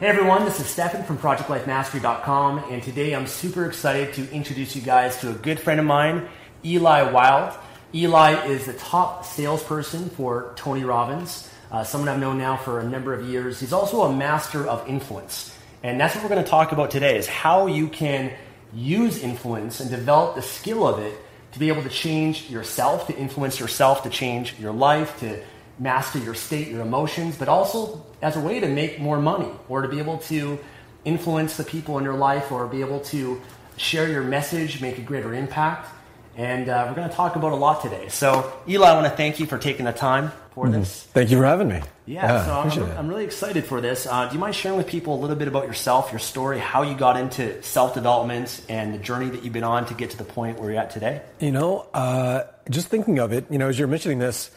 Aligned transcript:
Hey 0.00 0.06
everyone, 0.06 0.44
this 0.44 0.60
is 0.60 0.66
Stefan 0.66 1.02
from 1.02 1.18
ProjectLifeMastery.com, 1.18 2.58
and 2.70 2.80
today 2.80 3.16
I'm 3.16 3.26
super 3.26 3.66
excited 3.66 4.14
to 4.14 4.30
introduce 4.30 4.76
you 4.76 4.82
guys 4.82 5.16
to 5.22 5.30
a 5.30 5.32
good 5.32 5.58
friend 5.58 5.80
of 5.80 5.86
mine, 5.86 6.28
Eli 6.64 7.10
Wilde. 7.10 7.52
Eli 7.92 8.46
is 8.46 8.66
the 8.66 8.74
top 8.74 9.24
salesperson 9.24 10.08
for 10.10 10.52
Tony 10.54 10.84
Robbins, 10.84 11.50
uh, 11.72 11.82
someone 11.82 12.08
I've 12.08 12.20
known 12.20 12.38
now 12.38 12.56
for 12.56 12.78
a 12.78 12.84
number 12.88 13.12
of 13.12 13.28
years. 13.28 13.58
He's 13.58 13.72
also 13.72 14.02
a 14.02 14.14
master 14.14 14.64
of 14.68 14.88
influence, 14.88 15.52
and 15.82 16.00
that's 16.00 16.14
what 16.14 16.22
we're 16.22 16.30
going 16.30 16.44
to 16.44 16.48
talk 16.48 16.70
about 16.70 16.92
today: 16.92 17.18
is 17.18 17.26
how 17.26 17.66
you 17.66 17.88
can 17.88 18.30
use 18.72 19.20
influence 19.20 19.80
and 19.80 19.90
develop 19.90 20.36
the 20.36 20.42
skill 20.42 20.86
of 20.86 21.00
it 21.00 21.18
to 21.50 21.58
be 21.58 21.66
able 21.70 21.82
to 21.82 21.88
change 21.88 22.48
yourself, 22.48 23.08
to 23.08 23.16
influence 23.16 23.58
yourself, 23.58 24.04
to 24.04 24.10
change 24.10 24.54
your 24.60 24.72
life, 24.72 25.18
to 25.18 25.42
master 25.78 26.18
your 26.18 26.34
state, 26.34 26.68
your 26.68 26.82
emotions, 26.82 27.36
but 27.36 27.48
also 27.48 28.04
as 28.22 28.36
a 28.36 28.40
way 28.40 28.60
to 28.60 28.68
make 28.68 28.98
more 28.98 29.20
money 29.20 29.50
or 29.68 29.82
to 29.82 29.88
be 29.88 29.98
able 29.98 30.18
to 30.18 30.58
influence 31.04 31.56
the 31.56 31.64
people 31.64 31.98
in 31.98 32.04
your 32.04 32.14
life 32.14 32.50
or 32.50 32.66
be 32.66 32.80
able 32.80 33.00
to 33.00 33.40
share 33.76 34.08
your 34.08 34.22
message, 34.22 34.80
make 34.80 34.98
a 34.98 35.02
greater 35.02 35.34
impact. 35.34 35.88
And 36.36 36.68
uh, 36.68 36.86
we're 36.88 36.94
going 36.94 37.08
to 37.08 37.14
talk 37.14 37.34
about 37.34 37.52
a 37.52 37.56
lot 37.56 37.82
today. 37.82 38.08
So, 38.08 38.52
Eli, 38.68 38.88
I 38.88 38.94
want 38.94 39.06
to 39.06 39.16
thank 39.16 39.40
you 39.40 39.46
for 39.46 39.58
taking 39.58 39.86
the 39.86 39.92
time 39.92 40.30
for 40.52 40.66
mm-hmm. 40.66 40.80
this. 40.80 41.02
Thank 41.02 41.30
you 41.30 41.36
for 41.38 41.44
having 41.44 41.66
me. 41.66 41.80
Yeah, 42.06 42.22
yeah 42.22 42.70
so 42.70 42.82
I'm, 42.82 42.96
I'm, 42.96 43.08
really 43.08 43.24
excited 43.24 43.64
for 43.64 43.80
this. 43.80 44.06
Uh, 44.06 44.28
do 44.28 44.34
you 44.34 44.40
mind 44.40 44.54
sharing 44.54 44.78
with 44.78 44.86
people 44.86 45.14
a 45.14 45.20
little 45.20 45.34
bit 45.34 45.48
about 45.48 45.66
yourself, 45.66 46.12
your 46.12 46.20
story, 46.20 46.60
how 46.60 46.82
you 46.82 46.96
got 46.96 47.16
into 47.16 47.60
self 47.62 47.94
development, 47.94 48.64
and 48.68 48.94
the 48.94 48.98
journey 48.98 49.30
that 49.30 49.42
you've 49.42 49.52
been 49.52 49.64
on 49.64 49.86
to 49.86 49.94
get 49.94 50.10
to 50.10 50.16
the 50.16 50.24
point 50.24 50.60
where 50.60 50.70
you're 50.70 50.80
at 50.80 50.90
today? 50.90 51.22
You 51.40 51.50
know, 51.50 51.86
uh, 51.92 52.44
just 52.70 52.86
thinking 52.86 53.18
of 53.18 53.32
it, 53.32 53.46
you 53.50 53.58
know, 53.58 53.68
as 53.68 53.78
you're 53.78 53.88
mentioning 53.88 54.20
this, 54.20 54.50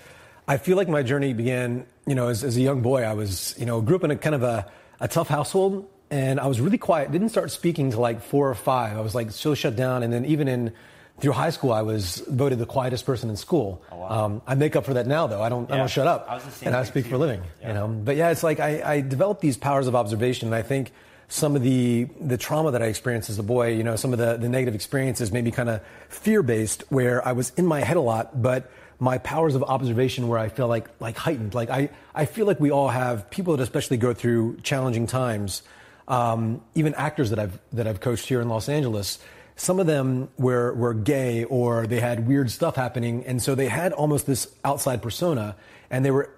I 0.51 0.57
feel 0.57 0.75
like 0.75 0.89
my 0.89 1.01
journey 1.01 1.31
began, 1.31 1.85
you 2.05 2.13
know, 2.13 2.27
as, 2.27 2.43
as 2.43 2.57
a 2.57 2.61
young 2.61 2.81
boy. 2.81 3.03
I 3.03 3.13
was, 3.13 3.55
you 3.57 3.65
know, 3.65 3.79
grew 3.79 3.95
up 3.95 4.03
in 4.03 4.11
a 4.11 4.17
kind 4.17 4.35
of 4.35 4.43
a, 4.43 4.69
a 4.99 5.07
tough 5.07 5.29
household, 5.29 5.87
and 6.09 6.41
I 6.41 6.47
was 6.47 6.59
really 6.59 6.77
quiet. 6.77 7.09
Didn't 7.09 7.29
start 7.29 7.51
speaking 7.51 7.91
till 7.91 8.01
like 8.01 8.21
four 8.21 8.49
or 8.49 8.55
five. 8.55 8.97
I 8.97 8.99
was 8.99 9.15
like 9.15 9.31
so 9.31 9.55
shut 9.55 9.77
down, 9.77 10.03
and 10.03 10.11
then 10.11 10.25
even 10.25 10.49
in 10.49 10.73
through 11.21 11.31
high 11.31 11.51
school, 11.51 11.71
I 11.71 11.83
was 11.83 12.17
voted 12.27 12.59
the 12.59 12.65
quietest 12.65 13.05
person 13.05 13.29
in 13.29 13.37
school. 13.37 13.81
Oh, 13.93 13.97
wow. 13.99 14.25
um, 14.25 14.41
I 14.45 14.55
make 14.55 14.75
up 14.75 14.83
for 14.83 14.95
that 14.95 15.07
now, 15.07 15.25
though. 15.25 15.41
I 15.41 15.47
don't, 15.47 15.69
yeah. 15.69 15.75
I 15.75 15.77
don't 15.77 15.89
shut 15.89 16.05
up, 16.05 16.25
I 16.29 16.41
and 16.65 16.75
I 16.75 16.83
speak 16.83 17.05
for 17.05 17.15
a 17.15 17.17
living. 17.17 17.41
Yeah. 17.61 17.69
You 17.69 17.73
know, 17.75 17.87
but 17.87 18.17
yeah, 18.17 18.31
it's 18.31 18.43
like 18.43 18.59
I, 18.59 18.81
I 18.95 18.99
developed 18.99 19.39
these 19.39 19.55
powers 19.55 19.87
of 19.87 19.95
observation, 19.95 20.49
and 20.49 20.55
I 20.55 20.63
think 20.63 20.91
some 21.29 21.55
of 21.55 21.63
the 21.63 22.09
the 22.19 22.35
trauma 22.35 22.71
that 22.71 22.81
I 22.81 22.87
experienced 22.87 23.29
as 23.29 23.39
a 23.39 23.43
boy, 23.43 23.69
you 23.69 23.83
know, 23.83 23.95
some 23.95 24.11
of 24.11 24.19
the 24.19 24.35
the 24.35 24.49
negative 24.49 24.75
experiences 24.75 25.31
made 25.31 25.45
me 25.45 25.51
kind 25.51 25.69
of 25.69 25.79
fear 26.09 26.43
based, 26.43 26.83
where 26.89 27.25
I 27.25 27.31
was 27.31 27.53
in 27.55 27.65
my 27.65 27.79
head 27.79 27.95
a 27.95 28.01
lot, 28.01 28.41
but 28.41 28.69
my 29.01 29.17
powers 29.17 29.55
of 29.55 29.63
observation 29.63 30.27
where 30.27 30.37
I 30.37 30.47
feel 30.47 30.67
like 30.67 30.87
like 30.99 31.17
heightened. 31.17 31.55
Like 31.55 31.71
I, 31.71 31.89
I 32.13 32.25
feel 32.25 32.45
like 32.45 32.59
we 32.59 32.69
all 32.69 32.87
have 32.87 33.29
people 33.31 33.57
that 33.57 33.63
especially 33.63 33.97
go 33.97 34.13
through 34.13 34.57
challenging 34.61 35.07
times. 35.07 35.63
Um, 36.07 36.61
even 36.75 36.93
actors 36.93 37.31
that 37.31 37.39
I've 37.39 37.59
that 37.73 37.87
I've 37.87 37.99
coached 37.99 38.27
here 38.27 38.41
in 38.41 38.47
Los 38.47 38.69
Angeles, 38.69 39.17
some 39.55 39.79
of 39.79 39.87
them 39.87 40.29
were 40.37 40.73
were 40.75 40.93
gay 40.93 41.45
or 41.45 41.87
they 41.87 41.99
had 41.99 42.27
weird 42.27 42.51
stuff 42.51 42.75
happening, 42.75 43.25
and 43.25 43.41
so 43.41 43.55
they 43.55 43.67
had 43.67 43.91
almost 43.91 44.27
this 44.27 44.47
outside 44.63 45.01
persona, 45.01 45.55
and 45.89 46.05
they 46.05 46.11
were 46.11 46.29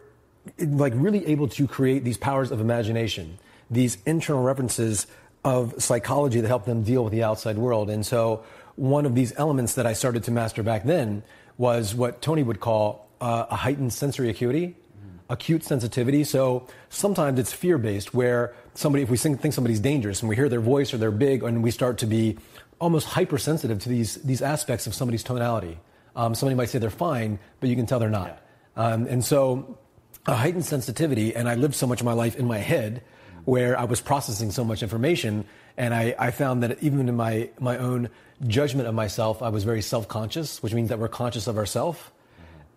like 0.57 0.93
really 0.95 1.27
able 1.27 1.49
to 1.49 1.67
create 1.67 2.05
these 2.05 2.17
powers 2.17 2.49
of 2.49 2.61
imagination, 2.61 3.39
these 3.69 3.97
internal 4.05 4.41
references 4.41 5.05
of 5.43 5.83
psychology 5.83 6.39
that 6.39 6.47
help 6.47 6.63
them 6.63 6.83
deal 6.83 7.03
with 7.03 7.11
the 7.11 7.23
outside 7.23 7.57
world. 7.57 7.89
And 7.89 8.05
so 8.05 8.45
one 8.75 9.05
of 9.05 9.15
these 9.15 9.33
elements 9.35 9.73
that 9.75 9.85
I 9.85 9.91
started 9.91 10.23
to 10.23 10.31
master 10.31 10.63
back 10.63 10.85
then 10.85 11.23
was 11.57 11.93
what 11.95 12.21
Tony 12.21 12.43
would 12.43 12.59
call 12.59 13.07
uh, 13.21 13.45
a 13.49 13.55
heightened 13.55 13.93
sensory 13.93 14.29
acuity, 14.29 14.75
acute 15.29 15.63
sensitivity. 15.63 16.23
So 16.23 16.67
sometimes 16.89 17.39
it's 17.39 17.53
fear 17.53 17.77
based, 17.77 18.13
where 18.13 18.53
somebody, 18.73 19.03
if 19.03 19.09
we 19.09 19.17
think 19.17 19.53
somebody's 19.53 19.79
dangerous 19.79 20.21
and 20.21 20.29
we 20.29 20.35
hear 20.35 20.49
their 20.49 20.61
voice 20.61 20.93
or 20.93 20.97
they're 20.97 21.11
big, 21.11 21.43
and 21.43 21.63
we 21.63 21.71
start 21.71 21.97
to 21.99 22.05
be 22.05 22.37
almost 22.79 23.07
hypersensitive 23.07 23.79
to 23.79 23.89
these, 23.89 24.15
these 24.15 24.41
aspects 24.41 24.87
of 24.87 24.93
somebody's 24.93 25.23
tonality. 25.23 25.79
Um, 26.15 26.35
somebody 26.35 26.55
might 26.55 26.69
say 26.69 26.79
they're 26.79 26.89
fine, 26.89 27.39
but 27.59 27.69
you 27.69 27.75
can 27.75 27.85
tell 27.85 27.99
they're 27.99 28.09
not. 28.09 28.41
Yeah. 28.77 28.85
Um, 28.85 29.07
and 29.07 29.23
so 29.23 29.77
a 30.25 30.35
heightened 30.35 30.65
sensitivity, 30.65 31.35
and 31.35 31.47
I 31.47 31.55
lived 31.55 31.75
so 31.75 31.87
much 31.87 32.01
of 32.01 32.05
my 32.05 32.13
life 32.13 32.35
in 32.35 32.45
my 32.45 32.57
head 32.57 33.01
where 33.45 33.77
I 33.77 33.85
was 33.85 34.01
processing 34.01 34.51
so 34.51 34.63
much 34.63 34.83
information, 34.83 35.45
and 35.77 35.93
I, 35.93 36.15
I 36.17 36.31
found 36.31 36.63
that 36.63 36.81
even 36.83 37.07
in 37.07 37.15
my, 37.15 37.49
my 37.59 37.77
own 37.77 38.09
judgment 38.45 38.87
of 38.87 38.95
myself, 38.95 39.41
I 39.41 39.49
was 39.49 39.63
very 39.63 39.81
self 39.81 40.07
conscious, 40.07 40.61
which 40.61 40.73
means 40.73 40.89
that 40.89 40.99
we're 40.99 41.07
conscious 41.07 41.47
of 41.47 41.57
ourselves. 41.57 41.99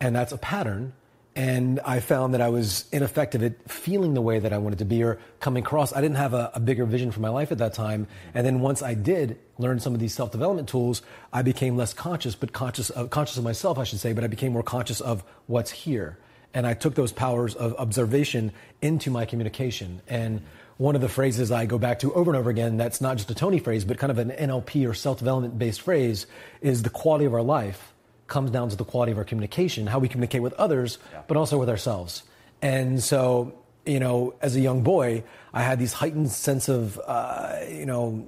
And 0.00 0.14
that's 0.14 0.32
a 0.32 0.38
pattern. 0.38 0.92
And 1.34 1.80
I 1.80 2.00
found 2.00 2.32
that 2.32 2.40
I 2.40 2.48
was 2.48 2.86
ineffective 2.92 3.42
at 3.42 3.70
feeling 3.70 4.14
the 4.14 4.22
way 4.22 4.38
that 4.38 4.54
I 4.54 4.58
wanted 4.58 4.78
to 4.78 4.86
be 4.86 5.02
or 5.02 5.18
coming 5.38 5.62
across. 5.62 5.92
I 5.92 6.00
didn't 6.00 6.16
have 6.16 6.32
a, 6.32 6.50
a 6.54 6.60
bigger 6.60 6.86
vision 6.86 7.10
for 7.10 7.20
my 7.20 7.28
life 7.28 7.52
at 7.52 7.58
that 7.58 7.74
time. 7.74 8.06
And 8.32 8.46
then 8.46 8.60
once 8.60 8.80
I 8.80 8.94
did 8.94 9.38
learn 9.58 9.78
some 9.78 9.92
of 9.92 10.00
these 10.00 10.14
self 10.14 10.32
development 10.32 10.68
tools, 10.68 11.02
I 11.34 11.42
became 11.42 11.76
less 11.76 11.92
conscious, 11.92 12.34
but 12.34 12.54
conscious 12.54 12.88
of, 12.88 13.10
conscious 13.10 13.36
of 13.36 13.44
myself, 13.44 13.78
I 13.78 13.84
should 13.84 14.00
say, 14.00 14.14
but 14.14 14.24
I 14.24 14.28
became 14.28 14.52
more 14.52 14.62
conscious 14.62 15.02
of 15.02 15.24
what's 15.46 15.70
here. 15.70 16.16
And 16.54 16.66
I 16.66 16.72
took 16.72 16.94
those 16.94 17.12
powers 17.12 17.54
of 17.54 17.74
observation 17.74 18.52
into 18.80 19.10
my 19.10 19.26
communication. 19.26 20.00
And 20.08 20.40
one 20.78 20.94
of 20.94 21.00
the 21.00 21.08
phrases 21.08 21.50
I 21.50 21.66
go 21.66 21.78
back 21.78 22.00
to 22.00 22.12
over 22.14 22.30
and 22.30 22.38
over 22.38 22.50
again, 22.50 22.76
that's 22.76 23.00
not 23.00 23.16
just 23.16 23.30
a 23.30 23.34
Tony 23.34 23.58
phrase, 23.58 23.84
but 23.84 23.98
kind 23.98 24.10
of 24.10 24.18
an 24.18 24.30
NLP 24.30 24.88
or 24.88 24.94
self 24.94 25.18
development 25.18 25.58
based 25.58 25.82
phrase, 25.82 26.26
is 26.60 26.82
the 26.82 26.90
quality 26.90 27.24
of 27.24 27.34
our 27.34 27.42
life 27.42 27.92
comes 28.26 28.50
down 28.50 28.68
to 28.68 28.76
the 28.76 28.84
quality 28.84 29.12
of 29.12 29.18
our 29.18 29.24
communication, 29.24 29.86
how 29.86 29.98
we 29.98 30.08
communicate 30.08 30.42
with 30.42 30.52
others, 30.54 30.98
yeah. 31.12 31.22
but 31.28 31.36
also 31.36 31.58
with 31.58 31.68
ourselves. 31.68 32.24
And 32.60 33.02
so 33.02 33.54
you 33.86 34.00
know, 34.00 34.34
as 34.42 34.56
a 34.56 34.60
young 34.60 34.82
boy, 34.82 35.22
I 35.54 35.62
had 35.62 35.78
these 35.78 35.92
heightened 35.92 36.30
sense 36.30 36.68
of, 36.68 37.00
uh, 37.06 37.60
you 37.70 37.86
know, 37.86 38.26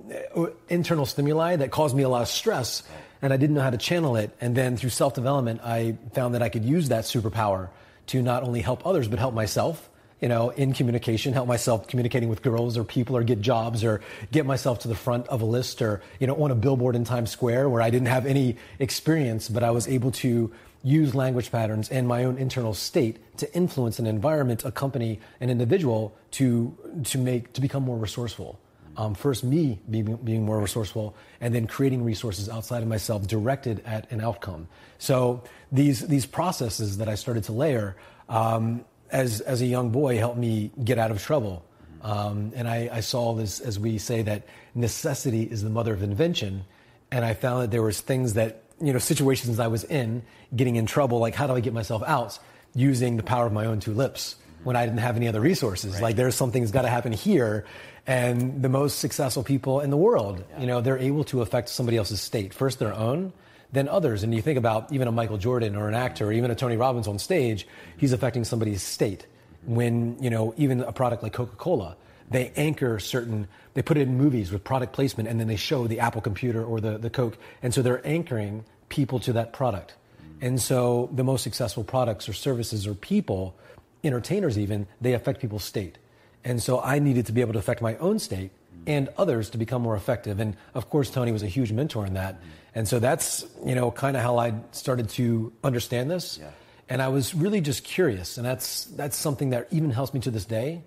internal 0.68 1.04
stimuli 1.04 1.56
that 1.56 1.70
caused 1.70 1.96
me 1.96 2.04
a 2.04 2.08
lot 2.08 2.22
of 2.22 2.28
stress, 2.28 2.84
and 3.20 3.32
I 3.32 3.36
didn't 3.36 3.56
know 3.56 3.62
how 3.62 3.70
to 3.70 3.76
channel 3.76 4.16
it. 4.16 4.30
And 4.40 4.56
then 4.56 4.76
through 4.76 4.90
self 4.90 5.14
development, 5.14 5.60
I 5.62 5.98
found 6.14 6.34
that 6.34 6.42
I 6.42 6.48
could 6.48 6.64
use 6.64 6.88
that 6.88 7.04
superpower 7.04 7.68
to 8.06 8.22
not 8.22 8.44
only 8.44 8.60
help 8.60 8.86
others 8.86 9.08
but 9.08 9.18
help 9.18 9.34
myself. 9.34 9.90
You 10.20 10.28
know, 10.28 10.50
in 10.50 10.72
communication, 10.72 11.32
help 11.32 11.46
myself 11.46 11.86
communicating 11.86 12.28
with 12.28 12.42
girls 12.42 12.76
or 12.76 12.82
people 12.82 13.16
or 13.16 13.22
get 13.22 13.40
jobs 13.40 13.84
or 13.84 14.00
get 14.32 14.46
myself 14.46 14.80
to 14.80 14.88
the 14.88 14.96
front 14.96 15.28
of 15.28 15.42
a 15.42 15.44
list 15.44 15.80
or, 15.80 16.02
you 16.18 16.26
know, 16.26 16.34
on 16.42 16.50
a 16.50 16.56
billboard 16.56 16.96
in 16.96 17.04
Times 17.04 17.30
Square 17.30 17.68
where 17.68 17.80
I 17.80 17.90
didn't 17.90 18.08
have 18.08 18.26
any 18.26 18.56
experience, 18.80 19.48
but 19.48 19.62
I 19.62 19.70
was 19.70 19.86
able 19.86 20.10
to 20.12 20.52
use 20.82 21.14
language 21.14 21.50
patterns 21.50 21.88
and 21.90 22.06
my 22.06 22.24
own 22.24 22.38
internal 22.38 22.74
state 22.74 23.18
to 23.38 23.52
influence 23.54 23.98
an 23.98 24.06
environment, 24.06 24.64
a 24.64 24.72
company, 24.72 25.20
an 25.40 25.50
individual 25.50 26.16
to 26.32 26.76
to 27.04 27.18
make 27.18 27.52
to 27.52 27.60
become 27.60 27.82
more 27.82 27.96
resourceful. 27.96 28.58
Um, 28.96 29.14
first, 29.14 29.44
me 29.44 29.78
being, 29.88 30.16
being 30.16 30.44
more 30.44 30.58
resourceful, 30.58 31.14
and 31.40 31.54
then 31.54 31.68
creating 31.68 32.02
resources 32.02 32.48
outside 32.48 32.82
of 32.82 32.88
myself 32.88 33.28
directed 33.28 33.80
at 33.86 34.10
an 34.10 34.20
outcome. 34.20 34.66
So 34.98 35.44
these 35.70 36.06
these 36.08 36.26
processes 36.26 36.98
that 36.98 37.08
I 37.08 37.14
started 37.14 37.44
to 37.44 37.52
layer 37.52 37.96
um, 38.28 38.84
as 39.10 39.40
as 39.40 39.60
a 39.60 39.66
young 39.66 39.90
boy 39.90 40.18
helped 40.18 40.38
me 40.38 40.70
get 40.82 40.98
out 40.98 41.10
of 41.10 41.22
trouble. 41.22 41.64
Um, 42.02 42.52
and 42.54 42.68
I, 42.68 42.88
I 42.92 43.00
saw 43.00 43.34
this, 43.34 43.60
as 43.60 43.78
we 43.78 43.98
say, 43.98 44.22
that 44.22 44.46
necessity 44.74 45.42
is 45.42 45.62
the 45.62 45.70
mother 45.70 45.92
of 45.92 46.02
invention. 46.02 46.64
And 47.10 47.24
I 47.24 47.34
found 47.34 47.62
that 47.62 47.70
there 47.70 47.82
was 47.82 48.00
things 48.00 48.34
that 48.34 48.62
you 48.80 48.92
know, 48.92 48.98
situations 48.98 49.58
I 49.58 49.66
was 49.66 49.84
in, 49.84 50.22
getting 50.54 50.76
in 50.76 50.86
trouble, 50.86 51.18
like 51.18 51.34
how 51.34 51.46
do 51.46 51.54
I 51.54 51.60
get 51.60 51.72
myself 51.72 52.02
out 52.06 52.38
using 52.74 53.16
the 53.16 53.22
power 53.22 53.46
of 53.46 53.52
my 53.52 53.66
own 53.66 53.80
two 53.80 53.92
lips 53.92 54.36
when 54.64 54.76
I 54.76 54.84
didn't 54.86 55.00
have 55.00 55.16
any 55.16 55.28
other 55.28 55.40
resources? 55.40 55.94
Right. 55.94 56.02
Like 56.02 56.16
there's 56.16 56.34
something's 56.34 56.70
got 56.70 56.82
to 56.82 56.88
happen 56.88 57.12
here. 57.12 57.64
And 58.06 58.62
the 58.62 58.68
most 58.68 59.00
successful 59.00 59.42
people 59.42 59.80
in 59.80 59.90
the 59.90 59.96
world, 59.96 60.42
yeah. 60.50 60.60
you 60.60 60.66
know, 60.66 60.80
they're 60.80 60.98
able 60.98 61.24
to 61.24 61.42
affect 61.42 61.68
somebody 61.68 61.96
else's 61.96 62.20
state, 62.20 62.54
first 62.54 62.78
their 62.78 62.94
own, 62.94 63.32
then 63.72 63.88
others. 63.88 64.22
And 64.22 64.34
you 64.34 64.42
think 64.42 64.58
about 64.58 64.92
even 64.92 65.08
a 65.08 65.12
Michael 65.12 65.38
Jordan 65.38 65.76
or 65.76 65.88
an 65.88 65.94
actor, 65.94 66.26
or 66.26 66.32
even 66.32 66.50
a 66.50 66.54
Tony 66.54 66.76
Robbins 66.76 67.08
on 67.08 67.18
stage, 67.18 67.66
he's 67.96 68.12
affecting 68.12 68.44
somebody's 68.44 68.82
state. 68.82 69.26
When, 69.66 70.16
you 70.22 70.30
know, 70.30 70.54
even 70.56 70.80
a 70.80 70.92
product 70.92 71.22
like 71.22 71.32
Coca-Cola, 71.32 71.96
they 72.30 72.52
anchor 72.56 72.98
certain, 72.98 73.48
they 73.74 73.82
put 73.82 73.96
it 73.96 74.02
in 74.02 74.16
movies 74.16 74.52
with 74.52 74.64
product 74.64 74.92
placement 74.92 75.28
and 75.28 75.40
then 75.40 75.48
they 75.48 75.56
show 75.56 75.86
the 75.86 76.00
Apple 76.00 76.20
computer 76.20 76.64
or 76.64 76.80
the, 76.80 76.98
the 76.98 77.10
Coke. 77.10 77.36
And 77.62 77.74
so 77.74 77.82
they're 77.82 78.06
anchoring 78.06 78.64
people 78.88 79.18
to 79.20 79.32
that 79.34 79.52
product. 79.52 79.94
And 80.40 80.60
so 80.60 81.10
the 81.12 81.24
most 81.24 81.42
successful 81.42 81.84
products 81.84 82.28
or 82.28 82.32
services 82.32 82.86
or 82.86 82.94
people, 82.94 83.56
entertainers 84.04 84.58
even, 84.58 84.86
they 85.00 85.12
affect 85.12 85.40
people's 85.40 85.64
state. 85.64 85.98
And 86.44 86.62
so 86.62 86.80
I 86.80 86.98
needed 86.98 87.26
to 87.26 87.32
be 87.32 87.40
able 87.40 87.54
to 87.54 87.58
affect 87.58 87.82
my 87.82 87.96
own 87.96 88.18
state 88.18 88.52
and 88.86 89.08
others 89.18 89.50
to 89.50 89.58
become 89.58 89.82
more 89.82 89.96
effective. 89.96 90.40
And 90.40 90.56
of 90.74 90.88
course, 90.90 91.10
Tony 91.10 91.32
was 91.32 91.42
a 91.42 91.46
huge 91.48 91.72
mentor 91.72 92.06
in 92.06 92.14
that. 92.14 92.40
And 92.74 92.86
so 92.86 92.98
that's, 92.98 93.44
you 93.64 93.74
know, 93.74 93.90
kind 93.90 94.16
of 94.16 94.22
how 94.22 94.38
I 94.38 94.54
started 94.72 95.08
to 95.10 95.52
understand 95.64 96.10
this. 96.10 96.38
Yeah. 96.40 96.50
And 96.88 97.02
I 97.02 97.08
was 97.08 97.34
really 97.34 97.60
just 97.60 97.84
curious. 97.84 98.38
And 98.38 98.46
that's, 98.46 98.84
that's 98.84 99.16
something 99.16 99.50
that 99.50 99.68
even 99.70 99.90
helps 99.90 100.14
me 100.14 100.20
to 100.20 100.30
this 100.30 100.44
day 100.44 100.82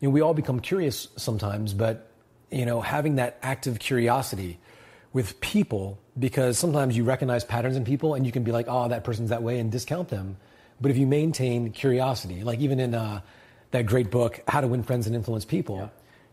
you 0.00 0.08
know, 0.08 0.12
we 0.12 0.20
all 0.22 0.34
become 0.34 0.60
curious 0.60 1.08
sometimes, 1.16 1.74
but 1.74 2.10
you 2.50 2.66
know, 2.66 2.80
having 2.80 3.16
that 3.16 3.38
active 3.42 3.78
curiosity 3.78 4.58
with 5.12 5.40
people 5.40 5.98
because 6.18 6.58
sometimes 6.58 6.96
you 6.96 7.04
recognize 7.04 7.44
patterns 7.44 7.76
in 7.76 7.84
people 7.84 8.14
and 8.14 8.26
you 8.26 8.32
can 8.32 8.42
be 8.42 8.50
like, 8.50 8.66
oh, 8.68 8.88
that 8.88 9.04
person's 9.04 9.30
that 9.30 9.42
way 9.42 9.58
and 9.58 9.70
discount 9.70 10.08
them. 10.08 10.36
But 10.80 10.90
if 10.90 10.96
you 10.96 11.06
maintain 11.06 11.70
curiosity, 11.72 12.42
like 12.42 12.60
even 12.60 12.80
in 12.80 12.94
uh, 12.94 13.20
that 13.72 13.86
great 13.86 14.10
book, 14.10 14.40
How 14.48 14.62
to 14.62 14.66
Win 14.66 14.82
Friends 14.82 15.06
and 15.06 15.14
Influence 15.14 15.44
People, 15.44 15.76
yeah. 15.76 15.88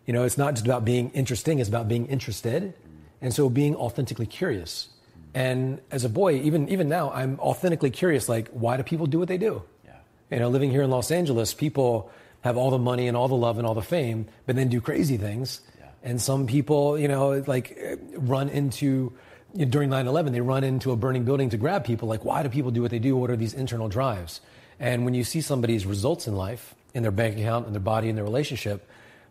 You 0.07 0.13
know, 0.13 0.24
it's 0.24 0.38
not 0.38 0.56
just 0.56 0.65
about 0.65 0.83
being 0.83 1.12
interesting, 1.12 1.59
it's 1.59 1.69
about 1.69 1.88
being 1.88 2.07
interested. 2.07 2.74
And 3.19 3.33
so 3.33 3.50
being 3.50 3.75
authentically 3.75 4.27
curious. 4.27 4.89
And 5.33 5.81
as 5.89 6.04
a 6.04 6.09
boy, 6.09 6.36
even 6.36 6.69
even 6.69 6.88
now, 6.88 7.12
I'm 7.12 7.39
authentically 7.39 7.89
curious. 7.89 8.30
Like, 8.30 8.48
why 8.50 8.77
do 8.77 8.83
people 8.83 9.07
do 9.07 9.18
what 9.18 9.27
they 9.27 9.39
do? 9.39 9.63
Yeah. 9.86 9.94
You 10.30 10.39
know, 10.39 10.50
living 10.50 10.69
here 10.69 10.83
in 10.83 10.92
Los 10.92 11.09
Angeles, 11.09 11.54
people 11.54 12.12
have 12.42 12.57
all 12.57 12.69
the 12.69 12.77
money 12.77 13.07
and 13.07 13.18
all 13.18 13.27
the 13.27 13.36
love 13.36 13.57
and 13.57 13.68
all 13.68 13.74
the 13.74 13.81
fame, 13.81 14.27
but 14.45 14.56
then 14.56 14.69
do 14.69 14.80
crazy 14.80 15.18
things. 15.18 15.62
Yeah. 15.80 15.88
And 16.04 16.21
some 16.21 16.45
people, 16.45 16.98
you 16.98 17.07
know, 17.07 17.44
like 17.48 17.77
run 18.13 18.50
into 18.50 19.13
you 19.56 19.65
know, 19.65 19.71
during 19.71 19.89
9/11, 19.89 20.31
they 20.31 20.42
run 20.42 20.63
into 20.63 20.92
a 20.92 20.95
burning 20.95 21.24
building 21.24 21.50
to 21.50 21.57
grab 21.57 21.83
people. 21.83 22.07
Like, 22.07 22.24
why 22.24 22.44
do 22.44 22.50
people 22.50 22.69
do 22.69 22.83
what 22.83 22.92
they 22.92 23.00
do? 23.00 23.18
What 23.18 23.31
are 23.31 23.36
these 23.36 23.56
internal 23.56 23.89
drives? 23.89 24.42
And 24.80 25.06
when 25.06 25.15
you 25.15 25.24
see 25.24 25.42
somebody's 25.42 25.88
results 25.88 26.27
in 26.27 26.36
life, 26.36 26.75
in 26.94 27.01
their 27.01 27.12
bank 27.12 27.38
account, 27.38 27.65
in 27.65 27.74
their 27.74 27.81
body, 27.81 28.09
in 28.09 28.15
their 28.15 28.24
relationship, 28.25 28.88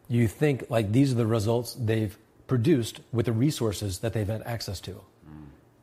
you 0.09 0.29
think 0.29 0.71
like 0.71 0.93
these 0.93 1.13
are 1.13 1.17
the 1.17 1.27
results 1.27 1.75
they've 1.75 2.17
produced 2.47 3.01
with 3.13 3.27
the 3.27 3.33
resources 3.33 3.99
that 4.01 4.13
they've 4.13 4.27
had 4.27 4.43
access 4.43 4.81
to. 4.81 5.01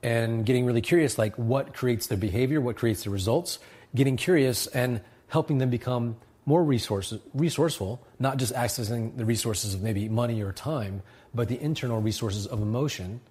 And 0.02 0.46
getting 0.46 0.66
really 0.66 0.82
curious, 0.82 1.18
like 1.18 1.36
what 1.38 1.74
creates 1.74 2.08
their 2.08 2.18
behavior, 2.18 2.60
what 2.60 2.76
creates 2.76 3.04
the 3.04 3.10
results, 3.10 3.60
getting 3.96 4.18
curious 4.18 4.68
and 4.68 5.02
helping 5.28 5.60
them 5.60 5.70
become 5.70 6.18
more 6.46 6.64
resourceful, 6.64 8.06
not 8.20 8.36
just 8.38 8.54
accessing 8.54 9.16
the 9.16 9.24
resources 9.24 9.74
of 9.74 9.82
maybe 9.82 10.10
money 10.10 10.42
or 10.42 10.52
time, 10.52 11.02
but 11.34 11.48
the 11.48 11.62
internal 11.62 12.02
resources 12.02 12.46
of 12.46 12.62
emotion, 12.62 13.22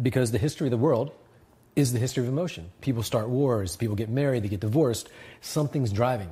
because 0.00 0.30
the 0.30 0.38
history 0.38 0.66
of 0.66 0.70
the 0.70 0.78
world 0.78 1.12
is 1.76 1.92
the 1.92 1.98
history 1.98 2.22
of 2.22 2.28
emotion. 2.28 2.70
People 2.80 3.02
start 3.02 3.28
wars, 3.28 3.76
people 3.76 3.96
get 3.96 4.08
married, 4.08 4.44
they 4.44 4.48
get 4.48 4.60
divorced. 4.60 5.10
Something's 5.42 5.92
driving, 5.92 6.30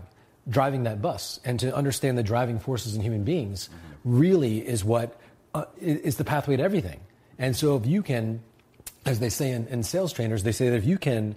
driving 0.49 0.85
that 0.85 1.01
bus. 1.01 1.41
And 1.45 1.61
to 1.61 1.75
understand 1.75 2.19
the 2.19 2.23
driving 2.23 2.59
forces 2.59 2.95
in 2.95 3.03
human 3.03 3.25
beings 3.25 3.69
really 4.05 4.59
is 4.67 4.85
what 4.85 5.21
uh, 5.55 5.65
is 5.81 6.17
the 6.17 6.25
pathway 6.25 6.57
to 6.57 6.63
everything. 6.63 7.01
And 7.39 7.57
so 7.57 7.77
if 7.77 7.87
you 7.87 8.03
can, 8.03 8.43
as 9.05 9.21
they 9.21 9.29
say 9.29 9.51
in, 9.51 9.67
in 9.69 9.83
sales 9.83 10.13
trainers, 10.13 10.43
they 10.43 10.53
say 10.53 10.71
that 10.71 10.77
if 10.77 10.85
you 10.85 10.99
can 10.99 11.37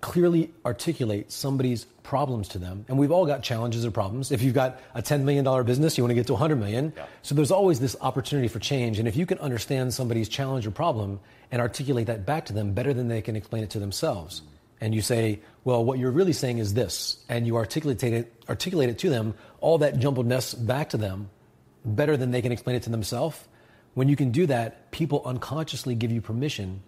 clearly 0.00 0.50
articulate 0.64 1.30
somebody's 1.30 1.84
problems 2.02 2.48
to 2.48 2.58
them. 2.58 2.84
And 2.88 2.98
we've 2.98 3.12
all 3.12 3.26
got 3.26 3.42
challenges 3.42 3.84
or 3.84 3.90
problems. 3.90 4.32
If 4.32 4.42
you've 4.42 4.54
got 4.54 4.80
a 4.94 5.02
$10 5.02 5.22
million 5.22 5.64
business, 5.64 5.98
you 5.98 6.04
want 6.04 6.10
to 6.10 6.14
get 6.14 6.26
to 6.28 6.32
100 6.32 6.56
million. 6.56 6.92
Yeah. 6.96 7.06
So 7.22 7.34
there's 7.34 7.50
always 7.50 7.80
this 7.80 7.96
opportunity 8.00 8.48
for 8.48 8.58
change. 8.58 8.98
And 8.98 9.06
if 9.06 9.16
you 9.16 9.26
can 9.26 9.38
understand 9.38 9.92
somebody's 9.92 10.28
challenge 10.28 10.66
or 10.66 10.70
problem 10.70 11.20
and 11.52 11.60
articulate 11.60 12.06
that 12.06 12.24
back 12.24 12.46
to 12.46 12.52
them 12.52 12.72
better 12.72 12.94
than 12.94 13.08
they 13.08 13.20
can 13.20 13.36
explain 13.36 13.62
it 13.62 13.70
to 13.70 13.78
themselves, 13.78 14.42
and 14.80 14.94
you 14.94 15.02
say, 15.02 15.40
well, 15.64 15.84
what 15.84 15.98
you're 15.98 16.10
really 16.10 16.32
saying 16.32 16.58
is 16.58 16.74
this, 16.74 17.22
and 17.28 17.46
you 17.46 17.56
articulate 17.56 18.02
it, 18.02 18.44
articulate 18.48 18.88
it 18.88 18.98
to 18.98 19.10
them, 19.10 19.34
all 19.60 19.78
that 19.78 19.98
jumbled 19.98 20.26
mess 20.26 20.54
back 20.54 20.90
to 20.90 20.96
them 20.96 21.30
better 21.84 22.16
than 22.16 22.30
they 22.30 22.42
can 22.42 22.52
explain 22.52 22.76
it 22.76 22.84
to 22.84 22.90
themselves, 22.90 23.38
when 23.94 24.08
you 24.08 24.16
can 24.16 24.30
do 24.30 24.46
that, 24.46 24.90
people 24.90 25.22
unconsciously 25.24 25.94
give 25.94 26.12
you 26.12 26.20
permission 26.20 26.82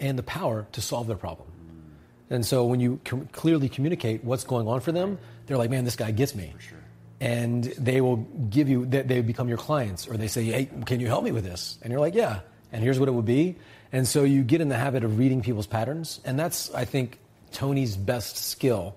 and 0.00 0.18
the 0.18 0.22
power 0.22 0.66
to 0.72 0.80
solve 0.80 1.06
their 1.06 1.16
problem. 1.16 1.48
And 2.30 2.44
so 2.44 2.64
when 2.64 2.80
you 2.80 3.00
com- 3.04 3.28
clearly 3.32 3.68
communicate 3.68 4.24
what's 4.24 4.44
going 4.44 4.66
on 4.66 4.80
for 4.80 4.92
them, 4.92 5.18
they're 5.46 5.58
like, 5.58 5.70
man, 5.70 5.84
this 5.84 5.96
guy 5.96 6.10
gets 6.10 6.34
me. 6.34 6.54
Sure. 6.58 6.78
And 7.20 7.64
they 7.64 8.00
will 8.00 8.16
give 8.16 8.68
you, 8.68 8.86
they, 8.86 9.02
they 9.02 9.20
become 9.20 9.48
your 9.48 9.58
clients, 9.58 10.08
or 10.08 10.16
they 10.16 10.28
say, 10.28 10.44
hey, 10.44 10.70
can 10.86 11.00
you 11.00 11.06
help 11.06 11.22
me 11.22 11.32
with 11.32 11.44
this? 11.44 11.78
And 11.82 11.90
you're 11.90 12.00
like, 12.00 12.14
yeah. 12.14 12.40
And 12.72 12.82
here's 12.82 12.98
what 12.98 13.08
it 13.08 13.12
would 13.12 13.26
be. 13.26 13.56
And 13.92 14.08
so 14.08 14.24
you 14.24 14.42
get 14.42 14.60
in 14.60 14.68
the 14.68 14.76
habit 14.76 15.04
of 15.04 15.18
reading 15.18 15.42
people's 15.42 15.66
patterns. 15.66 16.20
And 16.24 16.38
that's, 16.38 16.74
I 16.74 16.84
think, 16.84 17.18
Tony's 17.54 17.96
best 17.96 18.36
skill. 18.36 18.96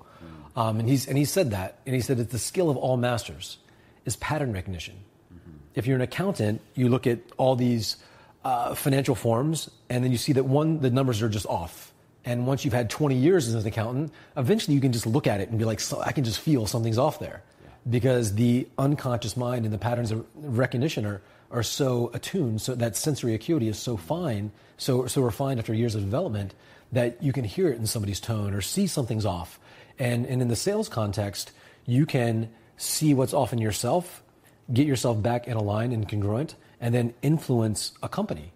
Um, 0.55 0.79
and, 0.79 0.89
he's, 0.89 1.07
and 1.07 1.17
he 1.17 1.25
said 1.25 1.51
that. 1.51 1.79
And 1.85 1.93
he 1.95 2.01
said 2.01 2.19
it's 2.19 2.31
the 2.31 2.39
skill 2.39 2.69
of 2.69 2.77
all 2.77 2.97
masters 2.97 3.57
is 4.05 4.15
pattern 4.15 4.51
recognition. 4.51 4.95
Mm-hmm. 5.31 5.57
If 5.75 5.85
you're 5.85 5.95
an 5.95 6.01
accountant, 6.01 6.61
you 6.73 6.89
look 6.89 7.05
at 7.07 7.19
all 7.37 7.55
these 7.55 7.97
uh, 8.43 8.73
financial 8.73 9.13
forms, 9.13 9.69
and 9.89 10.03
then 10.03 10.11
you 10.11 10.17
see 10.17 10.33
that 10.33 10.45
one, 10.45 10.79
the 10.79 10.89
numbers 10.89 11.21
are 11.21 11.29
just 11.29 11.45
off 11.45 11.93
and 12.27 12.45
once 12.45 12.65
you've 12.65 12.73
had 12.73 12.89
20 12.89 13.15
years 13.15 13.47
as 13.47 13.55
an 13.55 13.65
accountant, 13.65 14.11
eventually 14.35 14.75
you 14.75 14.81
can 14.81 14.91
just 14.91 15.07
look 15.07 15.27
at 15.27 15.39
it 15.39 15.47
and 15.47 15.57
be 15.57 15.63
like, 15.63 15.79
so 15.79 16.01
I 16.01 16.11
can 16.11 16.25
just 16.25 16.41
feel 16.41 16.67
something's 16.67 16.97
off 16.97 17.19
there. 17.19 17.41
Yeah. 17.63 17.69
Because 17.89 18.35
the 18.35 18.67
unconscious 18.77 19.37
mind 19.37 19.63
and 19.63 19.73
the 19.73 19.77
patterns 19.77 20.11
of 20.11 20.25
recognition 20.35 21.05
are, 21.05 21.21
are 21.51 21.63
so 21.63 22.11
attuned, 22.13 22.61
so 22.61 22.75
that 22.75 22.97
sensory 22.97 23.33
acuity 23.33 23.69
is 23.69 23.79
so 23.79 23.95
fine, 23.95 24.51
so, 24.75 25.07
so 25.07 25.21
refined 25.21 25.57
after 25.57 25.73
years 25.73 25.95
of 25.95 26.01
development, 26.01 26.53
that 26.91 27.21
you 27.21 27.33
can 27.33 27.43
hear 27.43 27.69
it 27.69 27.77
in 27.77 27.85
somebody's 27.85 28.19
tone 28.19 28.53
or 28.53 28.61
see 28.61 28.87
something's 28.87 29.25
off. 29.25 29.59
And, 29.99 30.25
and 30.25 30.41
in 30.41 30.47
the 30.47 30.55
sales 30.55 30.89
context, 30.89 31.51
you 31.85 32.05
can 32.05 32.49
see 32.77 33.13
what's 33.13 33.33
off 33.33 33.53
in 33.53 33.59
yourself, 33.59 34.23
get 34.71 34.85
yourself 34.85 35.21
back 35.21 35.47
in 35.47 35.57
a 35.57 35.63
line 35.63 35.91
and 35.91 36.07
congruent, 36.07 36.55
and 36.79 36.93
then 36.93 37.13
influence 37.21 37.93
a 38.03 38.09
company 38.09 38.53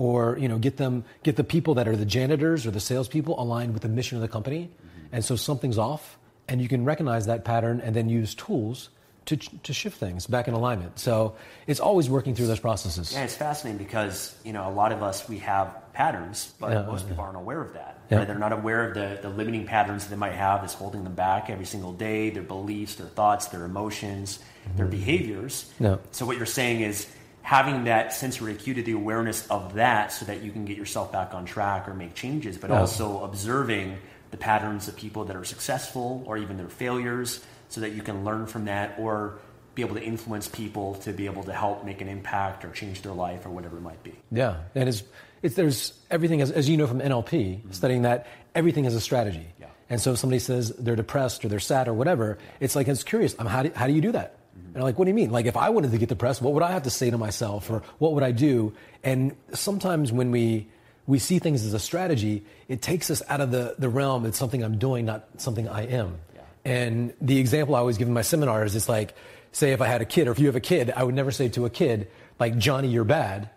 or 0.00 0.38
you 0.38 0.48
know 0.48 0.58
get 0.58 0.78
them 0.78 1.04
get 1.22 1.36
the 1.36 1.44
people 1.44 1.74
that 1.74 1.86
are 1.86 1.94
the 1.94 2.06
janitors 2.06 2.66
or 2.66 2.70
the 2.70 2.80
salespeople 2.80 3.40
aligned 3.40 3.74
with 3.74 3.82
the 3.82 3.88
mission 3.88 4.16
of 4.16 4.22
the 4.22 4.28
company, 4.28 4.70
mm-hmm. 4.70 5.14
and 5.14 5.24
so 5.24 5.36
something's 5.36 5.76
off, 5.76 6.18
and 6.48 6.62
you 6.62 6.68
can 6.68 6.84
recognize 6.86 7.26
that 7.26 7.44
pattern 7.44 7.82
and 7.84 7.94
then 7.94 8.08
use 8.08 8.34
tools 8.34 8.88
to 9.26 9.36
to 9.36 9.74
shift 9.74 9.98
things 9.98 10.26
back 10.26 10.48
in 10.48 10.54
alignment. 10.54 10.98
So 10.98 11.36
it's 11.66 11.80
always 11.80 12.08
working 12.08 12.34
through 12.34 12.46
those 12.46 12.60
processes. 12.60 13.12
Yeah, 13.12 13.24
it's 13.24 13.36
fascinating 13.36 13.76
because 13.76 14.34
you 14.42 14.54
know 14.54 14.66
a 14.66 14.72
lot 14.72 14.92
of 14.92 15.02
us 15.02 15.28
we 15.28 15.38
have 15.38 15.76
patterns, 15.92 16.54
but 16.58 16.72
yeah, 16.72 16.82
most 16.82 17.08
people 17.08 17.22
aren't 17.22 17.36
aware 17.36 17.60
of 17.60 17.74
that. 17.74 17.98
Yeah. 18.10 18.18
Right? 18.18 18.26
They're 18.26 18.38
not 18.38 18.52
aware 18.52 18.88
of 18.88 18.94
the, 18.94 19.18
the 19.22 19.28
limiting 19.28 19.66
patterns 19.66 20.04
that 20.04 20.10
they 20.10 20.16
might 20.16 20.34
have 20.34 20.60
that's 20.62 20.74
holding 20.74 21.04
them 21.04 21.14
back 21.14 21.50
every 21.50 21.66
single 21.66 21.92
day, 21.92 22.30
their 22.30 22.42
beliefs, 22.42 22.96
their 22.96 23.06
thoughts, 23.06 23.46
their 23.48 23.64
emotions, 23.64 24.38
mm-hmm. 24.66 24.76
their 24.76 24.86
behaviors. 24.86 25.70
So 26.12 26.26
what 26.26 26.36
you're 26.36 26.46
saying 26.46 26.80
is 26.80 27.06
having 27.42 27.84
that 27.84 28.12
sensory 28.12 28.52
acuity 28.52 28.92
awareness 28.92 29.46
of 29.48 29.74
that 29.74 30.12
so 30.12 30.24
that 30.26 30.42
you 30.42 30.52
can 30.52 30.64
get 30.64 30.76
yourself 30.76 31.10
back 31.10 31.34
on 31.34 31.44
track 31.44 31.88
or 31.88 31.94
make 31.94 32.14
changes, 32.14 32.58
but 32.58 32.70
also 32.70 33.24
observing 33.24 33.98
the 34.30 34.36
patterns 34.36 34.88
of 34.88 34.96
people 34.96 35.24
that 35.24 35.36
are 35.36 35.44
successful 35.44 36.22
or 36.26 36.36
even 36.36 36.56
their 36.56 36.68
failures 36.68 37.44
so 37.68 37.80
that 37.80 37.90
you 37.90 38.02
can 38.02 38.24
learn 38.24 38.46
from 38.46 38.66
that 38.66 38.94
or 38.98 39.38
be 39.74 39.82
able 39.82 39.94
to 39.94 40.02
influence 40.02 40.48
people 40.48 40.94
to 40.96 41.12
be 41.12 41.26
able 41.26 41.44
to 41.44 41.52
help 41.52 41.84
make 41.84 42.00
an 42.00 42.08
impact 42.08 42.64
or 42.64 42.70
change 42.72 43.02
their 43.02 43.12
life 43.12 43.46
or 43.46 43.50
whatever 43.50 43.78
it 43.78 43.82
might 43.82 44.02
be. 44.02 44.12
Yeah, 44.30 44.56
and 44.74 44.88
it's, 44.88 45.02
it's 45.42 45.54
there's 45.54 45.92
everything 46.10 46.40
as, 46.40 46.50
as 46.50 46.68
you 46.68 46.76
know 46.76 46.86
from 46.86 47.00
NLP 47.00 47.30
mm-hmm. 47.30 47.70
studying 47.72 48.02
that 48.02 48.26
everything 48.54 48.84
has 48.84 48.94
a 48.94 49.00
strategy. 49.00 49.46
Yeah. 49.60 49.66
And 49.88 50.00
so 50.00 50.12
if 50.12 50.18
somebody 50.18 50.38
says 50.38 50.70
they're 50.76 50.96
depressed 50.96 51.44
or 51.44 51.48
they're 51.48 51.60
sad 51.60 51.88
or 51.88 51.94
whatever, 51.94 52.38
it's 52.60 52.76
like 52.76 52.88
it's 52.88 53.02
curious. 53.02 53.34
Um, 53.38 53.46
how 53.46 53.62
do, 53.62 53.72
how 53.74 53.86
do 53.86 53.92
you 53.92 54.00
do 54.00 54.12
that? 54.12 54.36
Mm-hmm. 54.36 54.66
And 54.68 54.76
I'm 54.76 54.82
like, 54.82 54.98
what 54.98 55.06
do 55.06 55.10
you 55.10 55.14
mean? 55.14 55.30
Like 55.30 55.46
if 55.46 55.56
I 55.56 55.70
wanted 55.70 55.90
to 55.92 55.98
get 55.98 56.08
depressed, 56.08 56.42
what 56.42 56.52
would 56.54 56.62
I 56.62 56.72
have 56.72 56.84
to 56.84 56.90
say 56.90 57.10
to 57.10 57.18
myself 57.18 57.70
or 57.70 57.82
what 57.98 58.12
would 58.14 58.22
I 58.22 58.32
do? 58.32 58.72
And 59.02 59.34
sometimes 59.52 60.12
when 60.12 60.30
we 60.30 60.68
we 61.06 61.18
see 61.18 61.40
things 61.40 61.64
as 61.64 61.74
a 61.74 61.78
strategy, 61.78 62.44
it 62.68 62.80
takes 62.80 63.10
us 63.10 63.20
out 63.28 63.40
of 63.40 63.50
the, 63.50 63.74
the 63.78 63.88
realm. 63.88 64.24
It's 64.26 64.38
something 64.38 64.62
I'm 64.62 64.78
doing, 64.78 65.06
not 65.06 65.26
something 65.38 65.68
I 65.68 65.86
am. 65.86 66.18
Yeah. 66.34 66.40
And 66.64 67.14
the 67.20 67.38
example 67.38 67.74
I 67.74 67.80
always 67.80 67.98
give 67.98 68.06
in 68.06 68.14
my 68.14 68.22
seminars 68.22 68.76
is 68.76 68.88
like, 68.88 69.14
say 69.50 69.72
if 69.72 69.80
I 69.80 69.86
had 69.86 70.02
a 70.02 70.04
kid, 70.04 70.28
or 70.28 70.30
if 70.30 70.38
you 70.38 70.46
have 70.46 70.54
a 70.54 70.60
kid, 70.60 70.92
I 70.94 71.02
would 71.02 71.14
never 71.16 71.32
say 71.32 71.48
to 71.50 71.66
a 71.66 71.70
kid, 71.70 72.08
like, 72.38 72.56
Johnny, 72.58 72.88
you're 72.88 73.04
bad. 73.04 73.50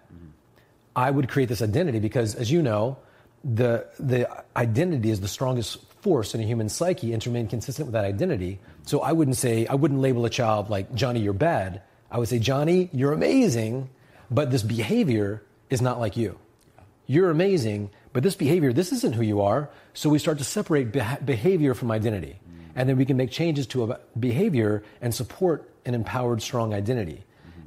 I 0.95 1.09
would 1.09 1.29
create 1.29 1.50
this 1.50 1.62
identity 1.62 2.00
because, 2.00 2.35
as 2.35 2.51
you 2.51 2.62
know, 2.62 2.97
the, 3.43 3.88
the 4.00 4.29
identity 4.55 5.09
is 5.09 5.21
the 5.21 5.27
strongest 5.27 5.79
force 6.01 6.35
in 6.35 6.41
a 6.41 6.43
human 6.43 6.69
psyche 6.69 7.13
and 7.13 7.21
to 7.21 7.29
remain 7.29 7.47
consistent 7.47 7.88
with 7.88 7.93
that 7.93 8.05
identity. 8.05 8.59
So 8.85 9.01
I 9.01 9.12
wouldn't 9.12 9.38
say, 9.38 9.65
I 9.67 9.75
wouldn't 9.75 10.01
label 10.01 10.25
a 10.25 10.29
child 10.29 10.69
like, 10.69 10.93
Johnny, 10.93 11.21
you're 11.21 11.33
bad. 11.33 11.81
I 12.12 12.19
would 12.19 12.27
say, 12.27 12.39
Johnny, 12.39 12.89
you're 12.93 13.13
amazing, 13.13 13.89
but 14.29 14.51
this 14.51 14.63
behavior 14.63 15.43
is 15.69 15.81
not 15.81 16.00
like 16.00 16.15
you. 16.15 16.38
You're 17.07 17.31
amazing, 17.31 17.89
but 18.13 18.23
this 18.23 18.35
behavior, 18.35 18.71
this 18.71 18.91
isn't 18.91 19.13
who 19.13 19.23
you 19.23 19.41
are. 19.41 19.69
So 19.93 20.09
we 20.09 20.19
start 20.19 20.38
to 20.38 20.43
separate 20.43 20.91
behavior 20.91 21.73
from 21.73 21.91
identity. 21.91 22.39
And 22.75 22.88
then 22.88 22.97
we 22.97 23.05
can 23.05 23.17
make 23.17 23.31
changes 23.31 23.67
to 23.67 23.91
a 23.91 24.00
behavior 24.19 24.83
and 25.01 25.13
support 25.13 25.69
an 25.85 25.93
empowered, 25.93 26.41
strong 26.41 26.73
identity. 26.73 27.23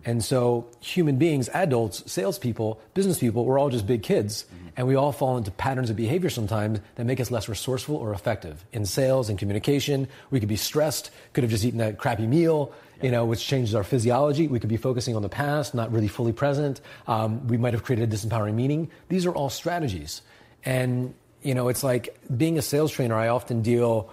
And 0.06 0.24
so 0.24 0.68
human 0.80 1.16
beings, 1.16 1.48
adults, 1.48 2.10
salespeople, 2.10 2.80
business 2.94 3.18
people, 3.18 3.44
we're 3.44 3.58
all 3.58 3.70
just 3.70 3.88
big 3.88 4.04
kids. 4.04 4.46
And 4.76 4.86
we 4.86 4.94
all 4.94 5.10
fall 5.10 5.36
into 5.36 5.50
patterns 5.50 5.90
of 5.90 5.96
behavior 5.96 6.30
sometimes 6.30 6.80
that 6.94 7.06
make 7.06 7.18
us 7.18 7.30
less 7.30 7.48
resourceful 7.48 7.96
or 7.96 8.12
effective 8.12 8.64
in 8.72 8.86
sales 8.86 9.28
and 9.28 9.38
communication. 9.38 10.06
We 10.30 10.38
could 10.38 10.48
be 10.48 10.56
stressed, 10.56 11.10
could 11.32 11.42
have 11.42 11.50
just 11.50 11.64
eaten 11.64 11.78
that 11.78 11.98
crappy 11.98 12.26
meal, 12.26 12.72
you 13.02 13.10
know, 13.10 13.24
which 13.24 13.44
changes 13.44 13.74
our 13.74 13.82
physiology. 13.82 14.46
We 14.46 14.60
could 14.60 14.68
be 14.68 14.76
focusing 14.76 15.16
on 15.16 15.22
the 15.22 15.28
past, 15.28 15.74
not 15.74 15.90
really 15.90 16.08
fully 16.08 16.32
present. 16.32 16.80
Um, 17.08 17.48
we 17.48 17.56
might 17.56 17.72
have 17.72 17.82
created 17.82 18.12
a 18.12 18.16
disempowering 18.16 18.54
meaning. 18.54 18.90
These 19.08 19.26
are 19.26 19.32
all 19.32 19.50
strategies. 19.50 20.22
And, 20.64 21.14
you 21.42 21.54
know, 21.54 21.66
it's 21.68 21.82
like 21.82 22.16
being 22.36 22.58
a 22.58 22.62
sales 22.62 22.92
trainer, 22.92 23.16
I 23.16 23.28
often 23.28 23.62
deal 23.62 24.12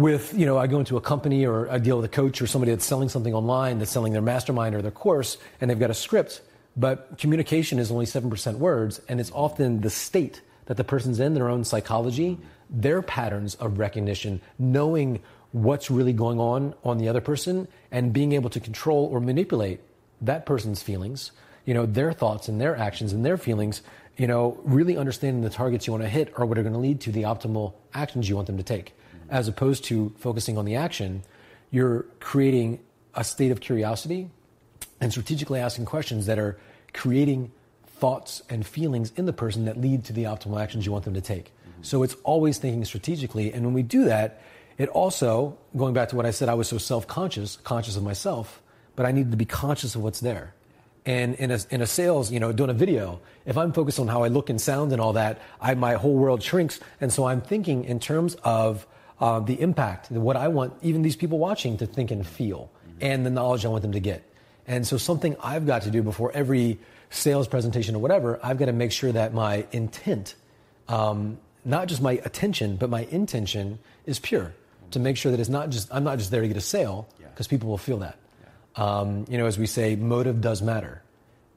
with, 0.00 0.32
you 0.32 0.46
know, 0.46 0.56
I 0.56 0.66
go 0.66 0.78
into 0.78 0.96
a 0.96 1.00
company 1.00 1.44
or 1.44 1.70
I 1.70 1.78
deal 1.78 1.96
with 1.96 2.06
a 2.06 2.08
coach 2.08 2.40
or 2.40 2.46
somebody 2.46 2.72
that's 2.72 2.86
selling 2.86 3.10
something 3.10 3.34
online 3.34 3.78
that's 3.78 3.90
selling 3.90 4.12
their 4.12 4.22
mastermind 4.22 4.74
or 4.74 4.80
their 4.80 4.90
course 4.90 5.36
and 5.60 5.70
they've 5.70 5.78
got 5.78 5.90
a 5.90 5.94
script, 5.94 6.40
but 6.76 7.18
communication 7.18 7.78
is 7.78 7.90
only 7.90 8.06
7% 8.06 8.54
words 8.56 9.00
and 9.08 9.20
it's 9.20 9.30
often 9.32 9.82
the 9.82 9.90
state 9.90 10.40
that 10.66 10.76
the 10.76 10.84
person's 10.84 11.20
in, 11.20 11.34
their 11.34 11.48
own 11.48 11.64
psychology, 11.64 12.38
their 12.70 13.02
patterns 13.02 13.56
of 13.56 13.78
recognition, 13.78 14.40
knowing 14.58 15.20
what's 15.52 15.90
really 15.90 16.12
going 16.12 16.40
on 16.40 16.74
on 16.82 16.96
the 16.96 17.08
other 17.08 17.20
person 17.20 17.68
and 17.90 18.12
being 18.12 18.32
able 18.32 18.48
to 18.48 18.60
control 18.60 19.06
or 19.12 19.20
manipulate 19.20 19.80
that 20.22 20.46
person's 20.46 20.82
feelings, 20.82 21.32
you 21.66 21.74
know, 21.74 21.84
their 21.84 22.12
thoughts 22.12 22.48
and 22.48 22.60
their 22.60 22.74
actions 22.74 23.12
and 23.12 23.26
their 23.26 23.36
feelings, 23.36 23.82
you 24.16 24.26
know, 24.26 24.58
really 24.64 24.96
understanding 24.96 25.42
the 25.42 25.50
targets 25.50 25.86
you 25.86 25.92
want 25.92 26.02
to 26.02 26.08
hit 26.08 26.32
are 26.38 26.46
what 26.46 26.56
are 26.56 26.62
going 26.62 26.72
to 26.72 26.78
lead 26.78 27.00
to 27.00 27.12
the 27.12 27.22
optimal 27.24 27.74
actions 27.92 28.28
you 28.28 28.36
want 28.36 28.46
them 28.46 28.56
to 28.56 28.62
take 28.62 28.94
as 29.30 29.48
opposed 29.48 29.84
to 29.84 30.12
focusing 30.18 30.58
on 30.58 30.64
the 30.64 30.76
action, 30.76 31.22
you're 31.70 32.04
creating 32.18 32.80
a 33.14 33.24
state 33.24 33.50
of 33.50 33.60
curiosity 33.60 34.30
and 35.00 35.10
strategically 35.10 35.60
asking 35.60 35.84
questions 35.84 36.26
that 36.26 36.38
are 36.38 36.58
creating 36.92 37.50
thoughts 37.86 38.42
and 38.48 38.66
feelings 38.66 39.12
in 39.16 39.26
the 39.26 39.32
person 39.32 39.64
that 39.66 39.80
lead 39.80 40.04
to 40.04 40.12
the 40.12 40.24
optimal 40.24 40.60
actions 40.60 40.86
you 40.86 40.92
want 40.92 41.04
them 41.04 41.14
to 41.14 41.20
take. 41.20 41.46
Mm-hmm. 41.46 41.82
So 41.82 42.02
it's 42.02 42.16
always 42.24 42.58
thinking 42.58 42.84
strategically. 42.84 43.52
And 43.52 43.64
when 43.64 43.74
we 43.74 43.82
do 43.82 44.04
that, 44.04 44.42
it 44.78 44.88
also, 44.88 45.58
going 45.76 45.92
back 45.92 46.08
to 46.08 46.16
what 46.16 46.24
I 46.24 46.30
said, 46.30 46.48
I 46.48 46.54
was 46.54 46.68
so 46.68 46.78
self 46.78 47.06
conscious, 47.06 47.58
conscious 47.58 47.96
of 47.96 48.02
myself, 48.02 48.62
but 48.96 49.06
I 49.06 49.12
needed 49.12 49.30
to 49.30 49.36
be 49.36 49.44
conscious 49.44 49.94
of 49.94 50.02
what's 50.02 50.20
there. 50.20 50.54
And 51.06 51.34
in 51.36 51.50
a, 51.50 51.58
in 51.70 51.80
a 51.82 51.86
sales, 51.86 52.30
you 52.30 52.40
know, 52.40 52.52
doing 52.52 52.70
a 52.70 52.74
video, 52.74 53.20
if 53.46 53.56
I'm 53.56 53.72
focused 53.72 53.98
on 53.98 54.08
how 54.08 54.22
I 54.22 54.28
look 54.28 54.50
and 54.50 54.60
sound 54.60 54.92
and 54.92 55.00
all 55.00 55.14
that, 55.14 55.40
I, 55.60 55.74
my 55.74 55.94
whole 55.94 56.14
world 56.14 56.42
shrinks. 56.42 56.80
And 57.00 57.12
so 57.12 57.24
I'm 57.24 57.40
thinking 57.40 57.84
in 57.84 58.00
terms 58.00 58.36
of 58.44 58.86
uh, 59.20 59.40
the 59.40 59.60
impact, 59.60 60.10
what 60.10 60.36
I 60.36 60.48
want 60.48 60.74
even 60.82 61.02
these 61.02 61.16
people 61.16 61.38
watching 61.38 61.76
to 61.78 61.86
think 61.86 62.10
and 62.10 62.26
feel, 62.26 62.70
and 63.00 63.24
the 63.24 63.30
knowledge 63.30 63.64
I 63.64 63.68
want 63.68 63.82
them 63.82 63.92
to 63.92 64.00
get. 64.00 64.22
And 64.66 64.86
so, 64.86 64.96
something 64.96 65.36
I've 65.42 65.66
got 65.66 65.82
to 65.82 65.90
do 65.90 66.02
before 66.02 66.32
every 66.32 66.78
sales 67.10 67.48
presentation 67.48 67.94
or 67.94 67.98
whatever, 67.98 68.38
I've 68.42 68.58
got 68.58 68.66
to 68.66 68.72
make 68.72 68.92
sure 68.92 69.12
that 69.12 69.34
my 69.34 69.66
intent, 69.72 70.34
um, 70.88 71.38
not 71.64 71.88
just 71.88 72.00
my 72.00 72.12
attention, 72.24 72.76
but 72.76 72.88
my 72.88 73.02
intention 73.10 73.78
is 74.06 74.18
pure 74.18 74.54
to 74.92 74.98
make 74.98 75.16
sure 75.16 75.30
that 75.32 75.40
it's 75.40 75.48
not 75.48 75.70
just, 75.70 75.92
I'm 75.92 76.04
not 76.04 76.18
just 76.18 76.30
there 76.30 76.40
to 76.40 76.48
get 76.48 76.56
a 76.56 76.62
sale, 76.62 77.08
because 77.18 77.46
people 77.46 77.68
will 77.68 77.78
feel 77.78 77.98
that. 77.98 78.16
Um, 78.76 79.24
you 79.28 79.38
know, 79.38 79.46
as 79.46 79.58
we 79.58 79.66
say, 79.66 79.96
motive 79.96 80.40
does 80.40 80.62
matter. 80.62 81.02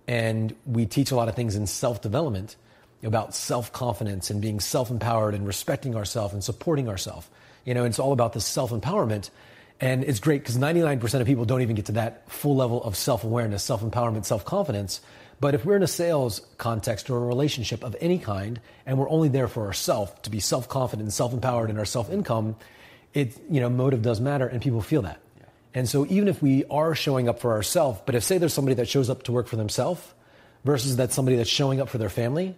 And 0.07 0.55
we 0.65 0.85
teach 0.85 1.11
a 1.11 1.15
lot 1.15 1.29
of 1.29 1.35
things 1.35 1.55
in 1.55 1.67
self 1.67 2.01
development 2.01 2.55
about 3.03 3.35
self 3.35 3.71
confidence 3.71 4.29
and 4.29 4.41
being 4.41 4.59
self 4.59 4.89
empowered 4.89 5.33
and 5.33 5.45
respecting 5.45 5.95
ourselves 5.95 6.33
and 6.33 6.43
supporting 6.43 6.89
ourselves. 6.89 7.29
You 7.65 7.73
know, 7.73 7.85
it's 7.85 7.99
all 7.99 8.13
about 8.13 8.33
the 8.33 8.41
self 8.41 8.71
empowerment. 8.71 9.29
And 9.79 10.03
it's 10.03 10.19
great 10.19 10.41
because 10.41 10.57
99% 10.57 11.19
of 11.19 11.27
people 11.27 11.45
don't 11.45 11.61
even 11.61 11.75
get 11.75 11.87
to 11.87 11.91
that 11.93 12.29
full 12.31 12.55
level 12.55 12.83
of 12.83 12.95
self 12.95 13.23
awareness, 13.23 13.63
self 13.63 13.81
empowerment, 13.81 14.25
self 14.25 14.45
confidence. 14.45 15.01
But 15.39 15.55
if 15.55 15.65
we're 15.65 15.75
in 15.75 15.83
a 15.83 15.87
sales 15.87 16.41
context 16.57 17.09
or 17.09 17.17
a 17.17 17.25
relationship 17.25 17.83
of 17.83 17.95
any 17.99 18.17
kind, 18.17 18.61
and 18.85 18.97
we're 18.97 19.09
only 19.09 19.27
there 19.27 19.47
for 19.47 19.65
ourselves 19.65 20.13
to 20.21 20.29
be 20.29 20.39
self 20.39 20.69
confident 20.69 21.03
and 21.03 21.13
self 21.13 21.33
empowered 21.33 21.69
in 21.69 21.77
our 21.77 21.85
self 21.85 22.09
income, 22.09 22.55
it 23.13 23.37
you 23.49 23.59
know 23.59 23.69
motive 23.69 24.01
does 24.01 24.21
matter, 24.21 24.47
and 24.47 24.61
people 24.61 24.81
feel 24.81 25.01
that. 25.01 25.19
Yeah. 25.37 25.45
And 25.73 25.89
so 25.89 26.05
even 26.05 26.27
if 26.27 26.41
we 26.41 26.63
are 26.65 26.95
showing 26.95 27.27
up 27.27 27.39
for 27.39 27.51
ourselves, 27.51 27.99
but 28.05 28.15
if 28.15 28.23
say 28.23 28.37
there's 28.37 28.53
somebody 28.53 28.75
that 28.75 28.87
shows 28.87 29.09
up 29.09 29.23
to 29.23 29.31
work 29.31 29.47
for 29.47 29.57
themselves 29.57 30.01
versus 30.63 30.95
that 30.97 31.11
somebody 31.11 31.35
that's 31.35 31.49
showing 31.49 31.81
up 31.81 31.89
for 31.89 31.97
their 31.97 32.09
family, 32.09 32.55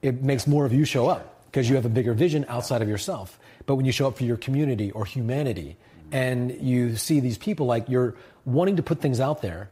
it 0.00 0.22
makes 0.22 0.46
more 0.46 0.64
of 0.66 0.72
you 0.72 0.84
show 0.84 1.08
up 1.08 1.44
because 1.46 1.68
you 1.68 1.76
have 1.76 1.86
a 1.86 1.88
bigger 1.88 2.14
vision 2.14 2.44
outside 2.48 2.82
of 2.82 2.88
yourself. 2.88 3.38
But 3.66 3.76
when 3.76 3.86
you 3.86 3.92
show 3.92 4.06
up 4.06 4.16
for 4.16 4.24
your 4.24 4.36
community 4.36 4.90
or 4.90 5.04
humanity 5.04 5.76
and 6.12 6.50
you 6.60 6.96
see 6.96 7.20
these 7.20 7.38
people 7.38 7.66
like 7.66 7.88
you're 7.88 8.14
wanting 8.44 8.76
to 8.76 8.82
put 8.82 9.00
things 9.00 9.20
out 9.20 9.42
there 9.42 9.70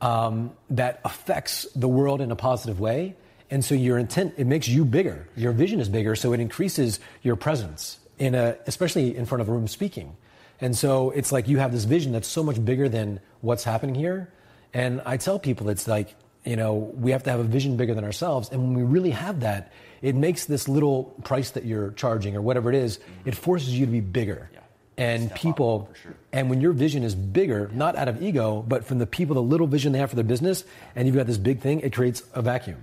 um, 0.00 0.52
that 0.70 1.00
affects 1.04 1.66
the 1.74 1.88
world 1.88 2.20
in 2.20 2.30
a 2.30 2.36
positive 2.36 2.80
way, 2.80 3.16
and 3.50 3.64
so 3.64 3.74
your 3.74 3.98
intent 3.98 4.34
it 4.36 4.46
makes 4.46 4.66
you 4.68 4.84
bigger. 4.84 5.28
Your 5.36 5.52
vision 5.52 5.80
is 5.80 5.88
bigger, 5.88 6.16
so 6.16 6.32
it 6.32 6.40
increases 6.40 7.00
your 7.22 7.36
presence 7.36 7.98
in 8.18 8.34
a, 8.34 8.56
especially 8.66 9.16
in 9.16 9.26
front 9.26 9.42
of 9.42 9.48
a 9.48 9.52
room 9.52 9.68
speaking. 9.68 10.16
And 10.60 10.76
so 10.76 11.10
it's 11.10 11.32
like 11.32 11.48
you 11.48 11.58
have 11.58 11.72
this 11.72 11.84
vision 11.84 12.12
that's 12.12 12.28
so 12.28 12.42
much 12.42 12.64
bigger 12.64 12.88
than 12.88 13.20
what's 13.40 13.64
happening 13.64 13.94
here. 13.94 14.32
And 14.72 15.02
I 15.04 15.16
tell 15.16 15.38
people 15.38 15.68
it's 15.68 15.86
like 15.86 16.14
you 16.44 16.56
know, 16.56 16.74
we 16.74 17.10
have 17.10 17.22
to 17.24 17.30
have 17.30 17.40
a 17.40 17.44
vision 17.44 17.76
bigger 17.76 17.94
than 17.94 18.04
ourselves. 18.04 18.50
And 18.50 18.62
when 18.62 18.74
we 18.74 18.82
really 18.82 19.10
have 19.10 19.40
that, 19.40 19.72
it 20.04 20.14
makes 20.14 20.44
this 20.44 20.68
little 20.68 21.04
price 21.24 21.52
that 21.52 21.64
you're 21.64 21.92
charging 21.92 22.36
or 22.36 22.42
whatever 22.42 22.68
it 22.68 22.76
is, 22.76 22.98
mm-hmm. 22.98 23.30
it 23.30 23.34
forces 23.34 23.76
you 23.76 23.86
to 23.86 23.92
be 23.92 24.00
bigger. 24.00 24.50
Yeah. 24.52 24.60
And 24.98 25.26
Step 25.28 25.38
people, 25.38 25.90
sure. 26.02 26.14
and 26.30 26.50
when 26.50 26.60
your 26.60 26.74
vision 26.74 27.02
is 27.04 27.14
bigger, 27.14 27.70
yeah. 27.72 27.78
not 27.78 27.96
out 27.96 28.08
of 28.08 28.22
ego, 28.22 28.62
but 28.68 28.84
from 28.84 28.98
the 28.98 29.06
people, 29.06 29.34
the 29.34 29.42
little 29.42 29.66
vision 29.66 29.92
they 29.92 29.98
have 29.98 30.10
for 30.10 30.16
their 30.16 30.24
business, 30.24 30.62
and 30.94 31.08
you've 31.08 31.16
got 31.16 31.26
this 31.26 31.38
big 31.38 31.60
thing, 31.60 31.80
it 31.80 31.94
creates 31.94 32.22
a 32.34 32.42
vacuum. 32.42 32.76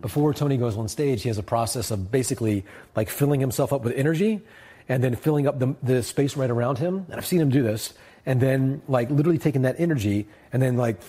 Before 0.00 0.32
Tony 0.32 0.56
goes 0.56 0.76
on 0.76 0.86
stage, 0.86 1.22
he 1.22 1.28
has 1.28 1.36
a 1.36 1.42
process 1.42 1.90
of 1.90 2.12
basically 2.12 2.64
like 2.94 3.10
filling 3.10 3.40
himself 3.40 3.72
up 3.72 3.82
with 3.82 3.94
energy 3.94 4.40
and 4.88 5.02
then 5.02 5.16
filling 5.16 5.48
up 5.48 5.58
the, 5.58 5.74
the 5.82 6.04
space 6.04 6.36
right 6.36 6.48
around 6.48 6.78
him. 6.78 7.06
And 7.08 7.16
I've 7.16 7.26
seen 7.26 7.40
him 7.40 7.50
do 7.50 7.64
this. 7.64 7.92
And 8.24 8.40
then 8.40 8.82
like 8.86 9.10
literally 9.10 9.38
taking 9.38 9.62
that 9.62 9.80
energy 9.80 10.28
and 10.52 10.62
then 10.62 10.76
like 10.76 11.02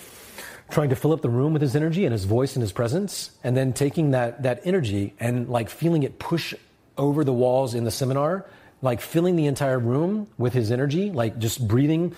trying 0.70 0.90
to 0.90 0.96
fill 0.96 1.12
up 1.12 1.22
the 1.22 1.30
room 1.30 1.52
with 1.52 1.62
his 1.62 1.76
energy 1.76 2.04
and 2.04 2.12
his 2.12 2.24
voice 2.24 2.54
and 2.56 2.62
his 2.62 2.72
presence, 2.72 3.30
and 3.44 3.56
then 3.56 3.72
taking 3.72 4.12
that, 4.12 4.42
that 4.42 4.60
energy 4.64 5.14
and 5.20 5.48
like 5.48 5.68
feeling 5.68 6.02
it 6.02 6.18
push 6.18 6.54
over 6.96 7.24
the 7.24 7.32
walls 7.32 7.74
in 7.74 7.84
the 7.84 7.90
seminar, 7.90 8.46
like 8.82 9.00
filling 9.00 9.36
the 9.36 9.46
entire 9.46 9.78
room 9.78 10.26
with 10.38 10.52
his 10.52 10.70
energy, 10.70 11.10
like 11.10 11.38
just 11.38 11.66
breathing, 11.66 12.14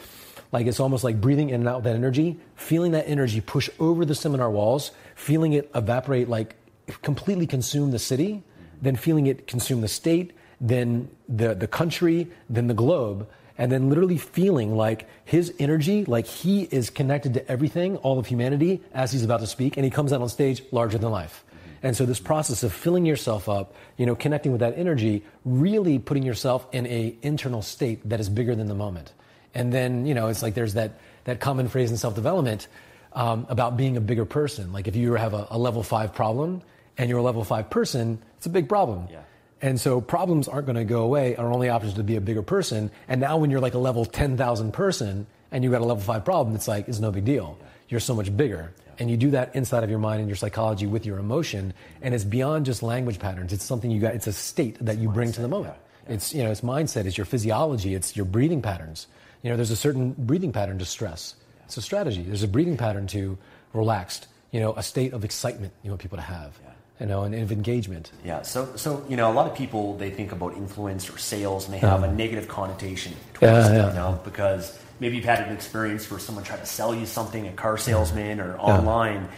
like 0.53 0.67
it's 0.67 0.81
almost 0.81 1.03
like 1.05 1.21
breathing 1.21 1.51
in 1.51 1.61
and 1.61 1.69
out 1.69 1.83
that 1.83 1.95
energy, 1.95 2.39
feeling 2.57 2.93
that 2.93 3.09
energy 3.09 3.41
push 3.41 3.69
over 3.81 4.05
the 4.05 4.15
seminar 4.15 4.51
walls, 4.51 4.93
feeling 5.15 5.53
it 5.55 5.71
evaporate 5.75 6.29
like 6.29 6.57
completely 7.03 7.47
consume 7.47 7.91
the 7.91 7.99
city, 7.99 8.43
then 8.81 8.97
feeling 8.97 9.27
it 9.27 9.47
consume 9.47 9.81
the 9.81 9.89
state, 9.89 10.33
then 10.61 11.09
the, 11.29 11.55
the 11.55 11.67
country, 11.67 12.31
then 12.49 12.67
the 12.67 12.75
globe, 12.75 13.29
and 13.59 13.71
then 13.71 13.89
literally 13.89 14.19
feeling 14.19 14.77
like 14.77 15.09
his 15.25 15.53
energy, 15.59 16.05
like 16.05 16.27
he 16.27 16.63
is 16.63 16.91
connected 16.91 17.35
to 17.35 17.51
everything, 17.51 17.97
all 17.99 18.19
of 18.19 18.27
humanity, 18.27 18.81
as 18.95 19.13
he's 19.13 19.25
about 19.25 19.41
to 19.41 19.47
speak, 19.47 19.77
and 19.77 19.85
he 19.85 19.91
comes 19.91 20.13
out 20.13 20.21
on 20.21 20.29
stage 20.29 20.63
larger 20.71 20.99
than 20.99 21.11
life. 21.11 21.45
And 21.83 21.97
so 21.97 22.07
this 22.07 22.21
process 22.21 22.63
of 22.63 22.73
filling 22.73 23.05
yourself 23.07 23.49
up, 23.49 23.75
you 23.97 24.07
know, 24.07 24.15
connecting 24.15 24.53
with 24.53 24.61
that 24.61 24.79
energy, 24.79 25.25
really 25.45 25.99
putting 25.99 26.23
yourself 26.23 26.67
in 26.73 26.87
a 26.87 27.17
internal 27.23 27.61
state 27.61 28.09
that 28.09 28.21
is 28.21 28.29
bigger 28.29 28.55
than 28.55 28.69
the 28.69 28.75
moment. 28.75 29.13
And 29.55 29.73
then, 29.73 30.07
you 30.07 30.15
know, 30.15 30.29
it's 30.29 30.43
like 30.43 30.55
there's 30.55 30.75
that, 30.75 30.93
that 31.25 31.41
common 31.41 31.69
phrase 31.69 31.91
in 31.91 31.97
self-development 31.97 32.69
um, 33.15 33.47
about 33.49 33.77
being 33.77 33.97
a 33.97 34.01
bigger 34.01 34.25
person. 34.25 34.73
Like 34.73 34.89
if 34.89 34.97
you 34.97 35.15
have 35.15 35.35
a, 35.35 35.49
a, 35.51 35.59
level 35.59 35.83
five 35.83 36.15
problem 36.15 36.63
and 36.97 37.11
you're 37.11 37.19
a 37.19 37.23
level 37.23 37.45
five 37.45 37.69
person, 37.69 38.23
it's 38.39 38.47
a 38.47 38.51
big 38.51 38.69
problem. 38.69 39.09
Yeah. 39.11 39.23
And 39.63 39.81
so 39.81 40.01
problems 40.01 40.49
aren't 40.49 40.67
going 40.67 40.77
to 40.77 40.85
go 40.85 41.03
away. 41.03 41.37
Our 41.37 41.51
only 41.53 41.69
option 41.69 41.89
is 41.89 41.95
to 41.95 42.03
be 42.03 42.17
a 42.17 42.21
bigger 42.21 42.43
person. 42.43 42.91
And 43.07 43.21
now 43.21 43.37
when 43.37 43.51
you're 43.51 43.61
like 43.61 43.75
a 43.75 43.79
level 43.79 44.05
10,000 44.05 44.73
person 44.73 45.27
and 45.53 45.63
you've 45.63 45.73
got 45.73 45.81
a 45.81 45.85
level 45.85 46.03
five 46.03 46.25
problem, 46.25 46.57
it's 46.57 46.67
like, 46.67 46.89
it's 46.89 46.99
no 46.99 47.13
big 47.13 47.25
deal. 47.25 47.57
You're 47.89 48.01
so 48.01 48.15
much 48.15 48.37
bigger. 48.37 48.73
And 48.99 49.09
you 49.09 49.17
do 49.17 49.31
that 49.31 49.55
inside 49.55 49.85
of 49.85 49.91
your 49.91 50.01
mind 50.01 50.21
and 50.21 50.29
your 50.29 50.37
psychology 50.37 50.87
with 50.87 51.07
your 51.07 51.19
emotion. 51.19 51.75
And 52.03 52.13
it's 52.13 52.25
beyond 52.25 52.67
just 52.67 52.83
language 52.83 53.21
patterns. 53.21 53.53
It's 53.53 53.65
something 53.65 53.91
you 53.91 54.01
got, 54.01 54.15
it's 54.15 54.27
a 54.27 54.33
state 54.33 54.79
that 54.81 54.99
you 54.99 55.09
bring 55.09 55.31
to 55.33 55.41
the 55.41 55.49
moment. 55.49 55.77
It's, 56.09 56.35
you 56.35 56.43
know, 56.43 56.51
it's 56.51 56.63
mindset, 56.63 57.07
it's 57.07 57.17
your 57.17 57.25
physiology, 57.25 57.95
it's 57.95 58.17
your 58.17 58.27
breathing 58.27 58.61
patterns. 58.61 59.07
You 59.43 59.51
know, 59.51 59.57
there's 59.57 59.71
a 59.71 59.77
certain 59.77 60.13
breathing 60.13 60.53
pattern 60.53 60.79
to 60.81 60.85
stress. 60.85 61.37
It's 61.65 61.77
a 61.77 61.83
strategy. 61.83 62.23
There's 62.23 62.43
a 62.43 62.49
breathing 62.49 62.77
pattern 62.77 63.07
to 63.09 63.39
relaxed, 63.73 64.27
you 64.51 64.59
know, 64.59 64.75
a 64.75 64.83
state 64.83 65.13
of 65.13 65.25
excitement 65.25 65.73
you 65.83 65.91
want 65.91 66.03
people 66.03 66.19
to 66.19 66.23
have. 66.23 66.59
Yeah. 67.03 67.09
You 67.09 67.09
know, 67.09 67.23
and, 67.25 67.35
of 67.35 67.53
engagement. 67.53 68.13
Yeah. 68.25 68.43
So, 68.43 68.77
so 68.77 69.05
you 69.09 69.17
know, 69.17 69.31
a 69.31 69.35
lot 69.35 69.51
of 69.51 69.57
people 69.57 69.97
they 69.97 70.11
think 70.11 70.33
about 70.33 70.57
influence 70.57 71.11
or 71.11 71.19
sales, 71.19 71.65
and 71.65 71.75
they 71.75 71.79
have 71.79 72.01
yeah. 72.01 72.07
a 72.07 72.09
uh-huh. 72.09 72.17
negative 72.17 72.49
connotation 72.49 73.13
towards 73.35 73.69
yeah, 73.69 73.87
it, 73.87 73.89
you 73.89 73.95
know, 73.95 74.21
because 74.25 74.79
maybe 75.01 75.17
you've 75.17 75.25
had 75.25 75.47
an 75.47 75.53
experience 75.53 76.11
where 76.11 76.21
someone 76.21 76.45
tried 76.45 76.61
to 76.61 76.67
sell 76.67 76.95
you 76.95 77.07
something, 77.07 77.47
a 77.47 77.53
car 77.53 77.77
salesman 77.77 78.41
or 78.41 78.57
online, 78.59 79.29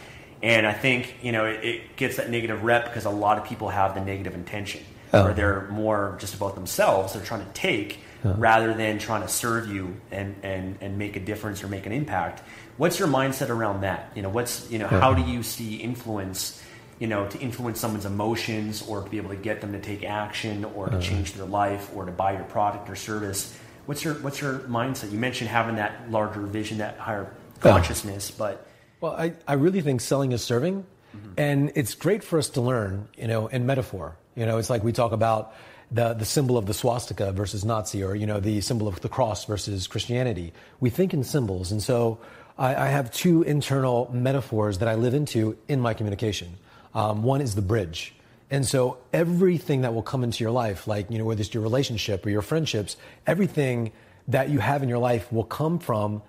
and 0.43 0.67
I 0.67 0.73
think 0.73 1.17
you 1.23 1.33
know 1.33 1.47
it, 1.47 1.65
it, 1.65 1.97
gets 1.97 2.17
that 2.17 2.31
negative 2.31 2.63
rep 2.65 2.85
because 2.85 3.07
a 3.07 3.11
lot 3.11 3.39
of 3.39 3.45
people 3.45 3.69
have 3.69 3.95
the 3.95 4.05
negative 4.05 4.35
intention, 4.35 4.83
where 5.11 5.35
they're 5.35 5.69
more 5.71 6.17
just 6.21 6.35
about 6.35 6.55
themselves. 6.55 7.15
They're 7.15 7.25
trying 7.25 7.47
to 7.47 7.53
take 7.53 8.01
yeah. 8.25 8.35
rather 8.37 8.75
than 8.75 8.99
trying 8.99 9.23
to 9.23 9.29
serve 9.29 9.69
you 9.69 9.97
and, 10.11 10.35
and, 10.43 10.79
and 10.81 10.99
make 10.99 11.17
a 11.17 11.21
difference 11.21 11.63
or 11.63 11.69
make 11.69 11.87
an 11.87 11.93
impact. 11.93 12.43
What's 12.77 12.99
your 12.99 13.09
mindset 13.09 13.51
around 13.51 13.83
that? 13.83 14.11
You 14.15 14.23
know, 14.23 14.31
what's, 14.31 14.71
you 14.71 14.79
know, 14.79 14.89
yeah. 14.91 15.01
how 15.01 15.15
do 15.15 15.23
you 15.23 15.43
see 15.43 15.77
influence, 15.77 16.63
you 16.99 17.07
know, 17.07 17.27
to 17.29 17.39
influence 17.39 17.81
someone's 17.81 18.07
emotions 18.07 18.83
or 18.87 19.03
to 19.03 19.11
be 19.11 19.17
able 19.17 19.31
to 19.31 19.37
get 19.37 19.61
them 19.61 19.73
to 19.73 19.81
take 19.81 20.05
action 20.05 20.65
or 20.65 20.89
to 20.89 21.01
change 21.01 21.33
their 21.35 21.47
life 21.47 21.91
or 21.95 22.05
to 22.05 22.13
buy 22.13 22.33
your 22.33 22.45
product 22.45 22.89
or 22.89 22.97
service? 22.97 23.57
What's 23.87 24.05
your, 24.05 24.15
what's 24.15 24.41
your 24.41 24.61
mindset? 24.61 25.13
You 25.13 25.19
mentioned 25.19 25.51
having 25.51 25.77
that 25.77 26.11
larger 26.11 26.41
vision, 26.41 26.79
that 26.79 26.99
higher 26.99 27.33
consciousness, 27.61 28.31
but. 28.31 28.67
Well, 29.01 29.13
I, 29.13 29.35
I 29.47 29.55
really 29.55 29.81
think 29.81 30.01
selling 30.01 30.33
is 30.33 30.43
serving. 30.43 30.87
Mm-hmm. 31.15 31.33
And 31.37 31.73
it's 31.75 31.95
great 31.95 32.25
for 32.25 32.39
us 32.39 32.49
to 32.51 32.61
learn, 32.61 33.09
you 33.17 33.29
know, 33.29 33.47
in 33.49 33.67
metaphor. 33.67 34.17
You 34.35 34.47
know, 34.47 34.59
it's 34.59 34.71
like 34.71 34.83
we 34.83 34.93
talk 34.93 35.13
about, 35.13 35.55
the, 35.91 36.15
the 36.15 36.25
symbol 36.25 36.59
of 36.59 36.67
the 36.67 36.75
swastika 36.75 37.33
versus 37.33 37.65
Nazi, 37.65 38.03
or 38.03 38.15
you 38.15 38.27
know, 38.27 38.41
the 38.41 38.61
symbol 38.61 38.89
of 38.89 39.01
the 39.01 39.09
cross 39.09 39.45
versus 39.45 39.87
Christianity. 39.87 40.53
We 40.81 40.91
think 40.91 41.15
in 41.15 41.23
symbols, 41.25 41.71
and 41.71 41.83
so 41.83 42.19
I, 42.59 42.75
I 42.75 42.87
have 42.89 43.13
two 43.13 43.43
internal 43.43 44.11
metaphors 44.13 44.79
that 44.79 44.89
I 44.89 44.95
live 44.95 45.15
into 45.15 45.57
in 45.69 45.81
my 45.81 45.95
communication. 45.95 46.57
Um, 46.95 47.23
one 47.23 47.41
is 47.41 47.55
the 47.55 47.63
bridge. 47.63 48.15
And 48.51 48.67
so 48.67 48.99
everything 49.13 49.81
that 49.83 49.95
will 49.95 50.03
come 50.03 50.23
into 50.23 50.45
your 50.45 50.53
life, 50.53 50.87
like, 50.87 51.11
you 51.11 51.19
know, 51.19 51.25
whether 51.25 51.41
it's 51.41 51.53
your 51.53 51.63
relationship 51.63 52.25
or 52.25 52.31
your 52.31 52.43
friendships, 52.43 52.97
everything 53.27 53.93
that 54.29 54.49
you 54.49 54.61
have 54.61 54.83
in 54.83 54.89
your 54.89 54.99
life 54.99 55.33
will 55.33 55.45
come 55.45 55.79
from 55.79 56.23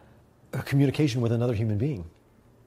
a 0.53 0.63
communication 0.63 1.21
with 1.21 1.31
another 1.31 1.53
human 1.53 1.77
being. 1.77 2.05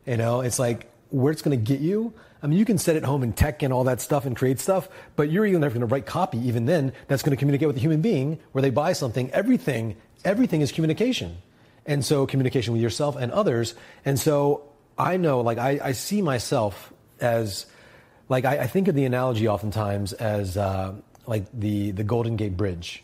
You 0.07 0.17
know, 0.17 0.43
it's 0.43 0.59
like 0.59 0.91
where 1.11 1.33
it's 1.33 1.43
going 1.43 1.59
to 1.59 1.63
get 1.63 1.81
you. 1.81 2.13
I 2.43 2.47
mean, 2.47 2.59
you 2.59 2.65
can 2.65 2.79
set 2.79 2.95
it 2.95 3.05
home 3.05 3.23
and 3.23 3.37
tech 3.37 3.63
and 3.63 3.73
all 3.73 3.85
that 3.85 4.01
stuff 4.01 4.27
and 4.27 4.37
create 4.37 4.61
stuff, 4.61 4.89
but 5.17 5.31
you're 5.31 5.45
even 5.45 5.61
never 5.61 5.75
going 5.75 5.87
to 5.87 5.93
write 5.93 6.07
copy 6.07 6.39
even 6.47 6.67
then 6.67 6.93
that's 7.09 7.23
going 7.23 7.37
to 7.37 7.37
communicate 7.37 7.67
with 7.67 7.77
a 7.77 7.81
human 7.81 8.01
being 8.01 8.39
where 8.53 8.63
they 8.63 8.71
buy 8.71 8.93
something. 8.93 9.31
Everything, 9.33 9.97
everything 10.25 10.61
is 10.61 10.71
communication. 10.71 11.39
And 11.85 12.05
so 12.05 12.27
communication 12.27 12.75
with 12.75 12.83
yourself 12.83 13.17
and 13.17 13.33
others. 13.33 13.75
And 14.05 14.21
so 14.21 14.63
I 14.97 15.17
know, 15.17 15.41
like, 15.41 15.59
I, 15.59 15.81
I 15.83 15.93
see 15.93 16.23
myself 16.23 16.93
as, 17.19 17.67
like, 18.29 18.45
I, 18.45 18.61
I, 18.61 18.67
think 18.67 18.89
of 18.89 18.95
the 18.95 19.05
analogy 19.05 19.49
oftentimes 19.49 20.13
as, 20.13 20.57
uh, 20.57 20.95
like, 21.27 21.47
the, 21.53 21.93
the 21.93 22.05
Golden 22.05 22.37
Gate 22.37 22.57
Bridge 22.57 23.03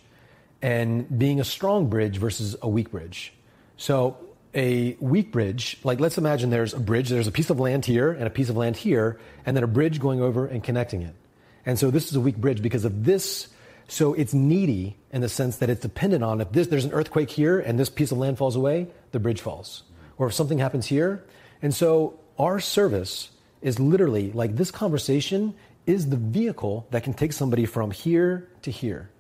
and 0.65 1.19
being 1.19 1.41
a 1.41 1.45
strong 1.45 1.89
bridge 1.89 2.17
versus 2.17 2.57
a 2.63 2.69
weak 2.69 2.91
bridge. 2.91 3.35
So 3.77 4.17
a 4.55 4.97
weak 4.99 5.31
bridge, 5.31 5.79
like 5.85 6.01
let's 6.01 6.17
imagine 6.17 6.49
there's 6.49 6.73
a 6.73 6.81
bridge, 6.81 7.11
there's 7.11 7.27
a 7.27 7.33
piece 7.33 7.51
of 7.51 7.61
land 7.61 7.85
here 7.85 8.11
and 8.13 8.25
a 8.25 8.31
piece 8.31 8.49
of 8.49 8.57
land 8.57 8.77
here, 8.77 9.21
and 9.45 9.55
then 9.55 9.63
a 9.63 9.67
bridge 9.67 10.01
going 10.01 10.23
over 10.23 10.47
and 10.47 10.65
connecting 10.65 11.03
it. 11.03 11.15
And 11.67 11.79
so 11.79 11.91
this 11.91 12.09
is 12.09 12.17
a 12.17 12.21
weak 12.21 12.39
bridge 12.39 12.63
because 12.63 12.87
of 12.87 13.05
this. 13.05 13.49
So 13.89 14.15
it's 14.15 14.33
needy 14.33 14.97
in 15.13 15.21
the 15.21 15.29
sense 15.29 15.59
that 15.59 15.69
it's 15.69 15.83
dependent 15.83 16.25
on 16.25 16.41
if 16.41 16.51
this, 16.51 16.69
there's 16.69 16.87
an 16.87 16.93
earthquake 16.93 17.29
here 17.29 17.61
and 17.61 17.79
this 17.79 17.91
piece 17.91 18.11
of 18.11 18.17
land 18.17 18.39
falls 18.39 18.57
away, 18.57 18.89
the 19.13 19.21
bridge 19.21 19.43
falls. 19.43 19.83
Or 20.17 20.29
if 20.29 20.33
something 20.33 20.59
happens 20.59 20.87
here. 20.87 21.25
And 21.61 21.75
so 21.75 22.19
our 22.39 22.59
service 22.59 23.29
is 23.65 23.81
literally 23.81 24.31
like 24.31 24.55
this 24.55 24.71
conversation 24.71 25.55
is 25.87 26.09
the 26.11 26.17
vehicle 26.17 26.87
that 26.91 27.03
can 27.03 27.15
take 27.15 27.33
somebody 27.33 27.67
from 27.67 27.91
here 27.91 28.49
to 28.63 28.71
here. 28.71 29.11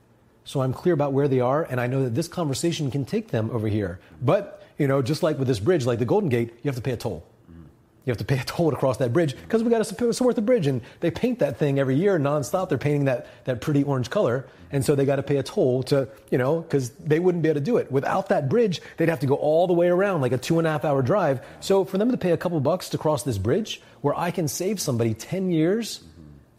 So 0.45 0.61
I'm 0.61 0.75
clear 0.75 0.95
about 0.95 1.15
where 1.15 1.27
they 1.27 1.41
are, 1.41 1.65
and 1.65 1.81
I 1.81 1.87
know 1.87 2.05
that 2.05 2.15
this 2.15 2.29
conversation 2.29 2.91
can 2.91 3.07
take 3.07 3.29
them 3.29 3.51
over 3.51 3.67
here. 3.67 3.99
But 4.21 4.63
you 4.79 4.87
know, 4.87 5.03
just 5.03 5.23
like 5.23 5.39
with 5.39 5.49
this 5.49 5.59
bridge, 5.61 5.87
like 5.87 5.99
the 5.99 6.05
Golden 6.05 6.29
Gate, 6.29 6.53
you 6.63 6.69
have 6.69 6.77
to 6.77 6.83
pay 6.83 6.93
a 6.93 6.97
toll. 6.97 7.27
You 8.05 8.11
have 8.11 8.19
to 8.19 8.25
pay 8.25 8.39
a 8.39 8.45
toll 8.45 8.71
to 8.71 8.77
cross 8.77 8.99
that 8.99 9.13
bridge 9.13 9.35
because 9.35 9.63
we 9.63 9.71
got 9.71 9.85
to 9.85 10.13
support 10.13 10.37
the 10.37 10.43
bridge. 10.43 10.67
And 10.67 10.83
they 11.01 11.11
paint 11.11 11.39
that 11.39 11.57
thing 11.57 11.79
every 11.79 11.97
year 11.97 12.19
nonstop. 12.19 12.69
They're 12.69 12.77
painting 12.77 13.07
that, 13.07 13.27
that 13.45 13.63
pretty 13.63 13.83
orange 13.83 14.11
color. 14.11 14.47
And 14.71 14.85
so 14.85 14.95
they 14.95 15.07
got 15.07 15.17
to 15.17 15.23
pay 15.23 15.39
a 15.39 15.43
toll 15.43 15.83
to, 15.85 16.09
you 16.31 16.37
know, 16.37 16.61
because 16.61 16.91
they 16.91 17.19
wouldn't 17.19 17.43
be 17.43 17.49
able 17.49 17.61
to 17.61 17.65
do 17.65 17.79
it. 17.79 17.91
Without 17.91 18.29
that 18.29 18.49
bridge, 18.49 18.83
they'd 18.97 19.09
have 19.09 19.21
to 19.21 19.27
go 19.27 19.37
all 19.37 19.67
the 19.67 19.73
way 19.73 19.89
around, 19.89 20.21
like 20.21 20.33
a 20.33 20.39
two 20.39 20.59
and 20.59 20.67
a 20.67 20.71
half 20.71 20.85
hour 20.85 21.01
drive. 21.01 21.41
So 21.61 21.85
for 21.85 21.97
them 21.97 22.11
to 22.11 22.19
pay 22.19 22.33
a 22.33 22.37
couple 22.37 22.61
bucks 22.61 22.91
to 22.91 22.99
cross 22.99 23.23
this 23.23 23.39
bridge, 23.39 23.81
where 24.03 24.19
I 24.19 24.31
can 24.31 24.49
save 24.49 24.81
somebody 24.81 25.15
10 25.15 25.51
years 25.51 26.03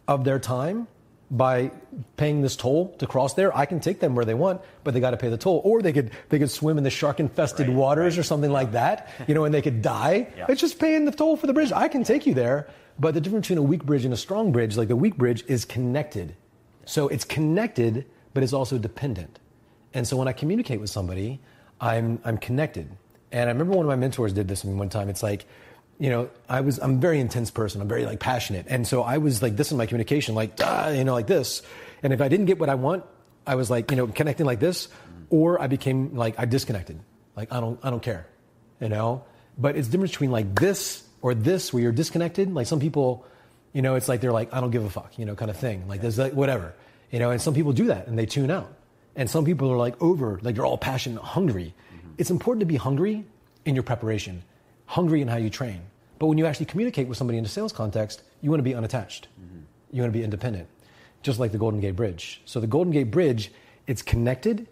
of 0.08 0.24
their 0.24 0.38
time 0.38 0.88
by 1.30 1.72
paying 2.16 2.42
this 2.42 2.54
toll 2.56 2.94
to 2.98 3.06
cross 3.06 3.34
there. 3.34 3.56
I 3.56 3.66
can 3.66 3.80
take 3.80 3.98
them 3.98 4.14
where 4.14 4.24
they 4.24 4.34
want, 4.34 4.60
but 4.84 4.94
they 4.94 5.00
got 5.00 5.10
to 5.10 5.16
pay 5.16 5.28
the 5.28 5.36
toll. 5.36 5.60
Or 5.64 5.82
they 5.82 5.92
could 5.92 6.12
they 6.28 6.38
could 6.38 6.50
swim 6.50 6.78
in 6.78 6.84
the 6.84 6.90
shark 6.90 7.18
infested 7.18 7.68
right, 7.68 7.76
waters 7.76 8.16
right. 8.16 8.20
or 8.20 8.22
something 8.22 8.50
like 8.50 8.72
that, 8.72 9.10
you 9.26 9.34
know, 9.34 9.44
and 9.44 9.52
they 9.52 9.62
could 9.62 9.82
die. 9.82 10.28
yeah. 10.36 10.46
It's 10.48 10.60
just 10.60 10.78
paying 10.78 11.04
the 11.04 11.10
toll 11.10 11.36
for 11.36 11.46
the 11.46 11.52
bridge. 11.52 11.72
I 11.72 11.88
can 11.88 12.04
take 12.04 12.26
you 12.26 12.34
there, 12.34 12.68
but 12.98 13.14
the 13.14 13.20
difference 13.20 13.48
between 13.48 13.58
a 13.58 13.68
weak 13.68 13.84
bridge 13.84 14.04
and 14.04 14.14
a 14.14 14.16
strong 14.16 14.52
bridge, 14.52 14.76
like 14.76 14.88
the 14.88 14.96
weak 14.96 15.16
bridge, 15.16 15.44
is 15.48 15.64
connected. 15.64 16.36
So 16.84 17.08
it's 17.08 17.24
connected, 17.24 18.06
but 18.32 18.42
it's 18.42 18.52
also 18.52 18.78
dependent. 18.78 19.40
And 19.94 20.06
so 20.06 20.16
when 20.16 20.28
I 20.28 20.32
communicate 20.32 20.80
with 20.80 20.90
somebody, 20.90 21.40
I'm 21.80 22.20
I'm 22.24 22.38
connected. 22.38 22.88
And 23.32 23.50
I 23.50 23.52
remember 23.52 23.74
one 23.74 23.84
of 23.84 23.88
my 23.88 23.96
mentors 23.96 24.32
did 24.32 24.46
this 24.46 24.60
to 24.60 24.68
me 24.68 24.74
one 24.74 24.88
time. 24.88 25.08
It's 25.08 25.22
like 25.22 25.46
you 25.98 26.10
know, 26.10 26.30
I 26.48 26.60
was, 26.60 26.78
I'm 26.78 26.94
a 26.94 26.98
very 26.98 27.20
intense 27.20 27.50
person. 27.50 27.80
I'm 27.80 27.88
very 27.88 28.04
like 28.04 28.20
passionate. 28.20 28.66
And 28.68 28.86
so 28.86 29.02
I 29.02 29.18
was 29.18 29.42
like 29.42 29.56
this 29.56 29.70
in 29.70 29.78
my 29.78 29.86
communication, 29.86 30.34
like, 30.34 30.52
ah, 30.60 30.90
you 30.90 31.04
know, 31.04 31.14
like 31.14 31.26
this. 31.26 31.62
And 32.02 32.12
if 32.12 32.20
I 32.20 32.28
didn't 32.28 32.46
get 32.46 32.58
what 32.58 32.68
I 32.68 32.74
want, 32.74 33.04
I 33.46 33.54
was 33.54 33.70
like, 33.70 33.90
you 33.90 33.96
know, 33.96 34.06
connecting 34.06 34.44
like 34.44 34.60
this, 34.60 34.88
or 35.30 35.60
I 35.60 35.66
became 35.68 36.14
like, 36.16 36.38
I 36.38 36.44
disconnected. 36.44 37.00
Like, 37.36 37.52
I 37.52 37.60
don't, 37.60 37.78
I 37.82 37.90
don't 37.90 38.02
care, 38.02 38.26
you 38.80 38.88
know? 38.88 39.24
But 39.56 39.76
it's 39.76 39.88
difference 39.88 40.12
between 40.12 40.30
like 40.30 40.54
this 40.54 41.02
or 41.22 41.34
this 41.34 41.72
where 41.72 41.82
you're 41.82 41.92
disconnected. 41.92 42.52
Like 42.52 42.66
some 42.66 42.80
people, 42.80 43.24
you 43.72 43.80
know, 43.80 43.94
it's 43.94 44.08
like 44.08 44.20
they're 44.20 44.32
like, 44.32 44.52
I 44.52 44.60
don't 44.60 44.70
give 44.70 44.84
a 44.84 44.90
fuck, 44.90 45.18
you 45.18 45.24
know, 45.24 45.34
kind 45.34 45.50
of 45.50 45.56
thing. 45.56 45.88
Like 45.88 46.02
there's 46.02 46.18
like 46.18 46.34
whatever, 46.34 46.74
you 47.10 47.18
know, 47.18 47.30
and 47.30 47.40
some 47.40 47.54
people 47.54 47.72
do 47.72 47.86
that 47.86 48.06
and 48.06 48.18
they 48.18 48.26
tune 48.26 48.50
out. 48.50 48.72
And 49.14 49.30
some 49.30 49.46
people 49.46 49.72
are 49.72 49.78
like 49.78 50.00
over, 50.02 50.38
like 50.42 50.56
they're 50.56 50.66
all 50.66 50.76
passionate, 50.76 51.22
hungry. 51.22 51.74
Mm-hmm. 51.94 52.08
It's 52.18 52.30
important 52.30 52.60
to 52.60 52.66
be 52.66 52.76
hungry 52.76 53.24
in 53.64 53.74
your 53.74 53.82
preparation 53.82 54.42
hungry 54.86 55.20
in 55.20 55.28
how 55.28 55.36
you 55.36 55.50
train. 55.50 55.82
But 56.18 56.26
when 56.26 56.38
you 56.38 56.46
actually 56.46 56.66
communicate 56.66 57.08
with 57.08 57.18
somebody 57.18 57.38
in 57.38 57.44
a 57.44 57.48
sales 57.48 57.72
context, 57.72 58.22
you 58.40 58.50
want 58.50 58.60
to 58.60 58.64
be 58.64 58.74
unattached. 58.74 59.28
Mm-hmm. 59.40 59.60
You 59.92 60.02
want 60.02 60.12
to 60.12 60.18
be 60.18 60.24
independent, 60.24 60.68
just 61.22 61.38
like 61.38 61.52
the 61.52 61.58
Golden 61.58 61.80
Gate 61.80 61.96
Bridge. 61.96 62.40
So 62.44 62.60
the 62.60 62.66
Golden 62.66 62.92
Gate 62.92 63.10
Bridge, 63.10 63.52
it's 63.86 64.02
connected 64.02 64.66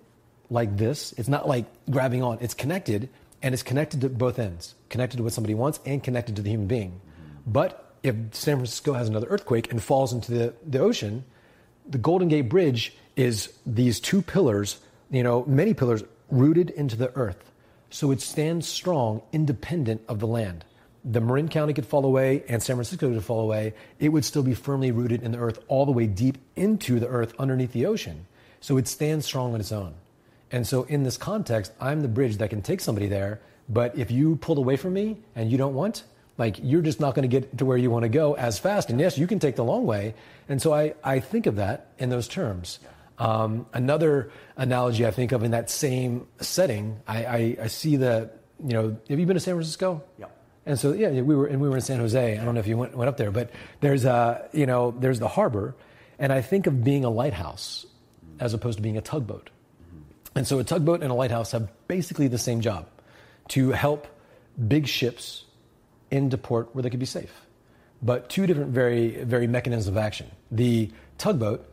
like 0.51 0.77
this. 0.77 1.13
It's 1.19 1.29
not 1.29 1.47
like 1.47 1.67
grabbing 1.91 2.23
on. 2.23 2.39
It's 2.41 2.55
connected, 2.55 3.09
and 3.43 3.53
it's 3.53 3.63
connected 3.63 4.01
to 4.03 4.09
both 4.09 4.39
ends, 4.39 4.75
connected 4.89 5.19
to 5.19 5.23
what 5.23 5.33
somebody 5.33 5.55
wants 5.55 5.81
and 5.85 6.03
connected 6.03 6.37
to 6.37 6.43
the 6.43 6.51
human 6.51 6.67
being. 6.67 6.91
Mm-hmm. 6.91 7.53
But 7.53 7.95
if 8.03 8.15
San 8.33 8.57
Francisco 8.57 8.93
has 8.93 9.09
another 9.09 9.27
earthquake 9.29 9.71
and 9.71 9.83
falls 9.83 10.13
into 10.13 10.33
the, 10.33 10.55
the 10.67 10.79
ocean, 10.79 11.25
the 11.87 11.99
Golden 11.99 12.29
Gate 12.29 12.49
Bridge 12.49 12.97
is 13.17 13.53
these 13.67 14.01
two 14.01 14.23
pillars, 14.23 14.79
you 15.11 15.23
know, 15.23 15.45
many 15.47 15.75
pillars 15.75 16.03
rooted 16.31 16.71
into 16.71 16.97
the 16.97 17.15
earth. 17.17 17.51
So 17.91 18.11
it 18.11 18.21
stands 18.21 18.67
strong, 18.67 19.23
independent 19.33 20.03
of 20.09 20.19
the 20.19 20.27
land. 20.27 20.65
the 21.05 21.21
Marin 21.21 21.49
County 21.49 21.75
could 21.75 21.87
fall 21.87 22.05
away 22.05 22.45
and 22.49 22.63
San 22.63 22.77
Francisco 22.77 23.13
could 23.13 23.23
fall 23.23 23.41
away, 23.41 23.75
it 23.99 24.09
would 24.09 24.25
still 24.25 24.43
be 24.43 24.55
firmly 24.55 24.91
rooted 24.91 25.23
in 25.23 25.33
the 25.33 25.39
earth 25.39 25.59
all 25.69 25.85
the 25.85 25.93
way 25.93 26.07
deep 26.07 26.39
into 26.57 26.99
the 26.99 27.09
earth 27.09 27.35
underneath 27.39 27.73
the 27.73 27.87
ocean. 27.87 28.27
So 28.61 28.79
it 28.79 28.89
stands 28.89 29.27
strong 29.27 29.53
on 29.53 29.61
its 29.61 29.73
own. 29.73 29.95
And 30.51 30.67
so 30.67 30.85
in 30.85 31.03
this 31.03 31.17
context, 31.17 31.73
I'm 31.81 32.01
the 32.01 32.09
bridge 32.09 32.39
that 32.39 32.51
can 32.51 32.63
take 32.63 32.81
somebody 32.81 33.07
there. 33.07 33.41
But 33.69 33.99
if 33.99 34.11
you 34.11 34.37
pulled 34.37 34.59
away 34.59 34.77
from 34.77 34.95
me 34.95 35.19
and 35.35 35.51
you 35.51 35.59
don't 35.59 35.75
want, 35.75 36.05
like 36.39 36.57
you're 36.63 36.83
just 36.83 37.01
not 37.01 37.15
going 37.15 37.29
to 37.29 37.41
get 37.41 37.59
to 37.59 37.67
where 37.67 37.77
you 37.77 37.91
want 37.91 38.05
to 38.05 38.09
go 38.09 38.35
as 38.35 38.59
fast. 38.59 38.89
And 38.89 38.99
yes, 38.99 39.19
you 39.19 39.27
can 39.27 39.39
take 39.39 39.57
the 39.57 39.65
long 39.65 39.85
way. 39.85 40.15
And 40.49 40.61
so 40.61 40.73
I, 40.73 40.95
I 41.05 41.21
think 41.21 41.47
of 41.47 41.57
that 41.57 41.89
in 41.99 42.09
those 42.09 42.29
terms. 42.29 42.79
Um, 43.19 43.67
another 43.73 44.31
analogy 44.57 45.07
I 45.07 45.11
think 45.11 45.33
of 45.33 45.45
in 45.45 45.53
that 45.53 45.71
same 45.71 46.27
setting, 46.41 47.01
I, 47.07 47.25
I, 47.25 47.57
I 47.63 47.67
see 47.69 47.97
that 47.97 48.41
you 48.63 48.73
know, 48.73 48.97
have 49.09 49.19
you 49.19 49.27
been 49.27 49.35
to 49.35 49.41
San 49.41 49.55
Francisco? 49.55 50.03
Yeah. 50.19 50.27
And 50.67 50.79
so 50.79 50.93
yeah, 50.93 51.11
we 51.21 51.35
were 51.35 51.47
and 51.47 51.61
we 51.61 51.69
were 51.69 51.77
in 51.77 51.83
San 51.83 51.99
Jose. 52.01 52.39
I 52.39 52.45
don't 52.45 52.55
know 52.55 52.61
if 52.61 52.67
you 52.67 52.77
went, 52.77 52.97
went 52.97 53.09
up 53.09 53.17
there, 53.17 53.31
but 53.31 53.51
there's 53.81 54.05
a 54.05 54.49
you 54.53 54.67
know 54.67 54.95
there's 54.99 55.19
the 55.19 55.29
harbor, 55.29 55.75
and 56.19 56.33
I 56.33 56.41
think 56.41 56.67
of 56.67 56.83
being 56.83 57.05
a 57.05 57.11
lighthouse 57.11 57.85
as 58.41 58.55
opposed 58.55 58.79
to 58.79 58.83
being 58.83 58.97
a 58.97 59.03
tugboat. 59.03 59.51
And 60.35 60.47
so 60.47 60.59
a 60.59 60.65
tugboat 60.65 61.03
and 61.03 61.13
a 61.13 61.15
lighthouse 61.15 61.53
have 61.53 61.69
basically 61.87 62.29
the 62.29 62.39
same 62.39 62.61
job 62.61 62.89
to 63.49 63.71
help 63.71 64.09
big 64.67 64.89
ships 64.89 65.45
into 66.11 66.39
port 66.39 66.75
where 66.75 66.83
they 66.83 66.91
could 66.91 66.99
be 66.99 67.07
safe. 67.07 67.33
But 68.03 68.31
two 68.31 68.47
different 68.47 68.71
very 68.71 69.23
very 69.23 69.47
mechanisms 69.47 69.89
of 69.89 69.99
action. 69.99 70.31
The 70.51 70.91
tugboat 71.19 71.69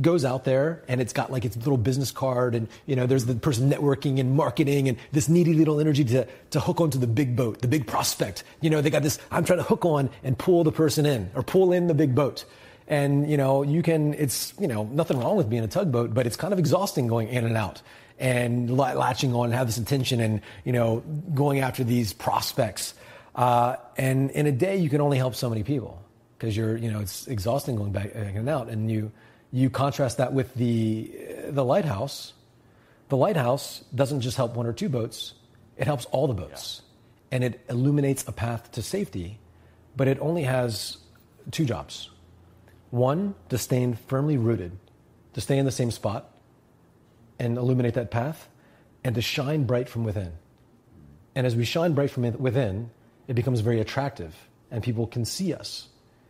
goes 0.00 0.24
out 0.24 0.44
there 0.44 0.82
and 0.88 1.00
it's 1.00 1.12
got 1.12 1.30
like 1.30 1.44
its 1.44 1.56
little 1.56 1.76
business 1.76 2.10
card 2.10 2.54
and 2.54 2.68
you 2.86 2.96
know 2.96 3.06
there's 3.06 3.26
the 3.26 3.34
person 3.34 3.70
networking 3.70 4.20
and 4.20 4.34
marketing 4.34 4.88
and 4.88 4.98
this 5.12 5.28
needy 5.28 5.54
little 5.54 5.80
energy 5.80 6.04
to, 6.04 6.26
to 6.50 6.60
hook 6.60 6.80
onto 6.80 6.98
the 6.98 7.06
big 7.06 7.36
boat 7.36 7.60
the 7.62 7.68
big 7.68 7.86
prospect. 7.86 8.44
You 8.60 8.70
know 8.70 8.80
they 8.80 8.90
got 8.90 9.02
this 9.02 9.18
i'm 9.30 9.44
trying 9.44 9.58
to 9.58 9.64
hook 9.64 9.84
on 9.84 10.10
and 10.22 10.38
pull 10.38 10.64
the 10.64 10.72
person 10.72 11.06
in 11.06 11.30
or 11.34 11.42
pull 11.42 11.72
in 11.72 11.86
the 11.86 11.94
big 11.94 12.14
boat. 12.14 12.44
And 12.88 13.28
you 13.30 13.36
know 13.36 13.62
you 13.62 13.82
can 13.82 14.14
it's 14.14 14.54
you 14.58 14.68
know 14.68 14.84
nothing 14.84 15.18
wrong 15.18 15.36
with 15.36 15.50
being 15.50 15.64
a 15.64 15.68
tugboat 15.68 16.14
but 16.14 16.26
it's 16.26 16.36
kind 16.36 16.52
of 16.52 16.58
exhausting 16.58 17.06
going 17.06 17.28
in 17.28 17.44
and 17.44 17.56
out 17.56 17.82
and 18.18 18.74
latching 18.76 19.34
on 19.34 19.46
and 19.46 19.54
have 19.54 19.66
this 19.66 19.76
attention 19.78 20.20
and 20.20 20.40
you 20.64 20.72
know 20.72 21.02
going 21.34 21.60
after 21.60 21.84
these 21.84 22.12
prospects. 22.12 22.94
Uh, 23.34 23.76
and 23.98 24.30
in 24.30 24.46
a 24.46 24.52
day 24.52 24.76
you 24.76 24.88
can 24.88 25.00
only 25.00 25.18
help 25.18 25.34
so 25.34 25.50
many 25.50 25.62
people 25.62 26.02
because 26.38 26.56
you're 26.56 26.76
you 26.76 26.90
know 26.90 27.00
it's 27.00 27.26
exhausting 27.26 27.76
going 27.76 27.92
back 27.92 28.12
in 28.12 28.36
and 28.36 28.48
out 28.48 28.68
and 28.68 28.90
you 28.90 29.10
you 29.56 29.70
contrast 29.70 30.18
that 30.18 30.34
with 30.34 30.52
the, 30.54 31.10
uh, 31.48 31.50
the 31.50 31.64
lighthouse. 31.64 32.34
The 33.08 33.16
lighthouse 33.16 33.82
doesn't 33.94 34.20
just 34.20 34.36
help 34.36 34.54
one 34.54 34.66
or 34.66 34.74
two 34.74 34.90
boats, 34.90 35.32
it 35.78 35.86
helps 35.86 36.04
all 36.06 36.26
the 36.26 36.34
boats. 36.34 36.82
Yeah. 36.82 37.36
And 37.36 37.44
it 37.44 37.60
illuminates 37.70 38.28
a 38.28 38.32
path 38.32 38.70
to 38.72 38.82
safety, 38.82 39.38
but 39.96 40.08
it 40.08 40.18
only 40.20 40.42
has 40.42 40.98
two 41.50 41.64
jobs. 41.64 42.10
One, 42.90 43.34
to 43.48 43.56
stay 43.56 43.90
firmly 44.06 44.36
rooted, 44.36 44.72
to 45.32 45.40
stay 45.40 45.56
in 45.56 45.64
the 45.64 45.72
same 45.72 45.90
spot 45.90 46.30
and 47.38 47.56
illuminate 47.56 47.94
that 47.94 48.10
path, 48.10 48.48
and 49.04 49.14
to 49.14 49.22
shine 49.22 49.64
bright 49.64 49.88
from 49.88 50.04
within. 50.04 50.32
And 51.34 51.46
as 51.46 51.56
we 51.56 51.64
shine 51.64 51.94
bright 51.94 52.10
from 52.10 52.30
within, 52.38 52.90
it 53.26 53.34
becomes 53.34 53.60
very 53.60 53.80
attractive, 53.80 54.34
and 54.70 54.82
people 54.82 55.06
can 55.06 55.24
see 55.24 55.54
us. 55.54 55.88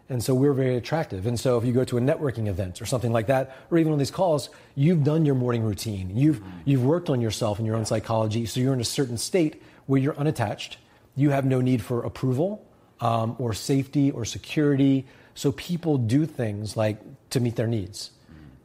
And 0.09 0.23
so 0.23 0.35
we're 0.35 0.53
very 0.53 0.77
attractive. 0.77 1.27
And 1.27 1.39
so 1.39 1.59
if 1.59 1.65
you 1.65 1.73
go 1.73 1.85
to 1.85 1.99
a 1.99 2.01
networking 2.01 2.47
event 2.47 2.81
or 2.81 2.87
something 2.87 3.13
like 3.13 3.27
that, 3.27 3.57
or 3.71 3.79
even 3.79 3.93
on 3.93 3.99
these 3.99 4.11
calls, 4.11 4.51
you've 4.77 5.03
done 5.03 5.27
your 5.27 5.35
morning 5.35 5.65
routine. 5.65 6.17
You've, 6.17 6.41
you've 6.65 6.85
worked 6.85 7.11
on 7.11 7.21
yourself 7.21 7.59
and 7.59 7.67
your 7.67 7.77
own 7.77 7.85
psychology. 7.85 8.47
So 8.47 8.61
you're 8.61 8.75
in 8.75 8.81
a 8.81 8.85
certain 8.85 9.19
state 9.19 9.63
where 9.87 10.01
you're 10.01 10.17
unattached. 10.17 10.79
You 11.17 11.31
have 11.31 11.45
no 11.45 11.61
need 11.61 11.83
for 11.83 12.05
approval 12.05 12.65
um, 13.01 13.35
or 13.39 13.53
safety 13.53 14.13
or 14.13 14.25
security. 14.25 15.07
So 15.35 15.51
people 15.53 15.99
do 15.99 16.25
things 16.25 16.77
like 16.77 16.99
to 17.31 17.41
meet 17.41 17.57
their 17.57 17.67
needs. 17.67 18.11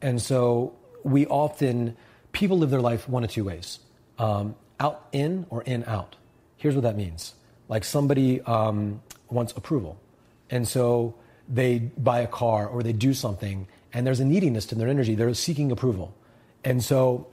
And 0.01 0.21
so 0.21 0.75
we 1.03 1.25
often, 1.25 1.97
people 2.33 2.59
live 2.59 2.69
their 2.69 2.81
life 2.81 3.09
one 3.09 3.23
of 3.23 3.31
two 3.31 3.45
ways 3.45 3.79
um, 4.19 4.55
out 4.79 5.07
in 5.11 5.47
or 5.49 5.63
in 5.63 5.85
out. 5.85 6.17
Here's 6.57 6.75
what 6.75 6.83
that 6.83 6.95
means 6.95 7.33
like 7.67 7.83
somebody 7.83 8.41
um, 8.41 9.01
wants 9.29 9.53
approval. 9.53 9.97
And 10.49 10.67
so 10.67 11.15
they 11.51 11.79
buy 11.79 12.21
a 12.21 12.27
car 12.27 12.67
or 12.67 12.81
they 12.81 12.93
do 12.93 13.13
something 13.13 13.67
and 13.93 14.07
there's 14.07 14.21
a 14.21 14.25
neediness 14.25 14.65
to 14.67 14.75
their 14.75 14.87
energy. 14.87 15.15
They're 15.15 15.33
seeking 15.33 15.71
approval. 15.71 16.15
And 16.63 16.83
so 16.83 17.27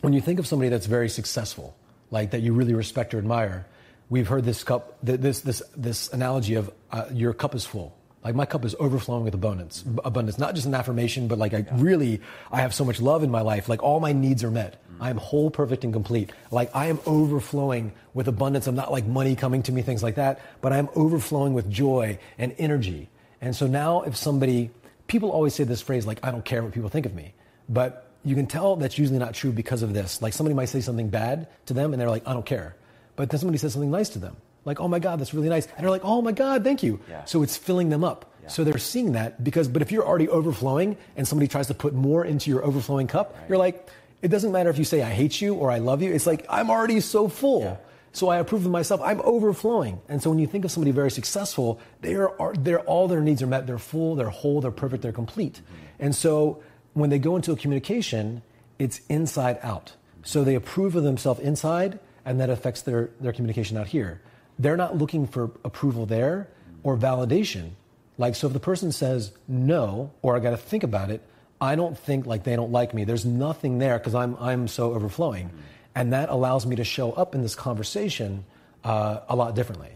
when 0.00 0.12
you 0.12 0.20
think 0.20 0.38
of 0.38 0.46
somebody 0.46 0.68
that's 0.68 0.86
very 0.86 1.08
successful, 1.08 1.76
like 2.10 2.30
that 2.30 2.40
you 2.40 2.52
really 2.52 2.74
respect 2.74 3.12
or 3.12 3.18
admire, 3.18 3.66
we've 4.08 4.28
heard 4.28 4.44
this 4.44 4.62
cup, 4.62 4.98
this, 5.02 5.40
this, 5.40 5.62
this 5.76 6.12
analogy 6.12 6.54
of 6.54 6.70
uh, 6.92 7.06
your 7.12 7.34
cup 7.34 7.54
is 7.54 7.66
full. 7.66 7.96
Like 8.22 8.34
my 8.34 8.44
cup 8.44 8.64
is 8.64 8.76
overflowing 8.78 9.24
with 9.24 9.34
abundance. 9.34 9.82
Abundance, 10.04 10.38
not 10.38 10.54
just 10.54 10.66
an 10.66 10.74
affirmation, 10.74 11.26
but 11.26 11.38
like 11.38 11.54
I 11.54 11.64
really, 11.72 12.20
I 12.52 12.60
have 12.60 12.74
so 12.74 12.84
much 12.84 13.00
love 13.00 13.22
in 13.22 13.30
my 13.30 13.40
life. 13.40 13.68
Like 13.68 13.82
all 13.82 13.98
my 13.98 14.12
needs 14.12 14.44
are 14.44 14.50
met. 14.50 14.82
I 15.00 15.08
am 15.08 15.16
whole, 15.16 15.50
perfect, 15.50 15.84
and 15.84 15.92
complete. 15.94 16.30
Like 16.50 16.70
I 16.76 16.86
am 16.86 17.00
overflowing 17.06 17.92
with 18.12 18.28
abundance. 18.28 18.66
I'm 18.66 18.74
not 18.74 18.92
like 18.92 19.06
money 19.06 19.34
coming 19.34 19.62
to 19.62 19.72
me, 19.72 19.80
things 19.80 20.02
like 20.02 20.16
that, 20.16 20.40
but 20.60 20.72
I'm 20.74 20.90
overflowing 20.94 21.54
with 21.54 21.70
joy 21.70 22.18
and 22.36 22.54
energy. 22.58 23.08
And 23.40 23.56
so 23.56 23.66
now, 23.66 24.02
if 24.02 24.16
somebody, 24.16 24.70
people 25.06 25.30
always 25.30 25.54
say 25.54 25.64
this 25.64 25.80
phrase, 25.80 26.06
like, 26.06 26.20
I 26.22 26.30
don't 26.30 26.44
care 26.44 26.62
what 26.62 26.72
people 26.72 26.88
think 26.88 27.06
of 27.06 27.14
me. 27.14 27.34
But 27.68 28.08
you 28.24 28.34
can 28.34 28.46
tell 28.46 28.76
that's 28.76 28.98
usually 28.98 29.18
not 29.18 29.34
true 29.34 29.52
because 29.52 29.82
of 29.82 29.94
this. 29.94 30.20
Like, 30.20 30.32
somebody 30.32 30.54
might 30.54 30.68
say 30.68 30.80
something 30.80 31.08
bad 31.08 31.48
to 31.66 31.74
them, 31.74 31.92
and 31.92 32.00
they're 32.00 32.10
like, 32.10 32.26
I 32.26 32.32
don't 32.32 32.46
care. 32.46 32.76
But 33.16 33.30
then 33.30 33.40
somebody 33.40 33.58
says 33.58 33.72
something 33.72 33.90
nice 33.90 34.10
to 34.10 34.18
them. 34.18 34.36
Like, 34.64 34.80
oh 34.80 34.88
my 34.88 34.98
God, 34.98 35.20
that's 35.20 35.32
really 35.32 35.48
nice. 35.48 35.66
And 35.66 35.84
they're 35.84 35.90
like, 35.90 36.04
oh 36.04 36.20
my 36.20 36.32
God, 36.32 36.64
thank 36.64 36.82
you. 36.82 37.00
Yeah. 37.08 37.24
So 37.24 37.42
it's 37.42 37.56
filling 37.56 37.88
them 37.88 38.04
up. 38.04 38.32
Yeah. 38.42 38.48
So 38.48 38.64
they're 38.64 38.78
seeing 38.78 39.12
that 39.12 39.42
because, 39.42 39.68
but 39.68 39.82
if 39.82 39.90
you're 39.90 40.06
already 40.06 40.28
overflowing 40.28 40.96
and 41.16 41.26
somebody 41.26 41.48
tries 41.48 41.68
to 41.68 41.74
put 41.74 41.94
more 41.94 42.24
into 42.24 42.50
your 42.50 42.64
overflowing 42.64 43.06
cup, 43.06 43.34
right. 43.34 43.48
you're 43.48 43.58
like, 43.58 43.88
it 44.22 44.28
doesn't 44.28 44.52
matter 44.52 44.68
if 44.68 44.78
you 44.78 44.84
say 44.84 45.02
I 45.02 45.10
hate 45.10 45.40
you 45.40 45.54
or 45.54 45.70
I 45.70 45.78
love 45.78 46.02
you. 46.02 46.12
It's 46.12 46.26
like, 46.26 46.44
I'm 46.48 46.70
already 46.70 47.00
so 47.00 47.28
full. 47.28 47.62
Yeah. 47.62 47.76
So 48.12 48.28
I 48.28 48.38
approve 48.38 48.64
of 48.64 48.72
myself. 48.72 49.00
I'm 49.02 49.20
overflowing. 49.20 50.00
And 50.08 50.22
so 50.22 50.30
when 50.30 50.38
you 50.38 50.46
think 50.46 50.64
of 50.64 50.72
somebody 50.72 50.90
very 50.90 51.10
successful, 51.10 51.80
they 52.00 52.16
are, 52.16 52.54
they're, 52.58 52.80
all 52.80 53.06
their 53.06 53.20
needs 53.20 53.40
are 53.42 53.46
met. 53.46 53.66
They're 53.66 53.78
full, 53.78 54.16
they're 54.16 54.30
whole, 54.30 54.60
they're 54.60 54.70
perfect, 54.70 55.02
they're 55.02 55.12
complete. 55.12 55.54
Mm-hmm. 55.54 56.04
And 56.04 56.14
so 56.14 56.62
when 56.94 57.10
they 57.10 57.18
go 57.18 57.36
into 57.36 57.52
a 57.52 57.56
communication, 57.56 58.42
it's 58.78 59.00
inside 59.08 59.58
out. 59.62 59.92
So 60.22 60.42
they 60.42 60.54
approve 60.54 60.96
of 60.96 61.04
themselves 61.04 61.40
inside, 61.40 62.00
and 62.24 62.40
that 62.40 62.50
affects 62.50 62.82
their, 62.82 63.10
their 63.20 63.32
communication 63.32 63.76
out 63.76 63.86
here. 63.86 64.20
They're 64.58 64.76
not 64.76 64.98
looking 64.98 65.26
for 65.26 65.50
approval 65.64 66.04
there 66.04 66.48
or 66.82 66.96
validation. 66.96 67.70
Like, 68.18 68.34
so 68.34 68.48
if 68.48 68.52
the 68.52 68.60
person 68.60 68.92
says 68.92 69.32
no, 69.48 70.10
or 70.20 70.36
I 70.36 70.40
got 70.40 70.50
to 70.50 70.56
think 70.56 70.82
about 70.82 71.10
it, 71.10 71.22
I 71.60 71.76
don't 71.76 71.96
think 71.96 72.26
like 72.26 72.44
they 72.44 72.56
don't 72.56 72.72
like 72.72 72.92
me. 72.92 73.04
There's 73.04 73.24
nothing 73.24 73.78
there 73.78 73.98
because 73.98 74.14
I'm, 74.14 74.36
I'm 74.36 74.66
so 74.66 74.94
overflowing. 74.94 75.46
Mm-hmm. 75.46 75.58
And 76.00 76.14
that 76.14 76.30
allows 76.30 76.64
me 76.64 76.76
to 76.76 76.84
show 76.84 77.12
up 77.12 77.34
in 77.34 77.42
this 77.42 77.54
conversation 77.54 78.46
uh, 78.84 79.20
a 79.28 79.36
lot 79.36 79.54
differently. 79.54 79.90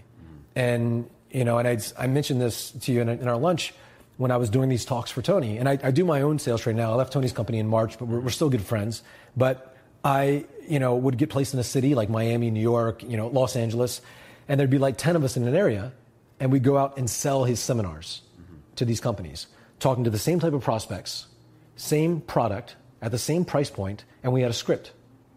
And, 0.55 1.09
you 1.31 1.47
know, 1.47 1.57
and 1.57 1.67
I, 1.67 1.79
I 1.97 2.09
mentioned 2.09 2.43
this 2.43 2.73
to 2.73 2.93
you 2.93 3.01
in, 3.01 3.09
in, 3.09 3.27
our 3.27 3.39
lunch 3.39 3.73
when 4.19 4.31
I 4.31 4.37
was 4.37 4.51
doing 4.51 4.69
these 4.69 4.85
talks 4.85 5.11
for 5.11 5.23
Tony. 5.23 5.57
And 5.57 5.67
I, 5.67 5.79
I 5.83 5.93
do 5.93 6.05
my 6.05 6.21
own 6.21 6.39
sales 6.39 6.61
training 6.61 6.83
now. 6.83 6.93
I 6.93 6.97
left 6.97 7.15
Tony's 7.15 7.33
company 7.33 7.59
in 7.59 7.69
March, 7.69 7.99
but 7.99 8.05
we're, 8.05 8.21
we're 8.21 8.29
still 8.29 8.51
good 8.51 8.61
friends. 8.61 9.03
But 9.35 9.75
I, 10.05 10.45
you 10.69 10.79
know, 10.79 10.95
would 10.95 11.17
get 11.17 11.31
placed 11.31 11.55
in 11.55 11.59
a 11.59 11.65
city 11.65 11.95
like 11.95 12.11
Miami, 12.11 12.51
New 12.51 12.61
York, 12.61 13.03
you 13.03 13.17
know, 13.17 13.29
Los 13.29 13.57
Angeles, 13.57 14.03
and 14.47 14.61
there'd 14.61 14.69
be 14.69 14.77
like 14.77 14.99
10 14.99 15.17
of 15.17 15.25
us 15.25 15.39
in 15.39 15.49
an 15.49 15.57
area, 15.57 15.91
and 16.39 16.53
we'd 16.53 16.65
go 16.65 16.77
out 16.77 16.99
and 16.99 17.09
sell 17.09 17.45
his 17.45 17.61
seminars 17.61 18.21
mm-hmm. 18.39 18.57
to 18.77 18.85
these 18.85 19.01
companies, 19.01 19.47
talking 19.81 20.05
to 20.05 20.11
the 20.11 20.19
same 20.19 20.39
type 20.39 20.53
of 20.53 20.63
prospects, 20.63 21.29
same 21.77 22.21
product, 22.21 22.77
at 23.01 23.11
the 23.11 23.17
same 23.17 23.47
price 23.47 23.71
point, 23.71 24.05
and 24.23 24.35
we 24.35 24.43
had 24.43 24.51
a 24.51 24.55
script. 24.55 24.93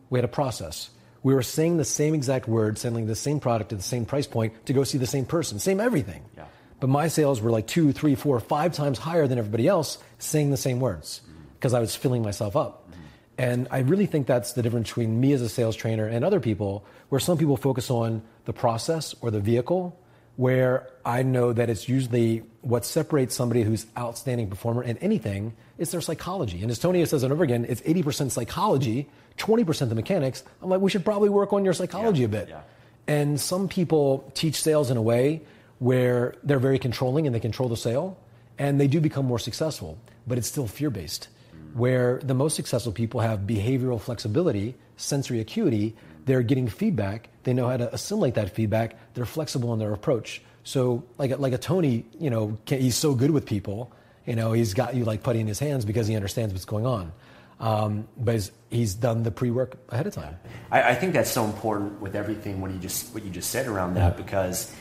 We 0.10 0.18
had 0.18 0.26
a 0.26 0.30
process. 0.30 0.90
We 1.24 1.34
were 1.34 1.44
saying 1.44 1.78
the 1.78 1.86
same 1.86 2.14
exact 2.14 2.48
words, 2.48 2.82
selling 2.82 3.08
the 3.08 3.16
same 3.16 3.40
product 3.40 3.74
at 3.74 3.80
the 3.80 3.84
same 3.84 4.06
price 4.06 4.28
point 4.28 4.66
to 4.66 4.74
go 4.74 4.84
see 4.84 4.98
the 4.98 5.08
same 5.08 5.26
person, 5.26 5.60
same 5.60 5.80
everything. 5.80 6.24
Yeah. 6.38 6.46
But 6.80 6.88
my 6.88 7.08
sales 7.08 7.42
were 7.42 7.52
like 7.52 7.68
two, 7.68 7.92
three, 7.92 8.16
four, 8.16 8.40
five 8.40 8.74
times 8.74 8.98
higher 9.00 9.28
than 9.28 9.40
everybody 9.40 9.68
else 9.68 9.98
saying 10.20 10.52
the 10.52 10.58
same 10.58 10.80
words 10.80 11.22
because 11.56 11.72
mm-hmm. 11.72 11.78
I 11.78 11.82
was 11.82 11.96
filling 11.96 12.22
myself 12.22 12.56
up. 12.56 12.90
Mm-hmm. 12.90 13.02
And 13.40 13.68
I 13.72 13.80
really 13.80 14.06
think 14.06 14.28
that's 14.28 14.54
the 14.54 14.62
difference 14.62 14.90
between 14.90 15.20
me 15.20 15.34
as 15.34 15.42
a 15.42 15.50
sales 15.50 15.76
trainer 15.76 16.06
and 16.08 16.24
other 16.24 16.40
people, 16.40 16.86
where 17.10 17.20
some 17.20 17.38
people 17.38 17.58
focus 17.58 17.90
on 17.90 18.22
the 18.46 18.54
process 18.54 19.16
or 19.22 19.32
the 19.32 19.40
vehicle, 19.40 20.00
where 20.36 20.88
I 21.04 21.24
know 21.24 21.52
that 21.52 21.70
it's 21.70 21.90
usually 21.90 22.44
what 22.62 22.86
separates 22.86 23.34
somebody 23.34 23.64
who's 23.64 23.88
outstanding 23.98 24.50
performer 24.50 24.84
in 24.84 24.98
anything 25.00 25.54
is 25.80 25.92
their 25.92 26.02
psychology. 26.02 26.62
And 26.62 26.70
as 26.70 26.80
Tony 26.80 27.04
says 27.06 27.24
over 27.24 27.44
again, 27.44 27.66
it's 27.68 27.82
80% 27.82 28.32
psychology, 28.32 29.10
20% 29.38 29.82
of 29.82 29.90
the 29.90 29.96
mechanics. 29.96 30.44
I'm 30.62 30.70
like, 30.70 30.82
we 30.82 30.90
should 30.90 31.06
probably 31.06 31.30
work 31.30 31.54
on 31.54 31.64
your 31.64 31.74
psychology 31.74 32.22
yeah, 32.22 32.26
a 32.26 32.30
bit. 32.30 32.50
Yeah. 32.50 32.62
And 33.08 33.40
some 33.40 33.68
people 33.68 34.30
teach 34.34 34.62
sales 34.62 34.92
in 34.92 34.98
a 34.98 35.02
way 35.02 35.42
where 35.80 36.36
they're 36.44 36.60
very 36.60 36.80
controlling 36.80 37.26
and 37.26 37.36
they 37.36 37.40
control 37.40 37.70
the 37.70 37.78
sale, 37.78 38.18
and 38.58 38.80
they 38.80 38.88
do 38.88 39.00
become 39.00 39.26
more 39.26 39.40
successful, 39.40 39.98
but 40.26 40.38
it's 40.38 40.48
still 40.48 40.68
fear 40.68 40.90
based. 40.90 41.28
Mm. 41.56 41.76
Where 41.76 42.20
the 42.24 42.34
most 42.34 42.56
successful 42.56 42.92
people 42.92 43.20
have 43.20 43.42
behavioral 43.42 44.02
flexibility, 44.02 44.76
sensory 44.98 45.40
acuity, 45.40 45.96
they're 46.26 46.42
getting 46.42 46.68
feedback, 46.68 47.30
they 47.44 47.54
know 47.54 47.70
how 47.70 47.78
to 47.78 47.94
assimilate 47.94 48.34
that 48.34 48.54
feedback, 48.54 48.96
they're 49.14 49.26
flexible 49.26 49.72
in 49.74 49.80
their 49.80 49.94
approach. 49.94 50.42
So 50.64 51.04
like 51.18 51.38
like 51.40 51.54
a 51.54 51.58
Tony, 51.58 52.06
you 52.20 52.30
know, 52.30 52.58
he's 52.66 52.98
so 52.98 53.16
good 53.16 53.32
with 53.32 53.46
people. 53.46 53.92
You 54.26 54.36
know, 54.36 54.52
he's 54.52 54.74
got 54.74 54.96
you 54.96 55.06
like 55.06 55.24
putty 55.24 55.40
in 55.40 55.48
his 55.48 55.60
hands 55.60 55.86
because 55.86 56.08
he 56.08 56.16
understands 56.16 56.54
what's 56.54 56.66
going 56.66 56.86
on. 56.86 57.14
Um, 57.60 58.08
but 58.18 58.36
he's, 58.36 58.52
he's, 58.70 58.94
done 58.94 59.24
the 59.24 59.32
pre-work 59.32 59.78
ahead 59.90 60.06
of 60.06 60.14
time. 60.14 60.38
I, 60.72 60.92
I, 60.92 60.96
think 60.96 61.14
that's 61.14 61.32
so 61.32 61.44
important 61.44 62.00
with 62.00 62.16
everything 62.16 62.62
what 62.62 62.70
you 62.70 62.78
just 62.78 63.12
what 63.16 63.26
you 63.26 63.32
just 63.32 63.50
said 63.50 63.66
around 63.66 63.96
that 63.96 64.14
yeah. 64.14 64.24
because 64.24 64.72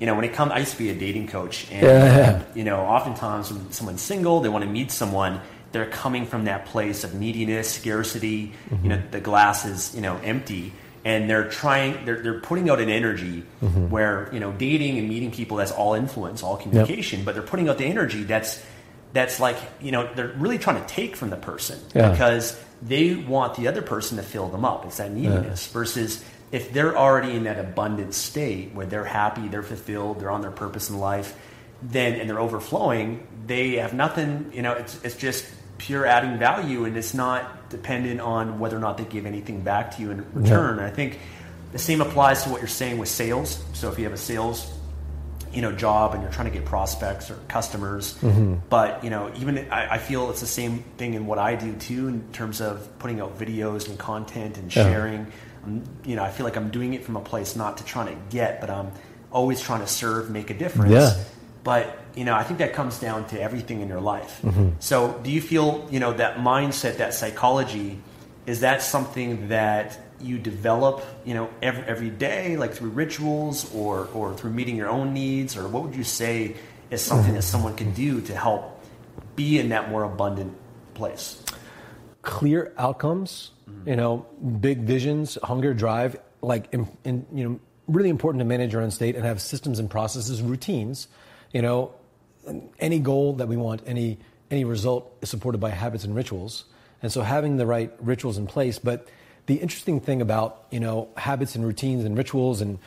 you 0.00 0.06
know 0.06 0.16
when 0.16 0.24
it 0.24 0.32
comes, 0.32 0.50
I 0.50 0.58
used 0.58 0.72
to 0.72 0.78
be 0.78 0.90
a 0.90 0.94
dating 0.94 1.28
coach, 1.28 1.70
and 1.70 1.82
yeah. 1.82 2.42
you 2.54 2.64
know 2.64 2.80
oftentimes 2.80 3.52
when 3.52 3.70
someone's 3.70 4.02
single, 4.02 4.40
they 4.40 4.48
want 4.48 4.64
to 4.64 4.70
meet 4.70 4.90
someone. 4.90 5.40
They're 5.70 5.86
coming 5.86 6.26
from 6.26 6.44
that 6.44 6.66
place 6.66 7.04
of 7.04 7.14
neediness, 7.14 7.72
scarcity. 7.72 8.52
Mm-hmm. 8.70 8.84
You 8.84 8.88
know, 8.90 9.02
the 9.10 9.20
glass 9.20 9.64
is 9.64 9.94
you 9.94 10.00
know 10.00 10.16
empty, 10.24 10.72
and 11.04 11.30
they're 11.30 11.48
trying. 11.48 12.04
They're 12.04 12.20
they're 12.20 12.40
putting 12.40 12.68
out 12.68 12.80
an 12.80 12.90
energy 12.90 13.44
mm-hmm. 13.62 13.90
where 13.90 14.28
you 14.32 14.40
know 14.40 14.50
dating 14.50 14.98
and 14.98 15.08
meeting 15.08 15.30
people 15.30 15.58
that's 15.58 15.72
all 15.72 15.94
influence, 15.94 16.42
all 16.42 16.56
communication, 16.56 17.20
yep. 17.20 17.26
but 17.26 17.34
they're 17.34 17.44
putting 17.44 17.68
out 17.68 17.78
the 17.78 17.86
energy 17.86 18.24
that's 18.24 18.64
that's 19.14 19.40
like 19.40 19.56
you 19.80 19.92
know 19.92 20.12
they're 20.14 20.34
really 20.36 20.58
trying 20.58 20.78
to 20.78 20.86
take 20.86 21.16
from 21.16 21.30
the 21.30 21.36
person 21.36 21.78
yeah. 21.94 22.10
because 22.10 22.60
they 22.82 23.14
want 23.14 23.54
the 23.54 23.68
other 23.68 23.80
person 23.80 24.18
to 24.18 24.22
fill 24.22 24.48
them 24.48 24.64
up 24.64 24.84
it's 24.84 24.98
that 24.98 25.10
neediness 25.10 25.66
yeah. 25.66 25.72
versus 25.72 26.22
if 26.52 26.72
they're 26.72 26.96
already 26.98 27.34
in 27.34 27.44
that 27.44 27.58
abundant 27.58 28.12
state 28.12 28.74
where 28.74 28.84
they're 28.84 29.04
happy 29.04 29.48
they're 29.48 29.62
fulfilled 29.62 30.20
they're 30.20 30.30
on 30.30 30.42
their 30.42 30.50
purpose 30.50 30.90
in 30.90 30.98
life 30.98 31.40
then 31.80 32.20
and 32.20 32.28
they're 32.28 32.40
overflowing 32.40 33.26
they 33.46 33.76
have 33.76 33.94
nothing 33.94 34.50
you 34.52 34.62
know 34.62 34.72
it's, 34.72 35.02
it's 35.04 35.16
just 35.16 35.46
pure 35.78 36.04
adding 36.04 36.38
value 36.38 36.84
and 36.84 36.96
it's 36.96 37.14
not 37.14 37.70
dependent 37.70 38.20
on 38.20 38.58
whether 38.58 38.76
or 38.76 38.80
not 38.80 38.98
they 38.98 39.04
give 39.04 39.26
anything 39.26 39.60
back 39.60 39.96
to 39.96 40.02
you 40.02 40.10
in 40.10 40.26
return 40.32 40.78
yeah. 40.78 40.86
i 40.86 40.90
think 40.90 41.20
the 41.70 41.78
same 41.78 42.00
applies 42.00 42.42
to 42.42 42.50
what 42.50 42.60
you're 42.60 42.68
saying 42.68 42.98
with 42.98 43.08
sales 43.08 43.62
so 43.74 43.90
if 43.90 43.98
you 43.98 44.04
have 44.04 44.12
a 44.12 44.16
sales 44.16 44.73
you 45.54 45.62
know 45.62 45.72
job 45.72 46.14
and 46.14 46.22
you're 46.22 46.32
trying 46.32 46.50
to 46.50 46.56
get 46.56 46.64
prospects 46.64 47.30
or 47.30 47.36
customers 47.48 48.14
mm-hmm. 48.14 48.56
but 48.68 49.02
you 49.04 49.10
know 49.10 49.32
even 49.36 49.58
I, 49.70 49.94
I, 49.94 49.98
feel 49.98 50.30
it's 50.30 50.40
the 50.40 50.46
same 50.46 50.80
thing 50.96 51.14
in 51.14 51.26
what 51.26 51.38
i 51.38 51.54
do 51.54 51.74
too 51.76 52.08
in 52.08 52.32
terms 52.32 52.60
of 52.60 52.98
putting 52.98 53.20
out 53.20 53.38
videos 53.38 53.88
and 53.88 53.98
content 53.98 54.58
and 54.58 54.72
sharing 54.72 55.20
yeah. 55.20 55.32
You 56.04 56.16
know 56.16 56.24
i 56.24 56.30
feel 56.30 56.44
like 56.44 56.56
i'm 56.56 56.70
doing 56.70 56.92
it 56.92 57.04
from 57.04 57.16
a 57.16 57.20
place 57.20 57.56
not 57.56 57.78
to 57.78 57.84
trying 57.84 58.14
to 58.14 58.20
get 58.28 58.60
but 58.60 58.68
i'm 58.68 58.92
always 59.30 59.60
trying 59.62 59.80
to 59.80 59.86
serve 59.86 60.28
make 60.28 60.50
a 60.50 60.54
difference 60.54 60.92
yeah. 60.92 61.14
but 61.62 61.98
you 62.14 62.24
know 62.24 62.34
i 62.34 62.42
think 62.42 62.58
that 62.58 62.74
comes 62.74 62.98
down 62.98 63.26
to 63.28 63.40
everything 63.40 63.80
in 63.80 63.88
your 63.88 64.00
life 64.00 64.40
mm-hmm. 64.42 64.70
so 64.78 65.18
do 65.22 65.30
you 65.30 65.40
feel 65.40 65.88
you 65.90 66.00
know 66.00 66.12
that 66.12 66.36
mindset 66.36 66.98
that 66.98 67.14
psychology 67.14 67.98
is 68.46 68.60
that 68.60 68.82
something 68.82 69.48
that 69.48 69.98
you 70.20 70.38
develop, 70.38 71.04
you 71.24 71.34
know, 71.34 71.50
every, 71.62 71.84
every 71.84 72.10
day, 72.10 72.56
like 72.56 72.72
through 72.72 72.90
rituals 72.90 73.72
or, 73.74 74.08
or 74.14 74.34
through 74.34 74.52
meeting 74.52 74.76
your 74.76 74.88
own 74.88 75.12
needs? 75.12 75.56
Or 75.56 75.68
what 75.68 75.82
would 75.82 75.94
you 75.94 76.04
say 76.04 76.56
is 76.90 77.02
something 77.02 77.34
that 77.34 77.42
someone 77.42 77.74
can 77.74 77.92
do 77.92 78.20
to 78.22 78.36
help 78.36 78.84
be 79.36 79.58
in 79.58 79.70
that 79.70 79.90
more 79.90 80.04
abundant 80.04 80.56
place? 80.94 81.42
Clear 82.22 82.72
outcomes, 82.78 83.50
mm-hmm. 83.68 83.88
you 83.90 83.96
know, 83.96 84.26
big 84.60 84.80
visions, 84.80 85.38
hunger, 85.42 85.74
drive, 85.74 86.16
like, 86.40 86.68
in, 86.72 86.88
in, 87.04 87.26
you 87.32 87.48
know, 87.48 87.60
really 87.86 88.08
important 88.08 88.40
to 88.40 88.44
manage 88.44 88.72
your 88.72 88.82
own 88.82 88.90
state 88.90 89.16
and 89.16 89.24
have 89.24 89.40
systems 89.40 89.78
and 89.78 89.90
processes, 89.90 90.40
routines. 90.40 91.08
You 91.52 91.62
know, 91.62 91.94
any 92.78 92.98
goal 92.98 93.34
that 93.34 93.48
we 93.48 93.56
want, 93.56 93.82
any 93.86 94.18
any 94.50 94.64
result 94.64 95.16
is 95.22 95.30
supported 95.30 95.58
by 95.58 95.70
habits 95.70 96.04
and 96.04 96.14
rituals. 96.14 96.64
And 97.02 97.10
so 97.10 97.22
having 97.22 97.56
the 97.56 97.66
right 97.66 97.92
rituals 98.00 98.38
in 98.38 98.46
place, 98.46 98.78
but 98.78 99.08
the 99.46 99.56
interesting 99.56 100.00
thing 100.00 100.20
about 100.20 100.66
you 100.70 100.80
know 100.80 101.08
habits 101.16 101.54
and 101.54 101.64
routines 101.64 102.04
and 102.04 102.16
rituals 102.16 102.60
and 102.60 102.78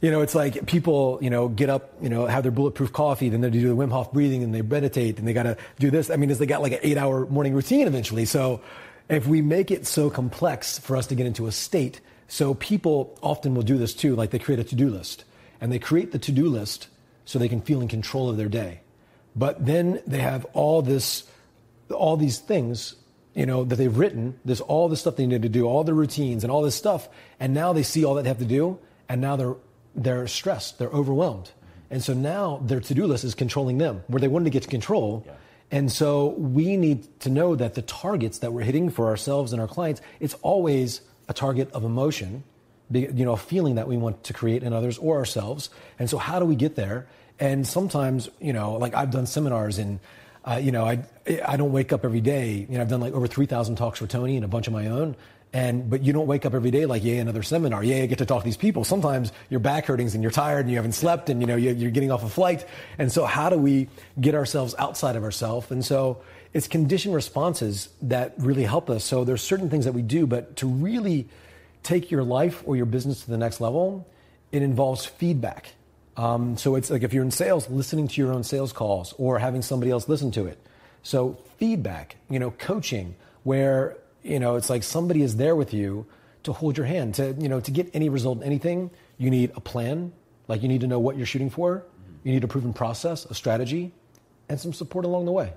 you 0.00 0.12
know, 0.12 0.20
it's 0.20 0.34
like 0.34 0.66
people, 0.66 1.18
you 1.20 1.30
know, 1.30 1.48
get 1.48 1.68
up, 1.68 1.92
you 2.00 2.08
know, 2.08 2.26
have 2.26 2.44
their 2.44 2.52
bulletproof 2.52 2.92
coffee, 2.92 3.28
then 3.28 3.40
they 3.40 3.50
do 3.50 3.68
the 3.68 3.74
Wim 3.74 3.90
Hof 3.90 4.12
breathing 4.12 4.44
and 4.44 4.54
they 4.54 4.62
meditate 4.62 5.18
and 5.18 5.26
they 5.26 5.32
got 5.32 5.42
to 5.42 5.56
do 5.78 5.90
this. 5.90 6.08
I 6.08 6.16
mean, 6.16 6.30
is 6.30 6.38
they 6.38 6.46
got 6.46 6.62
like 6.62 6.72
an 6.72 6.78
eight 6.82 6.96
hour 6.96 7.26
morning 7.26 7.52
routine 7.52 7.86
eventually. 7.86 8.24
So 8.24 8.60
if 9.08 9.26
we 9.26 9.42
make 9.42 9.70
it 9.70 9.86
so 9.86 10.08
complex 10.08 10.78
for 10.78 10.96
us 10.96 11.08
to 11.08 11.14
get 11.14 11.26
into 11.26 11.46
a 11.46 11.52
state, 11.52 12.00
so 12.28 12.54
people 12.54 13.18
often 13.22 13.54
will 13.54 13.62
do 13.62 13.76
this 13.76 13.92
too, 13.92 14.14
like 14.14 14.30
they 14.30 14.38
create 14.38 14.60
a 14.60 14.64
to 14.64 14.76
do 14.76 14.88
list 14.88 15.24
and 15.60 15.72
they 15.72 15.78
create 15.80 16.12
the 16.12 16.18
to 16.20 16.32
do 16.32 16.48
list 16.48 16.88
so 17.24 17.38
they 17.38 17.48
can 17.48 17.60
feel 17.60 17.80
in 17.80 17.88
control 17.88 18.30
of 18.30 18.36
their 18.36 18.48
day. 18.48 18.80
But 19.34 19.66
then 19.66 20.00
they 20.06 20.18
have 20.18 20.44
all 20.52 20.80
this, 20.80 21.24
all 21.90 22.16
these 22.16 22.38
things 22.38 22.94
you 23.38 23.46
know, 23.46 23.62
that 23.62 23.76
they've 23.76 23.96
written. 23.96 24.38
There's 24.44 24.60
all 24.60 24.88
the 24.88 24.96
stuff 24.96 25.14
they 25.14 25.26
need 25.26 25.42
to 25.42 25.48
do, 25.48 25.64
all 25.64 25.84
the 25.84 25.94
routines 25.94 26.42
and 26.42 26.50
all 26.50 26.62
this 26.62 26.74
stuff. 26.74 27.08
And 27.38 27.54
now 27.54 27.72
they 27.72 27.84
see 27.84 28.04
all 28.04 28.14
that 28.14 28.22
they 28.24 28.28
have 28.28 28.38
to 28.38 28.44
do, 28.44 28.78
and 29.08 29.20
now 29.20 29.36
they're 29.36 29.54
they're 29.94 30.26
stressed, 30.26 30.78
they're 30.78 30.90
overwhelmed. 30.90 31.50
And 31.90 32.02
so 32.02 32.14
now 32.14 32.60
their 32.64 32.80
to-do 32.80 33.06
list 33.06 33.24
is 33.24 33.34
controlling 33.34 33.78
them, 33.78 34.02
where 34.08 34.20
they 34.20 34.28
wanted 34.28 34.44
to 34.44 34.50
get 34.50 34.64
to 34.64 34.68
control. 34.68 35.24
Yeah. 35.26 35.32
And 35.70 35.92
so 35.92 36.28
we 36.28 36.76
need 36.76 37.20
to 37.20 37.30
know 37.30 37.56
that 37.56 37.74
the 37.74 37.82
targets 37.82 38.38
that 38.40 38.52
we're 38.52 38.62
hitting 38.62 38.90
for 38.90 39.06
ourselves 39.06 39.52
and 39.52 39.60
our 39.60 39.68
clients, 39.68 40.00
it's 40.20 40.34
always 40.42 41.00
a 41.28 41.34
target 41.34 41.70
of 41.72 41.84
emotion, 41.84 42.42
you 42.90 43.24
know, 43.24 43.32
a 43.32 43.36
feeling 43.36 43.74
that 43.76 43.88
we 43.88 43.96
want 43.96 44.24
to 44.24 44.32
create 44.32 44.62
in 44.62 44.72
others 44.72 44.98
or 44.98 45.16
ourselves. 45.16 45.70
And 45.98 46.08
so 46.08 46.18
how 46.18 46.38
do 46.38 46.44
we 46.44 46.56
get 46.56 46.74
there? 46.74 47.06
And 47.38 47.66
sometimes, 47.66 48.28
you 48.40 48.52
know, 48.52 48.74
like 48.74 48.94
I've 48.94 49.10
done 49.10 49.26
seminars 49.26 49.78
in 49.78 50.00
uh, 50.48 50.56
you 50.56 50.72
know, 50.72 50.84
I 50.84 51.04
I 51.46 51.56
don't 51.56 51.72
wake 51.72 51.92
up 51.92 52.04
every 52.04 52.20
day. 52.20 52.66
You 52.68 52.76
know, 52.76 52.80
I've 52.80 52.88
done 52.88 53.00
like 53.00 53.12
over 53.12 53.26
three 53.26 53.46
thousand 53.46 53.76
talks 53.76 53.98
for 53.98 54.06
Tony 54.06 54.36
and 54.36 54.44
a 54.44 54.48
bunch 54.48 54.66
of 54.66 54.72
my 54.72 54.86
own. 54.86 55.16
And 55.52 55.88
but 55.88 56.02
you 56.02 56.12
don't 56.12 56.26
wake 56.26 56.44
up 56.44 56.54
every 56.54 56.70
day 56.70 56.84
like, 56.84 57.02
yay, 57.02 57.18
another 57.18 57.42
seminar. 57.42 57.82
Yay, 57.82 58.02
I 58.02 58.06
get 58.06 58.18
to 58.18 58.26
talk 58.26 58.42
to 58.42 58.44
these 58.44 58.56
people. 58.56 58.84
Sometimes 58.84 59.32
your 59.48 59.60
back 59.60 59.86
hurtings 59.86 60.14
and 60.14 60.22
you're 60.22 60.32
tired 60.32 60.60
and 60.60 60.70
you 60.70 60.76
haven't 60.76 60.92
slept 60.92 61.30
and 61.30 61.40
you 61.40 61.46
know 61.46 61.56
you're 61.56 61.90
getting 61.90 62.10
off 62.10 62.22
a 62.22 62.28
flight. 62.28 62.66
And 62.98 63.10
so 63.10 63.24
how 63.24 63.48
do 63.48 63.56
we 63.56 63.88
get 64.20 64.34
ourselves 64.34 64.74
outside 64.78 65.16
of 65.16 65.22
ourselves? 65.22 65.70
And 65.70 65.84
so 65.84 66.22
it's 66.52 66.68
conditioned 66.68 67.14
responses 67.14 67.88
that 68.02 68.34
really 68.36 68.64
help 68.64 68.90
us. 68.90 69.04
So 69.04 69.24
there's 69.24 69.42
certain 69.42 69.70
things 69.70 69.84
that 69.84 69.92
we 69.92 70.02
do, 70.02 70.26
but 70.26 70.56
to 70.56 70.66
really 70.66 71.28
take 71.82 72.10
your 72.10 72.24
life 72.24 72.62
or 72.66 72.76
your 72.76 72.86
business 72.86 73.24
to 73.24 73.30
the 73.30 73.38
next 73.38 73.60
level, 73.60 74.06
it 74.52 74.62
involves 74.62 75.06
feedback. 75.06 75.72
Um, 76.18 76.56
so 76.56 76.74
it's 76.74 76.90
like 76.90 77.04
if 77.04 77.14
you're 77.14 77.22
in 77.22 77.30
sales, 77.30 77.70
listening 77.70 78.08
to 78.08 78.20
your 78.20 78.32
own 78.32 78.42
sales 78.42 78.72
calls 78.72 79.14
or 79.18 79.38
having 79.38 79.62
somebody 79.62 79.92
else 79.92 80.08
listen 80.08 80.32
to 80.32 80.46
it. 80.46 80.58
So 81.04 81.38
feedback, 81.58 82.16
you 82.28 82.40
know, 82.40 82.50
coaching, 82.50 83.14
where 83.44 83.96
you 84.24 84.40
know 84.40 84.56
it's 84.56 84.68
like 84.68 84.82
somebody 84.82 85.22
is 85.22 85.36
there 85.36 85.54
with 85.54 85.72
you 85.72 86.06
to 86.42 86.52
hold 86.52 86.76
your 86.76 86.86
hand. 86.86 87.14
To 87.14 87.36
you 87.38 87.48
know, 87.48 87.60
to 87.60 87.70
get 87.70 87.88
any 87.94 88.08
result 88.08 88.38
in 88.38 88.44
anything, 88.44 88.90
you 89.16 89.30
need 89.30 89.52
a 89.54 89.60
plan. 89.60 90.12
Like 90.48 90.62
you 90.62 90.68
need 90.68 90.80
to 90.80 90.88
know 90.88 90.98
what 90.98 91.16
you're 91.16 91.24
shooting 91.24 91.50
for. 91.50 91.84
You 92.24 92.32
need 92.32 92.42
a 92.42 92.48
proven 92.48 92.72
process, 92.72 93.24
a 93.24 93.34
strategy, 93.34 93.92
and 94.48 94.58
some 94.60 94.72
support 94.72 95.04
along 95.04 95.26
the 95.26 95.32
way. 95.32 95.52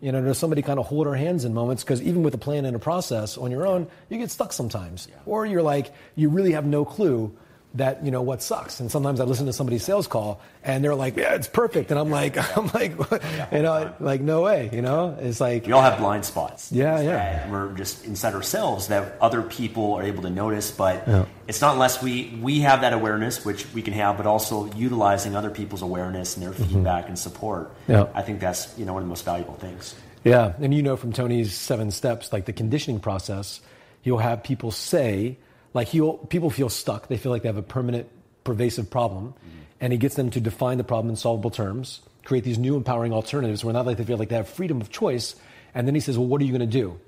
You 0.00 0.12
know, 0.12 0.24
does 0.24 0.38
somebody 0.38 0.62
kind 0.62 0.78
of 0.78 0.86
hold 0.86 1.06
our 1.06 1.16
hands 1.16 1.44
in 1.44 1.52
moments? 1.52 1.84
Because 1.84 2.00
even 2.00 2.22
with 2.22 2.32
a 2.32 2.38
plan 2.38 2.64
and 2.64 2.74
a 2.74 2.78
process 2.78 3.36
on 3.36 3.50
your 3.50 3.66
own, 3.66 3.88
you 4.08 4.16
get 4.16 4.30
stuck 4.30 4.54
sometimes. 4.54 5.06
Yeah. 5.10 5.16
Or 5.26 5.44
you're 5.44 5.62
like, 5.62 5.92
you 6.14 6.30
really 6.30 6.52
have 6.52 6.64
no 6.64 6.84
clue 6.84 7.36
that 7.74 8.04
you 8.04 8.10
know 8.10 8.22
what 8.22 8.42
sucks. 8.42 8.80
And 8.80 8.90
sometimes 8.90 9.20
I 9.20 9.24
listen 9.24 9.46
to 9.46 9.52
somebody's 9.52 9.84
sales 9.84 10.06
call 10.06 10.40
and 10.64 10.82
they're 10.82 10.94
like, 10.94 11.16
"Yeah, 11.16 11.34
it's 11.34 11.48
perfect," 11.48 11.90
and 11.90 12.00
I'm 12.00 12.10
like, 12.10 12.36
I'm 12.56 12.70
like, 12.72 12.92
you 13.52 13.62
know, 13.62 13.94
like 14.00 14.20
no 14.20 14.42
way, 14.42 14.70
you 14.72 14.82
know. 14.82 15.16
It's 15.20 15.40
like 15.40 15.66
we 15.66 15.72
all 15.72 15.82
have 15.82 15.98
blind 15.98 16.24
spots. 16.24 16.72
Yeah, 16.72 17.00
yeah. 17.00 17.50
We're 17.50 17.72
just 17.74 18.04
inside 18.04 18.34
ourselves 18.34 18.88
that 18.88 19.18
other 19.20 19.42
people 19.42 19.94
are 19.94 20.02
able 20.02 20.22
to 20.22 20.30
notice, 20.30 20.70
but 20.70 21.06
yeah. 21.06 21.26
it's 21.46 21.60
not 21.60 21.74
unless 21.74 22.02
we 22.02 22.38
we 22.42 22.60
have 22.60 22.80
that 22.80 22.92
awareness, 22.92 23.44
which 23.44 23.70
we 23.74 23.82
can 23.82 23.92
have, 23.94 24.16
but 24.16 24.26
also 24.26 24.72
utilizing 24.72 25.36
other 25.36 25.50
people's 25.50 25.82
awareness 25.82 26.36
and 26.36 26.44
their 26.44 26.52
mm-hmm. 26.52 26.64
feedback 26.64 27.08
and 27.08 27.18
support. 27.18 27.72
Yeah. 27.86 28.06
I 28.14 28.22
think 28.22 28.40
that's 28.40 28.76
you 28.78 28.86
know 28.86 28.94
one 28.94 29.02
of 29.02 29.06
the 29.06 29.10
most 29.10 29.24
valuable 29.24 29.54
things. 29.54 29.94
Yeah, 30.24 30.54
and 30.60 30.74
you 30.74 30.82
know 30.82 30.96
from 30.96 31.12
Tony's 31.12 31.54
seven 31.54 31.90
steps, 31.90 32.32
like 32.32 32.46
the 32.46 32.52
conditioning 32.52 33.00
process, 33.00 33.60
he'll 34.02 34.18
have 34.18 34.42
people 34.42 34.70
say 34.70 35.36
like 35.74 35.88
he 35.88 36.00
people 36.28 36.50
feel 36.50 36.68
stuck. 36.68 37.08
They 37.08 37.16
feel 37.16 37.32
like 37.32 37.42
they 37.42 37.48
have 37.48 37.56
a 37.56 37.62
permanent, 37.62 38.08
pervasive 38.44 38.90
problem, 38.90 39.32
mm-hmm. 39.32 39.58
and 39.80 39.92
he 39.92 39.98
gets 39.98 40.14
them 40.14 40.30
to 40.30 40.40
define 40.40 40.78
the 40.78 40.84
problem 40.84 41.10
in 41.10 41.16
solvable 41.16 41.50
terms, 41.50 42.00
create 42.24 42.44
these 42.44 42.58
new 42.58 42.76
empowering 42.76 43.12
alternatives 43.12 43.64
where 43.64 43.72
not 43.72 43.86
like 43.86 43.96
they 43.96 44.04
feel 44.04 44.18
like 44.18 44.28
they 44.28 44.36
have 44.36 44.48
freedom 44.48 44.80
of 44.80 44.90
choice. 44.90 45.34
And 45.74 45.86
then 45.86 45.94
he 45.94 46.00
says, 46.00 46.16
well, 46.16 46.26
what 46.26 46.40
are 46.40 46.44
you 46.44 46.52
going 46.56 46.68
to 46.68 46.78
do 46.78 46.98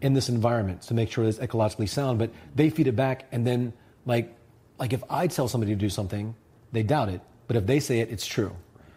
in 0.00 0.14
this 0.14 0.28
environment 0.28 0.82
to 0.82 0.94
make 0.94 1.10
sure 1.10 1.24
it's 1.24 1.38
ecologically 1.38 1.88
sound? 1.88 2.18
But 2.18 2.30
they 2.54 2.70
feed 2.70 2.86
it 2.86 2.96
back, 2.96 3.26
and 3.32 3.46
then 3.46 3.72
like 4.06 4.34
like 4.78 4.92
if 4.92 5.02
I 5.10 5.26
tell 5.26 5.48
somebody 5.48 5.72
to 5.72 5.78
do 5.78 5.88
something, 5.88 6.34
they 6.72 6.82
doubt 6.82 7.08
it. 7.08 7.20
But 7.46 7.56
if 7.56 7.66
they 7.66 7.80
say 7.80 8.00
it, 8.00 8.10
it's 8.10 8.26
true. 8.26 8.54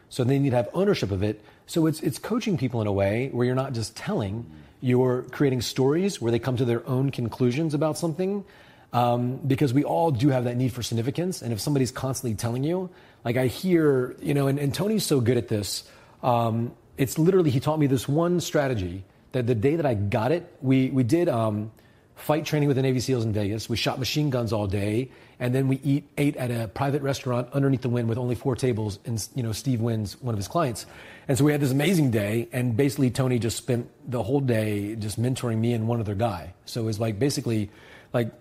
So 0.10 0.24
they 0.24 0.40
need 0.40 0.52
to 0.52 0.56
have 0.56 0.70
ownership 0.74 1.12
of 1.12 1.24
it. 1.24 1.44
So 1.66 1.86
it's 1.88 2.02
it's 2.02 2.20
coaching 2.20 2.58
people 2.58 2.82
in 2.82 2.88
a 2.88 2.94
way 2.94 3.30
where 3.32 3.46
you're 3.46 3.56
not 3.56 3.74
just 3.74 3.96
telling, 3.98 4.50
you're 4.80 5.24
creating 5.32 5.62
stories 5.62 6.22
where 6.22 6.32
they 6.32 6.40
come 6.40 6.58
to 6.58 6.66
their 6.66 6.88
own 6.88 7.10
conclusions 7.10 7.74
about 7.74 7.98
something 7.98 8.46
um, 8.94 9.38
because 9.38 9.74
we 9.74 9.84
all 9.84 10.12
do 10.12 10.30
have 10.30 10.46
that 10.46 10.58
need 10.58 10.74
for 10.74 10.82
significance. 10.82 11.42
And 11.42 11.52
if 11.54 11.60
somebody's 11.60 11.92
constantly 11.92 12.36
telling 12.36 12.64
you, 12.64 12.90
like 13.26 13.38
I 13.38 13.48
hear, 13.48 14.16
you 14.22 14.34
know, 14.34 14.48
and, 14.48 14.60
and 14.60 14.74
Tony's 14.74 15.06
so 15.06 15.20
good 15.20 15.38
at 15.38 15.48
this. 15.48 15.84
Um, 16.24 16.74
it's 16.98 17.18
literally 17.18 17.50
he 17.50 17.60
taught 17.60 17.80
me 17.80 17.88
this 17.88 18.08
one 18.08 18.40
strategy 18.40 19.04
that 19.34 19.46
the 19.46 19.56
day 19.56 19.76
that 19.76 19.86
I 19.86 19.94
got 19.94 20.32
it, 20.32 20.52
we 20.62 20.90
we 20.90 21.04
did 21.04 21.30
um, 21.30 21.72
fight 22.16 22.46
training 22.46 22.68
with 22.68 22.76
the 22.76 22.82
Navy 22.82 23.00
SEALs 23.00 23.24
in 23.24 23.34
Vegas. 23.34 23.70
We 23.70 23.78
shot 23.78 24.00
machine 24.00 24.30
guns 24.30 24.52
all 24.52 24.66
day, 24.68 25.12
and 25.40 25.54
then 25.54 25.68
we 25.68 25.80
eat 25.84 26.08
ate 26.18 26.36
at 26.36 26.50
a 26.50 26.68
private 26.68 27.02
restaurant 27.04 27.50
underneath 27.54 27.82
the 27.82 27.90
Wynn 27.90 28.08
with 28.08 28.18
only 28.18 28.36
four 28.36 28.56
tables. 28.56 29.00
And 29.06 29.26
you 29.36 29.44
know, 29.44 29.52
Steve 29.52 29.80
Wynn's 29.80 30.20
one 30.22 30.34
of 30.34 30.38
his 30.38 30.48
clients, 30.48 30.86
and 31.28 31.38
so 31.38 31.44
we 31.44 31.52
had 31.52 31.62
this 31.62 31.72
amazing 31.72 32.12
day. 32.12 32.50
And 32.52 32.76
basically, 32.76 33.12
Tony 33.12 33.38
just 33.40 33.58
spent 33.58 33.90
the 34.10 34.24
whole 34.24 34.42
day 34.42 34.96
just 34.96 35.22
mentoring 35.22 35.60
me 35.60 35.74
and 35.74 35.88
one 35.88 36.00
other 36.00 36.16
guy. 36.16 36.54
So 36.66 36.82
it 36.82 36.86
was 36.86 37.00
like 37.00 37.20
basically, 37.20 37.70
like 38.18 38.32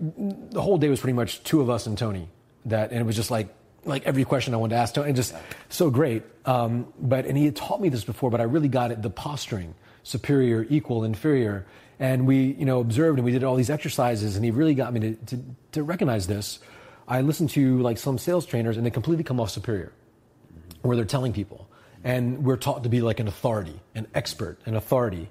the 0.56 0.62
whole 0.62 0.78
day 0.78 0.88
was 0.88 1.00
pretty 1.00 1.18
much 1.22 1.42
two 1.44 1.60
of 1.60 1.68
us 1.70 1.86
and 1.86 1.96
Tony. 1.96 2.28
That 2.66 2.90
and 2.90 3.00
it 3.00 3.04
was 3.04 3.16
just 3.16 3.30
like 3.30 3.48
like 3.84 4.04
every 4.04 4.24
question 4.24 4.54
I 4.54 4.56
wanted 4.56 4.74
to 4.74 4.80
ask 4.80 4.94
Tony, 4.94 5.08
and 5.08 5.16
just 5.16 5.34
so 5.68 5.90
great. 5.90 6.22
Um, 6.44 6.92
but 6.98 7.26
and 7.26 7.36
he 7.36 7.44
had 7.44 7.56
taught 7.56 7.80
me 7.80 7.88
this 7.88 8.04
before, 8.04 8.30
but 8.30 8.40
I 8.40 8.44
really 8.44 8.68
got 8.68 8.90
it 8.90 9.02
the 9.02 9.10
posturing, 9.10 9.74
superior, 10.02 10.66
equal, 10.68 11.04
inferior 11.04 11.66
and 11.98 12.26
we, 12.26 12.54
you 12.58 12.64
know, 12.64 12.80
observed 12.80 13.18
and 13.18 13.24
we 13.24 13.32
did 13.32 13.44
all 13.44 13.56
these 13.56 13.70
exercises, 13.70 14.36
and 14.36 14.44
he 14.44 14.50
really 14.50 14.74
got 14.74 14.92
me 14.92 15.00
to, 15.00 15.14
to, 15.26 15.44
to 15.72 15.82
recognize 15.82 16.26
this. 16.26 16.58
I 17.08 17.20
listened 17.20 17.50
to 17.50 17.80
like 17.80 17.98
some 17.98 18.18
sales 18.18 18.46
trainers, 18.46 18.76
and 18.76 18.84
they 18.84 18.90
completely 18.90 19.24
come 19.24 19.40
off 19.40 19.50
superior, 19.50 19.92
where 20.82 20.96
they're 20.96 21.04
telling 21.04 21.32
people, 21.32 21.68
and 22.04 22.44
we're 22.44 22.56
taught 22.56 22.82
to 22.82 22.88
be 22.88 23.00
like 23.00 23.20
an 23.20 23.28
authority, 23.28 23.80
an 23.94 24.06
expert, 24.14 24.58
an 24.66 24.76
authority. 24.76 25.30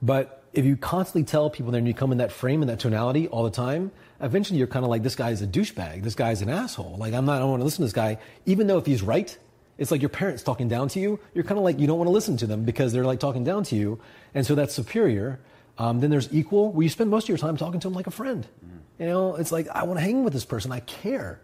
But 0.00 0.35
if 0.56 0.64
you 0.64 0.74
constantly 0.74 1.22
tell 1.22 1.50
people, 1.50 1.70
then 1.70 1.84
you 1.84 1.92
come 1.92 2.12
in 2.12 2.18
that 2.18 2.32
frame 2.32 2.62
and 2.62 2.70
that 2.70 2.80
tonality 2.80 3.28
all 3.28 3.44
the 3.44 3.50
time, 3.50 3.92
eventually 4.22 4.58
you're 4.58 4.66
kind 4.66 4.86
of 4.86 4.90
like, 4.90 5.02
this 5.02 5.14
guy 5.14 5.30
is 5.30 5.42
a 5.42 5.46
douchebag. 5.46 6.02
This 6.02 6.14
guy 6.14 6.30
is 6.30 6.40
an 6.40 6.48
asshole. 6.48 6.96
Like, 6.98 7.12
I'm 7.12 7.26
not, 7.26 7.36
I 7.36 7.38
don't 7.40 7.50
want 7.50 7.60
to 7.60 7.64
listen 7.64 7.82
to 7.82 7.84
this 7.84 7.92
guy, 7.92 8.16
even 8.46 8.66
though 8.66 8.78
if 8.78 8.86
he's 8.86 9.02
right, 9.02 9.36
it's 9.76 9.90
like 9.90 10.00
your 10.00 10.08
parents 10.08 10.42
talking 10.42 10.66
down 10.66 10.88
to 10.88 10.98
you. 10.98 11.20
You're 11.34 11.44
kind 11.44 11.58
of 11.58 11.64
like, 11.64 11.78
you 11.78 11.86
don't 11.86 11.98
want 11.98 12.08
to 12.08 12.12
listen 12.12 12.38
to 12.38 12.46
them 12.46 12.64
because 12.64 12.94
they're 12.94 13.04
like 13.04 13.20
talking 13.20 13.44
down 13.44 13.64
to 13.64 13.76
you. 13.76 14.00
And 14.34 14.46
so 14.46 14.54
that's 14.54 14.74
superior. 14.74 15.38
Um, 15.76 16.00
then 16.00 16.08
there's 16.08 16.32
equal, 16.32 16.72
where 16.72 16.84
you 16.84 16.88
spend 16.88 17.10
most 17.10 17.24
of 17.24 17.28
your 17.28 17.38
time 17.38 17.58
talking 17.58 17.78
to 17.80 17.88
them 17.88 17.94
like 17.94 18.06
a 18.06 18.10
friend. 18.10 18.46
Mm. 18.64 18.78
You 19.00 19.06
know, 19.06 19.36
it's 19.36 19.52
like, 19.52 19.68
I 19.68 19.82
want 19.84 19.98
to 19.98 20.02
hang 20.02 20.24
with 20.24 20.32
this 20.32 20.46
person, 20.46 20.72
I 20.72 20.80
care. 20.80 21.38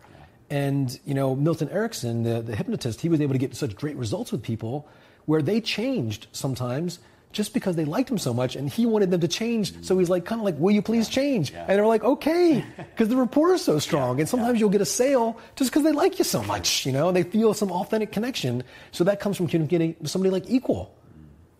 And, 0.48 0.98
you 1.04 1.12
know, 1.12 1.36
Milton 1.36 1.68
Erickson, 1.68 2.22
the, 2.22 2.40
the 2.40 2.56
hypnotist, 2.56 3.02
he 3.02 3.10
was 3.10 3.20
able 3.20 3.34
to 3.34 3.38
get 3.38 3.54
such 3.54 3.76
great 3.76 3.96
results 3.96 4.32
with 4.32 4.42
people 4.42 4.88
where 5.26 5.42
they 5.42 5.60
changed 5.60 6.28
sometimes 6.32 6.98
just 7.32 7.54
because 7.54 7.76
they 7.76 7.84
liked 7.84 8.10
him 8.10 8.18
so 8.18 8.32
much 8.32 8.56
and 8.56 8.68
he 8.68 8.86
wanted 8.86 9.10
them 9.10 9.20
to 9.20 9.28
change. 9.28 9.84
So 9.84 9.98
he's 9.98 10.10
like, 10.10 10.24
kind 10.24 10.40
of 10.40 10.44
like, 10.44 10.58
will 10.58 10.70
you 10.70 10.82
please 10.82 11.08
change? 11.08 11.50
Yeah. 11.50 11.60
And 11.60 11.78
they're 11.78 11.86
like, 11.86 12.04
okay, 12.04 12.64
because 12.76 13.08
the 13.08 13.16
rapport 13.16 13.54
is 13.54 13.64
so 13.64 13.78
strong. 13.78 14.20
And 14.20 14.28
sometimes 14.28 14.60
you'll 14.60 14.70
get 14.70 14.80
a 14.80 14.86
sale 14.86 15.38
just 15.56 15.70
because 15.70 15.82
they 15.82 15.92
like 15.92 16.18
you 16.18 16.24
so 16.24 16.42
much, 16.42 16.86
you 16.86 16.92
know, 16.92 17.10
they 17.10 17.22
feel 17.22 17.54
some 17.54 17.72
authentic 17.72 18.12
connection. 18.12 18.62
So 18.92 19.04
that 19.04 19.20
comes 19.20 19.36
from 19.36 19.48
communicating 19.48 19.96
with 20.00 20.10
somebody 20.10 20.30
like 20.30 20.48
equal. 20.48 20.94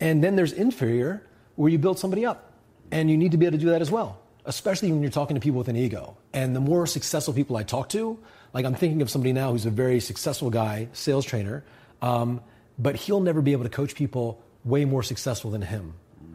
And 0.00 0.22
then 0.22 0.37
there's 0.37 0.52
inferior, 0.52 1.22
where 1.56 1.70
you 1.70 1.78
build 1.78 1.98
somebody 1.98 2.26
up. 2.26 2.52
And 2.90 3.11
you 3.11 3.16
need 3.16 3.32
to 3.32 3.38
be 3.38 3.46
able 3.46 3.56
to 3.56 3.64
do 3.64 3.70
that 3.70 3.80
as 3.80 3.90
well, 3.90 4.20
especially 4.44 4.92
when 4.92 5.00
you're 5.00 5.11
talking 5.11 5.35
to 5.35 5.40
people 5.40 5.58
with 5.58 5.68
an 5.68 5.76
ego. 5.76 6.16
And 6.35 6.54
the 6.54 6.61
more 6.61 6.87
successful 6.87 7.32
people 7.32 7.56
I 7.56 7.62
talk 7.62 7.88
to, 7.90 8.18
like 8.52 8.66
I'm 8.66 8.74
thinking 8.74 9.00
of 9.00 9.08
somebody 9.08 9.32
now 9.32 9.52
who's 9.52 9.64
a 9.64 9.70
very 9.70 9.98
successful 10.00 10.50
guy, 10.50 10.88
sales 10.92 11.24
trainer, 11.24 11.64
um, 12.02 12.42
but 12.78 12.96
he'll 12.96 13.20
never 13.20 13.40
be 13.40 13.52
able 13.52 13.64
to 13.64 13.70
coach 13.70 13.94
people 13.94 14.42
way 14.64 14.85
more 14.85 15.03
successful 15.03 15.51
than 15.51 15.62
him. 15.62 15.94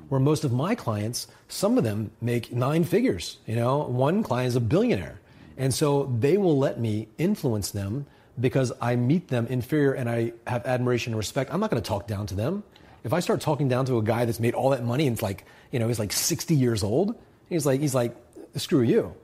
Where 0.10 0.20
most 0.20 0.44
of 0.44 0.54
my 0.54 0.76
clients, 0.76 1.28
some 1.48 1.78
of 1.78 1.84
them 1.84 2.12
make 2.22 2.54
nine 2.54 2.84
figures. 2.84 3.38
You 3.46 3.56
know, 3.56 3.80
one 3.80 4.24
client 4.24 4.50
is 4.50 4.56
a 4.56 4.62
billionaire. 4.62 5.20
And 5.58 5.74
so 5.74 6.13
they 6.20 6.38
will 6.38 6.58
let 6.58 6.80
me 6.80 7.10
influence 7.18 7.72
them 7.72 8.06
because 8.40 8.72
I 8.80 8.96
meet 8.96 9.28
them 9.28 9.48
inferior 9.48 9.94
and 9.94 10.10
I 10.10 10.34
have 10.46 10.66
admiration 10.66 11.13
and 11.13 11.18
respect. 11.18 11.54
I'm 11.54 11.60
not 11.60 11.72
going 11.72 11.82
to 11.82 11.88
talk 11.88 12.08
down 12.08 12.28
to 12.28 12.36
them. 12.36 12.63
If 13.04 13.12
I 13.12 13.20
start 13.20 13.42
talking 13.42 13.68
down 13.68 13.86
to 13.86 13.98
a 13.98 14.04
guy 14.04 14.26
that's 14.26 14.40
made 14.40 14.54
all 14.54 14.70
that 14.70 14.84
money 14.84 15.08
and 15.08 15.16
it's 15.16 15.24
like, 15.24 15.46
you 15.72 15.80
know, 15.80 15.88
he's 15.88 16.00
like 16.00 16.13
60 16.13 16.54
years 16.56 16.84
old, 16.84 17.16
he's 17.50 17.66
like, 17.66 17.82
he's 17.82 17.96
like, 17.96 18.16
screw 18.56 18.82
you. 18.82 19.16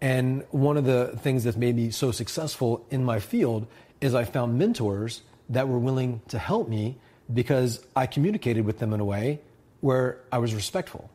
And 0.00 0.44
one 0.50 0.76
of 0.76 0.84
the 0.84 1.16
things 1.22 1.44
that's 1.44 1.56
made 1.56 1.76
me 1.76 1.90
so 1.90 2.10
successful 2.10 2.84
in 2.90 3.04
my 3.04 3.20
field 3.20 3.66
is 4.00 4.14
I 4.14 4.24
found 4.24 4.58
mentors 4.58 5.22
that 5.48 5.68
were 5.68 5.78
willing 5.78 6.20
to 6.28 6.38
help 6.38 6.68
me 6.68 6.98
because 7.32 7.84
I 7.94 8.06
communicated 8.06 8.64
with 8.64 8.78
them 8.78 8.92
in 8.92 9.00
a 9.00 9.04
way 9.04 9.40
where 9.80 10.20
I 10.30 10.38
was 10.38 10.54
respectful. 10.54 11.10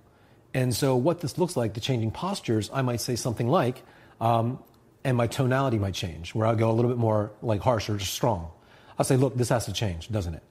And 0.54 0.76
so, 0.76 0.96
what 0.96 1.22
this 1.22 1.38
looks 1.38 1.56
like, 1.56 1.74
the 1.74 1.80
changing 1.80 2.12
postures, 2.12 2.70
I 2.74 2.82
might 2.82 3.00
say 3.02 3.16
something 3.16 3.48
like, 3.48 3.82
um, 4.20 4.60
and 5.04 5.18
my 5.18 5.28
tonality 5.28 5.80
might 5.80 5.94
change, 5.94 6.36
where 6.36 6.46
I'll 6.46 6.56
go 6.56 6.70
a 6.70 6.74
little 6.74 6.92
bit 6.92 6.98
more 6.98 7.32
like 7.42 7.62
harsh 7.62 7.90
or 7.90 7.98
just 7.98 8.14
strong. 8.14 8.52
I'll 9.00 9.06
say, 9.06 9.18
look, 9.18 9.36
this 9.36 9.50
has 9.50 9.66
to 9.66 9.74
change, 9.74 10.12
doesn't 10.12 10.34
it? 10.34 10.44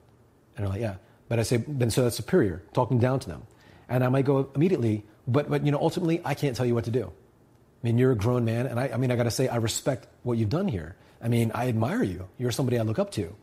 And 0.55 0.65
they're 0.65 0.73
like, 0.73 0.81
yeah. 0.81 0.95
But 1.29 1.39
I 1.39 1.43
say, 1.43 1.57
then 1.67 1.91
so 1.91 2.03
that's 2.03 2.17
superior, 2.17 2.63
talking 2.73 2.99
down 2.99 3.19
to 3.21 3.29
them. 3.29 3.43
And 3.87 4.03
I 4.03 4.09
might 4.09 4.25
go 4.25 4.49
immediately, 4.55 5.05
but, 5.27 5.49
but 5.49 5.65
you 5.65 5.71
know, 5.71 5.79
ultimately, 5.79 6.21
I 6.25 6.33
can't 6.33 6.55
tell 6.55 6.65
you 6.65 6.75
what 6.75 6.85
to 6.85 6.91
do. 6.91 7.05
I 7.05 7.87
mean, 7.87 7.97
you're 7.97 8.11
a 8.11 8.15
grown 8.15 8.43
man, 8.43 8.67
and 8.67 8.79
I, 8.79 8.89
I 8.89 8.97
mean, 8.97 9.11
I 9.11 9.15
got 9.15 9.23
to 9.23 9.31
say, 9.31 9.47
I 9.47 9.57
respect 9.57 10.07
what 10.23 10.37
you've 10.37 10.49
done 10.49 10.67
here. 10.67 10.95
I 11.21 11.29
mean, 11.29 11.51
I 11.53 11.67
admire 11.67 12.03
you. 12.03 12.27
You're 12.37 12.51
somebody 12.51 12.77
I 12.77 12.81
look 12.81 12.99
up 12.99 13.11
to. 13.11 13.35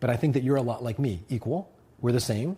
But 0.00 0.10
I 0.10 0.16
think 0.16 0.34
that 0.34 0.42
you're 0.42 0.56
a 0.56 0.62
lot 0.62 0.82
like 0.82 0.98
me, 0.98 1.22
equal. 1.28 1.70
We're 2.00 2.12
the 2.12 2.20
same. 2.20 2.56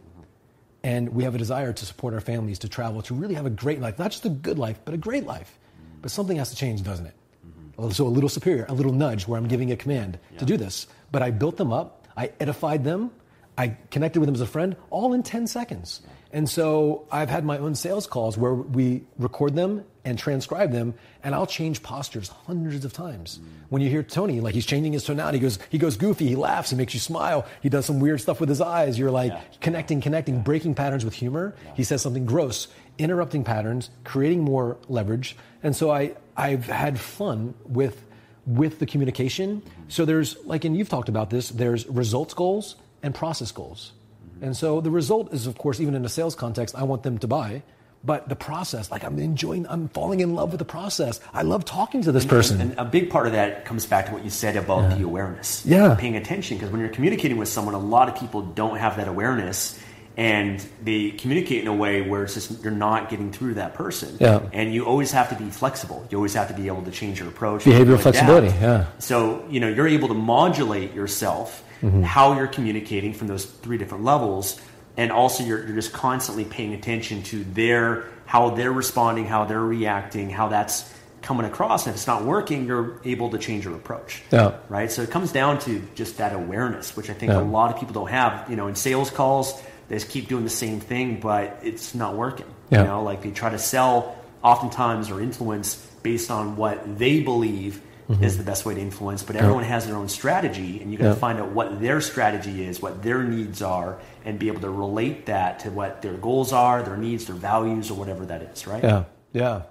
And 0.83 1.11
we 1.11 1.25
have 1.25 1.35
a 1.35 1.39
desire 1.39 1.73
to 1.73 1.87
support 1.87 2.15
our 2.15 2.21
families, 2.21 2.61
to 2.61 2.69
travel, 2.69 3.03
to 3.03 3.15
really 3.15 3.35
have 3.35 3.47
a 3.47 3.51
great 3.51 3.81
life. 3.81 3.99
Not 3.99 4.11
just 4.11 4.25
a 4.25 4.31
good 4.31 4.59
life, 4.59 4.81
but 4.85 4.95
a 4.95 4.97
great 4.97 5.27
life. 5.27 5.59
But 6.01 6.11
something 6.11 6.37
has 6.37 6.51
to 6.51 6.57
change, 6.57 6.83
doesn't 6.83 7.07
it? 7.07 7.15
Mm-hmm. 7.47 7.91
So 7.91 8.07
a 8.07 8.09
little 8.09 8.29
superior, 8.29 8.67
a 8.69 8.75
little 8.75 8.93
nudge 8.93 9.27
where 9.27 9.39
I'm 9.39 9.49
giving 9.49 9.73
a 9.73 9.77
command 9.77 10.19
yeah. 10.33 10.39
to 10.39 10.45
do 10.45 10.57
this. 10.57 10.87
But 11.11 11.23
I 11.23 11.31
built 11.31 11.57
them 11.57 11.73
up, 11.73 12.07
I 12.17 12.31
edified 12.39 12.85
them, 12.85 13.11
I 13.57 13.77
connected 13.91 14.21
with 14.21 14.29
them 14.29 14.35
as 14.35 14.41
a 14.41 14.47
friend, 14.47 14.77
all 14.91 15.13
in 15.15 15.23
10 15.25 15.49
seconds. 15.49 16.01
And 16.33 16.49
so 16.49 17.07
I've 17.11 17.29
had 17.29 17.45
my 17.45 17.59
own 17.59 17.75
sales 17.75 18.07
calls 18.07 18.39
where 18.39 18.55
we 18.55 19.03
record 19.19 19.57
them 19.57 19.85
and 20.09 20.19
transcribe 20.19 20.73
them, 20.73 20.95
and 21.23 21.35
I'll 21.35 21.47
change 21.47 21.83
postures 21.83 22.29
hundreds 22.29 22.85
of 22.85 22.93
times. 22.93 23.39
Mm. 23.39 23.47
When 23.69 23.83
you 23.83 23.91
hear 23.91 24.03
Tony, 24.03 24.41
like 24.41 24.55
he's 24.55 24.67
changing 24.67 24.95
his 24.95 25.05
tonality, 25.05 25.39
he 25.39 25.43
goes, 25.43 25.59
he 25.71 25.79
goes 25.79 25.97
goofy, 25.97 26.27
he 26.27 26.37
laughs, 26.37 26.71
he 26.71 26.77
makes 26.77 26.95
you 26.95 27.01
smile, 27.01 27.47
he 27.63 27.69
does 27.69 27.85
some 27.85 28.01
weird 28.01 28.21
stuff 28.21 28.41
with 28.41 28.49
his 28.49 28.61
eyes. 28.61 28.99
You're 28.99 29.11
like 29.11 29.33
yeah. 29.33 29.43
connecting, 29.61 30.01
connecting, 30.01 30.37
yeah. 30.37 30.43
breaking 30.43 30.75
patterns 30.75 31.05
with 31.05 31.15
humor. 31.15 31.55
Yeah. 31.65 31.75
He 31.77 31.85
says 31.85 32.01
something 32.01 32.25
gross, 32.25 32.69
interrupting 32.97 33.45
patterns, 33.45 33.91
creating 34.05 34.43
more 34.43 34.79
leverage. 34.89 35.37
And 35.63 35.77
so 35.77 35.91
I, 35.91 36.15
I've 36.37 36.67
had 36.67 36.99
fun 36.99 37.55
with 37.65 38.05
with 38.47 38.79
the 38.79 38.87
communication. 38.87 39.61
Mm-hmm. 39.61 39.83
So 39.89 40.07
there's 40.07 40.43
like, 40.47 40.65
and 40.65 40.75
you've 40.75 40.89
talked 40.89 41.11
about 41.11 41.29
this. 41.29 41.51
There's 41.51 41.87
results 41.87 42.33
goals 42.33 42.77
and 43.03 43.15
process 43.15 43.53
goals. 43.53 43.93
And 44.41 44.57
so 44.57 44.81
the 44.81 44.91
result 44.91 45.35
is, 45.35 45.47
of 45.47 45.59
course, 45.59 45.81
even 45.81 45.95
in 45.95 46.05
a 46.05 46.09
sales 46.09 46.35
context, 46.35 46.75
I 46.75 46.85
want 46.85 47.03
them 47.03 47.19
to 47.19 47.27
buy. 47.27 47.63
But 48.09 48.27
the 48.27 48.37
process, 48.37 48.91
like 48.91 49.05
I'm 49.05 49.19
enjoying, 49.19 49.67
I'm 49.69 49.89
falling 49.89 50.21
in 50.21 50.35
love 50.35 50.51
with 50.51 50.61
the 50.61 50.65
process. 50.65 51.21
I 51.35 51.43
love 51.43 51.67
talking 51.67 52.01
to 52.05 52.11
this 52.11 52.25
person. 52.25 52.59
And, 52.59 52.75
a 52.79 52.85
big 52.87 53.11
part 53.11 53.27
of 53.27 53.35
that 53.35 53.67
comes 53.67 53.85
back 53.85 54.07
to 54.07 54.13
what 54.15 54.25
you 54.25 54.31
said 54.31 54.57
about 54.57 54.85
yeah. 54.85 54.97
the 54.97 55.05
awareness. 55.05 55.67
Yeah. 55.67 55.95
Paying 55.95 56.17
attention. 56.17 56.57
Because 56.57 56.73
when 56.73 56.81
you're 56.81 56.89
communicating 56.89 57.37
with 57.37 57.51
someone, 57.51 57.75
a 57.75 57.79
lot 57.79 58.09
of 58.09 58.19
people 58.19 58.41
don't 58.41 58.79
have 58.79 58.97
that 58.97 59.09
awareness 59.09 59.79
and 60.17 60.67
they 60.83 61.11
communicate 61.11 61.61
in 61.61 61.69
a 61.69 61.75
way 61.75 62.01
where 62.01 62.25
it's 62.25 62.33
just 62.33 62.65
you're 62.65 62.73
not 62.73 63.11
getting 63.11 63.31
through 63.31 63.55
that 63.55 63.75
person. 63.75 64.17
Yeah. 64.19 64.41
And 64.55 64.73
you 64.73 64.87
always 64.87 65.13
have 65.13 65.29
to 65.29 65.35
be 65.35 65.51
flexible. 65.51 66.07
You 66.11 66.17
always 66.17 66.33
have 66.33 66.49
to 66.49 66.55
be 66.55 66.67
able 66.69 66.85
to 66.85 66.91
change 66.91 67.19
your 67.21 67.29
approach. 67.29 67.65
Behavioral 67.65 68.01
flexibility, 68.01 68.49
yeah. 68.49 68.87
So, 69.01 69.47
you 69.51 69.61
know, 69.61 69.69
you're 69.69 69.87
able 69.87 70.09
to 70.09 70.15
modulate 70.15 70.95
yourself 70.95 71.63
mm-hmm. 71.83 72.03
how 72.03 72.37
you're 72.37 72.49
communicating 72.49 73.13
from 73.13 73.29
those 73.29 73.45
three 73.45 73.79
different 73.79 74.05
levels. 74.05 74.61
And 74.99 75.11
also 75.13 75.45
you're, 75.45 75.65
you're 75.65 75.77
just 75.77 75.95
constantly 75.95 76.45
paying 76.45 76.75
attention 76.75 77.23
to 77.25 77.45
their 77.45 78.05
how 78.27 78.51
they're 78.51 78.73
responding, 78.73 79.25
how 79.25 79.47
they're 79.47 79.59
reacting, 79.59 80.29
how 80.29 80.49
that's 80.49 80.93
coming 81.23 81.47
across. 81.47 81.87
And 81.87 81.95
if 81.95 81.97
it's 81.97 82.07
not 82.07 82.25
working, 82.25 82.67
you're 82.67 83.01
able 83.05 83.31
to 83.31 83.39
change 83.39 83.65
your 83.65 83.75
approach. 83.75 84.23
Yeah. 84.31 84.57
Right. 84.69 84.91
So 84.91 85.03
it 85.03 85.11
comes 85.11 85.33
down 85.33 85.61
to 85.61 85.81
just 85.95 86.19
that 86.19 86.35
awareness, 86.35 86.97
which 86.97 87.09
I 87.09 87.15
think 87.15 87.33
yeah. 87.33 87.41
a 87.41 87.43
lot 87.43 87.73
of 87.73 87.81
people 87.81 87.95
don't 87.95 88.11
have. 88.11 88.51
You 88.51 88.57
know, 88.57 88.67
in 88.67 88.75
sales 88.75 89.11
calls, 89.11 89.61
they 89.89 89.97
just 89.97 90.11
keep 90.11 90.29
doing 90.29 90.45
the 90.45 90.51
same 90.51 90.81
thing, 90.81 91.21
but 91.21 91.61
it's 91.63 91.95
not 91.95 92.17
working. 92.17 92.47
Yeah. 92.71 92.81
You 92.81 92.85
know, 92.89 93.03
like 93.03 93.23
they 93.23 93.31
try 93.31 93.51
to 93.51 93.59
sell 93.59 94.19
oftentimes 94.43 95.11
or 95.11 95.21
influence 95.21 95.77
based 96.03 96.31
on 96.31 96.57
what 96.57 96.99
they 96.99 97.21
believe 97.21 97.81
mm-hmm. 98.09 98.25
is 98.25 98.39
the 98.39 98.45
best 98.45 98.65
way 98.65 98.75
to 98.75 98.81
influence. 98.81 99.23
But 99.23 99.37
everyone 99.37 99.65
has 99.65 99.87
their 99.87 99.97
own 99.97 100.09
strategy, 100.09 100.81
and 100.81 100.91
you 100.91 100.99
got 100.99 101.15
to 101.15 101.21
find 101.21 101.39
out 101.39 101.53
what 101.53 101.81
their 101.81 102.01
strategy 102.01 102.65
is, 102.65 102.81
what 102.81 103.03
their 103.03 103.23
needs 103.23 103.63
are, 103.63 104.01
and 104.25 104.39
be 104.39 104.49
able 104.49 104.61
to 104.63 104.71
relate 104.71 105.27
that 105.27 105.61
to 105.61 105.71
what 105.71 106.03
their 106.03 106.15
goals 106.15 106.53
are, 106.53 106.83
their 106.83 106.97
needs, 106.97 107.27
their 107.27 107.37
values, 107.37 107.91
or 107.91 107.95
whatever 107.95 108.25
that 108.27 108.43
is. 108.43 108.67
Right? 108.67 108.83
Yeah, 108.83 109.05
yeah. 109.33 109.63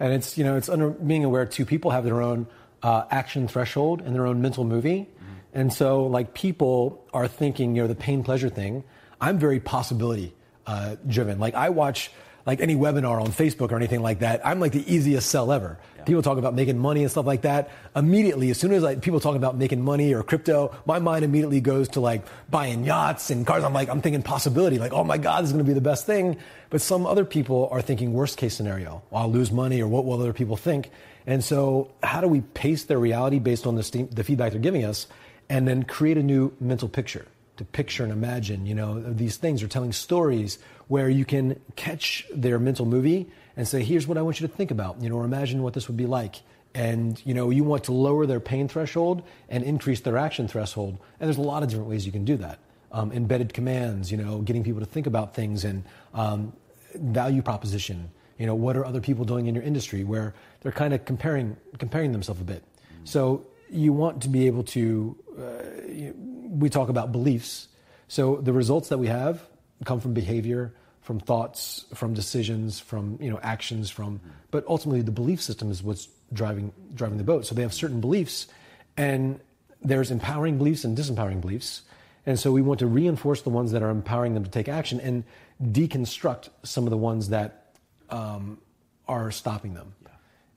And 0.00 0.12
it's 0.12 0.36
you 0.36 0.44
know 0.44 0.56
it's 0.56 0.68
under 0.68 0.90
being 0.90 1.24
aware 1.24 1.46
too. 1.46 1.64
People 1.64 1.90
have 1.90 2.04
their 2.04 2.22
own 2.22 2.46
uh, 2.82 3.04
action 3.10 3.48
threshold 3.48 4.00
and 4.00 4.14
their 4.14 4.26
own 4.26 4.42
mental 4.42 4.64
movie, 4.64 5.00
mm-hmm. 5.00 5.58
and 5.58 5.72
so 5.72 6.06
like 6.06 6.34
people 6.34 7.06
are 7.12 7.28
thinking 7.28 7.76
you 7.76 7.82
know 7.82 7.88
the 7.88 7.94
pain 7.94 8.22
pleasure 8.22 8.48
thing. 8.48 8.84
I'm 9.20 9.38
very 9.38 9.60
possibility 9.60 10.34
uh, 10.66 10.96
driven. 11.06 11.38
Like 11.38 11.54
I 11.54 11.70
watch 11.70 12.10
like 12.46 12.60
any 12.60 12.76
webinar 12.76 13.20
on 13.20 13.28
Facebook 13.28 13.72
or 13.72 13.76
anything 13.76 14.00
like 14.00 14.20
that, 14.20 14.46
I'm 14.46 14.60
like 14.60 14.72
the 14.72 14.90
easiest 14.92 15.28
sell 15.28 15.50
ever. 15.50 15.78
Yeah. 15.96 16.04
People 16.04 16.22
talk 16.22 16.38
about 16.38 16.54
making 16.54 16.78
money 16.78 17.02
and 17.02 17.10
stuff 17.10 17.26
like 17.26 17.42
that. 17.42 17.70
Immediately, 17.94 18.50
as 18.50 18.58
soon 18.58 18.72
as 18.72 18.84
like 18.84 19.02
people 19.02 19.18
talk 19.18 19.34
about 19.34 19.56
making 19.56 19.82
money 19.82 20.14
or 20.14 20.22
crypto, 20.22 20.74
my 20.86 21.00
mind 21.00 21.24
immediately 21.24 21.60
goes 21.60 21.88
to 21.90 22.00
like 22.00 22.24
buying 22.48 22.84
yachts 22.84 23.30
and 23.30 23.44
cars. 23.44 23.64
I'm 23.64 23.74
like, 23.74 23.88
I'm 23.88 24.00
thinking 24.00 24.22
possibility, 24.22 24.78
like, 24.78 24.92
oh 24.92 25.02
my 25.02 25.18
God, 25.18 25.42
this 25.42 25.48
is 25.48 25.52
going 25.52 25.64
to 25.64 25.68
be 25.68 25.74
the 25.74 25.80
best 25.80 26.06
thing. 26.06 26.36
But 26.70 26.80
some 26.80 27.04
other 27.04 27.24
people 27.24 27.68
are 27.72 27.82
thinking 27.82 28.12
worst 28.12 28.38
case 28.38 28.54
scenario. 28.54 29.02
I'll 29.12 29.30
lose 29.30 29.50
money 29.50 29.82
or 29.82 29.88
what 29.88 30.04
will 30.04 30.20
other 30.20 30.32
people 30.32 30.56
think? 30.56 30.90
And 31.26 31.42
so, 31.42 31.90
how 32.02 32.20
do 32.20 32.28
we 32.28 32.40
pace 32.40 32.84
their 32.84 32.98
reality 32.98 33.40
based 33.40 33.66
on 33.66 33.74
the, 33.74 34.08
the 34.12 34.22
feedback 34.22 34.52
they're 34.52 34.60
giving 34.60 34.84
us, 34.84 35.08
and 35.48 35.66
then 35.66 35.82
create 35.82 36.16
a 36.16 36.22
new 36.22 36.54
mental 36.60 36.88
picture 36.88 37.26
to 37.56 37.64
picture 37.64 38.04
and 38.04 38.12
imagine? 38.12 38.64
You 38.66 38.76
know, 38.76 39.00
these 39.00 39.36
things 39.36 39.62
are 39.64 39.68
telling 39.68 39.92
stories 39.92 40.58
where 40.88 41.08
you 41.08 41.24
can 41.24 41.60
catch 41.74 42.26
their 42.32 42.58
mental 42.58 42.86
movie 42.86 43.28
and 43.56 43.66
say, 43.66 43.82
"Here's 43.82 44.06
what 44.06 44.18
I 44.18 44.22
want 44.22 44.40
you 44.40 44.46
to 44.46 44.52
think 44.52 44.70
about." 44.70 45.00
You 45.00 45.08
know, 45.08 45.16
or 45.16 45.24
imagine 45.24 45.62
what 45.62 45.74
this 45.74 45.88
would 45.88 45.96
be 45.96 46.06
like. 46.06 46.36
And 46.74 47.20
you 47.24 47.34
know, 47.34 47.50
you 47.50 47.64
want 47.64 47.84
to 47.84 47.92
lower 47.92 48.26
their 48.26 48.40
pain 48.40 48.68
threshold 48.68 49.22
and 49.48 49.64
increase 49.64 50.00
their 50.00 50.18
action 50.18 50.46
threshold. 50.48 50.98
And 51.18 51.28
there's 51.28 51.38
a 51.38 51.42
lot 51.42 51.62
of 51.62 51.70
different 51.70 51.88
ways 51.88 52.04
you 52.04 52.12
can 52.12 52.24
do 52.24 52.36
that. 52.38 52.58
Um, 52.92 53.12
embedded 53.12 53.54
commands, 53.54 54.10
you 54.10 54.18
know, 54.18 54.40
getting 54.42 54.62
people 54.62 54.80
to 54.80 54.86
think 54.86 55.06
about 55.06 55.34
things 55.34 55.64
and 55.64 55.84
um, 56.14 56.52
value 56.94 57.42
proposition 57.42 58.10
you 58.38 58.46
know, 58.46 58.54
what 58.54 58.76
are 58.76 58.84
other 58.84 59.00
people 59.00 59.24
doing 59.24 59.46
in 59.46 59.54
your 59.54 59.64
industry 59.64 60.04
where 60.04 60.34
they're 60.60 60.72
kind 60.72 60.92
of 60.92 61.04
comparing, 61.04 61.56
comparing 61.78 62.12
themselves 62.12 62.40
a 62.40 62.44
bit. 62.44 62.62
So 63.04 63.46
you 63.70 63.92
want 63.92 64.22
to 64.22 64.28
be 64.28 64.46
able 64.46 64.64
to, 64.64 65.16
uh, 65.38 65.88
you, 65.88 66.14
we 66.16 66.68
talk 66.68 66.88
about 66.88 67.12
beliefs. 67.12 67.68
So 68.08 68.36
the 68.36 68.52
results 68.52 68.88
that 68.88 68.98
we 68.98 69.06
have 69.06 69.42
come 69.84 70.00
from 70.00 70.14
behavior, 70.14 70.72
from 71.02 71.20
thoughts, 71.20 71.84
from 71.94 72.14
decisions, 72.14 72.80
from 72.80 73.18
you 73.20 73.30
know 73.30 73.38
actions, 73.42 73.90
from. 73.90 74.20
But 74.50 74.64
ultimately, 74.66 75.02
the 75.02 75.12
belief 75.12 75.40
system 75.40 75.70
is 75.70 75.82
what's 75.82 76.08
driving 76.32 76.72
driving 76.94 77.18
the 77.18 77.24
boat. 77.24 77.46
So 77.46 77.54
they 77.54 77.62
have 77.62 77.74
certain 77.74 78.00
beliefs, 78.00 78.48
and 78.96 79.40
there's 79.82 80.10
empowering 80.10 80.58
beliefs 80.58 80.84
and 80.84 80.96
disempowering 80.96 81.40
beliefs. 81.40 81.82
And 82.26 82.40
so 82.40 82.50
we 82.50 82.60
want 82.60 82.80
to 82.80 82.88
reinforce 82.88 83.42
the 83.42 83.50
ones 83.50 83.70
that 83.70 83.82
are 83.82 83.90
empowering 83.90 84.34
them 84.34 84.42
to 84.42 84.50
take 84.50 84.68
action 84.68 85.00
and 85.00 85.22
deconstruct 85.62 86.48
some 86.64 86.84
of 86.84 86.90
the 86.90 86.96
ones 86.96 87.28
that 87.28 87.72
um, 88.10 88.58
are 89.06 89.30
stopping 89.30 89.74
them. 89.74 89.94
Yeah. 90.02 90.08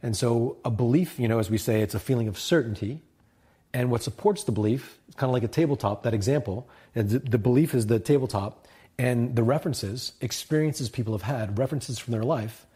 And 0.02 0.18
so 0.18 0.58
a 0.66 0.72
belief, 0.72 1.20
you 1.20 1.28
know, 1.28 1.38
as 1.38 1.52
we 1.52 1.60
say, 1.60 1.82
it's 1.82 1.94
a 1.94 2.00
feeling 2.00 2.28
of 2.28 2.40
certainty. 2.40 3.04
And 3.72 3.92
what 3.92 4.02
supports 4.02 4.46
the 4.46 4.52
belief, 4.52 4.98
it's 5.08 5.16
kind 5.16 5.30
of 5.30 5.34
like 5.36 5.44
a 5.44 5.48
tabletop, 5.48 6.02
that 6.04 6.16
example, 6.16 6.68
the 6.96 7.38
belief 7.38 7.76
is 7.76 7.86
the 7.86 8.00
tabletop, 8.00 8.68
and 9.00 9.36
the 9.36 9.44
references, 9.44 10.14
experiences 10.22 10.90
people 10.90 11.14
have 11.14 11.24
had, 11.24 11.58
references 11.58 11.98
from 11.98 12.12
their 12.12 12.24
life, 12.24 12.68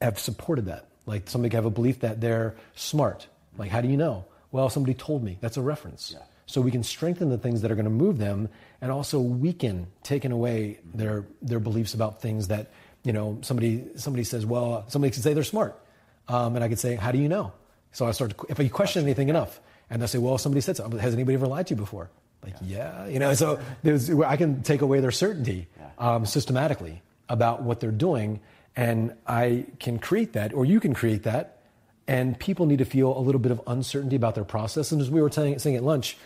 have 0.00 0.18
supported 0.18 0.66
that. 0.66 0.88
Like 1.04 1.28
somebody 1.28 1.50
can 1.50 1.58
have 1.58 1.66
a 1.66 1.70
belief 1.70 2.00
that 2.00 2.20
they're 2.22 2.54
smart. 2.74 3.26
Like, 3.58 3.70
how 3.70 3.82
do 3.82 3.88
you 3.88 3.98
know? 3.98 4.24
Well, 4.52 4.70
somebody 4.70 4.94
told 4.94 5.22
me. 5.22 5.36
That's 5.42 5.58
a 5.58 5.62
reference. 5.62 6.12
Yeah. 6.14 6.24
So 6.46 6.60
we 6.60 6.70
can 6.70 6.82
strengthen 6.82 7.28
the 7.28 7.38
things 7.38 7.60
that 7.62 7.70
are 7.70 7.74
going 7.74 7.84
to 7.84 7.90
move 7.90 8.16
them 8.18 8.48
and 8.80 8.90
also 8.90 9.20
weaken, 9.20 9.88
taking 10.02 10.32
away 10.32 10.78
their, 10.94 11.26
their 11.42 11.60
beliefs 11.60 11.92
about 11.92 12.22
things 12.22 12.48
that 12.48 12.70
you 13.04 13.12
know, 13.12 13.38
somebody 13.42 13.84
somebody 13.96 14.24
says, 14.24 14.44
well, 14.44 14.84
somebody 14.88 15.12
can 15.12 15.22
say 15.22 15.34
they're 15.34 15.44
smart, 15.44 15.78
um, 16.26 16.56
and 16.56 16.64
I 16.64 16.68
could 16.68 16.78
say, 16.78 16.96
how 16.96 17.12
do 17.12 17.18
you 17.18 17.28
know? 17.28 17.52
So 17.92 18.06
I 18.06 18.10
start 18.12 18.36
to, 18.36 18.46
if 18.48 18.58
you 18.58 18.70
question 18.70 19.04
anything 19.04 19.28
enough, 19.28 19.60
and 19.90 20.02
they 20.02 20.06
say, 20.06 20.18
well, 20.18 20.38
somebody 20.38 20.62
said 20.62 20.78
so. 20.78 20.88
Has 20.88 21.14
anybody 21.14 21.34
ever 21.34 21.46
lied 21.46 21.68
to 21.68 21.74
you 21.74 21.80
before? 21.80 22.10
Like, 22.44 22.54
yeah, 22.62 23.04
yeah. 23.04 23.08
you 23.08 23.18
know. 23.18 23.34
So 23.34 23.58
there's, 23.82 24.10
I 24.10 24.36
can 24.36 24.62
take 24.62 24.82
away 24.82 25.00
their 25.00 25.10
certainty 25.10 25.66
um, 25.98 26.26
systematically 26.26 27.02
about 27.28 27.62
what 27.62 27.80
they're 27.80 27.90
doing, 27.90 28.40
and 28.76 29.14
I 29.26 29.66
can 29.80 29.98
create 29.98 30.34
that, 30.34 30.52
or 30.52 30.64
you 30.64 30.78
can 30.78 30.94
create 30.94 31.22
that, 31.24 31.62
and 32.06 32.38
people 32.38 32.66
need 32.66 32.78
to 32.78 32.84
feel 32.84 33.16
a 33.16 33.20
little 33.20 33.40
bit 33.40 33.52
of 33.52 33.60
uncertainty 33.66 34.16
about 34.16 34.34
their 34.34 34.44
process. 34.44 34.92
And 34.92 35.00
as 35.00 35.10
we 35.10 35.22
were 35.22 35.30
saying, 35.30 35.58
saying 35.58 35.76
at 35.76 35.82
lunch, 35.82 36.16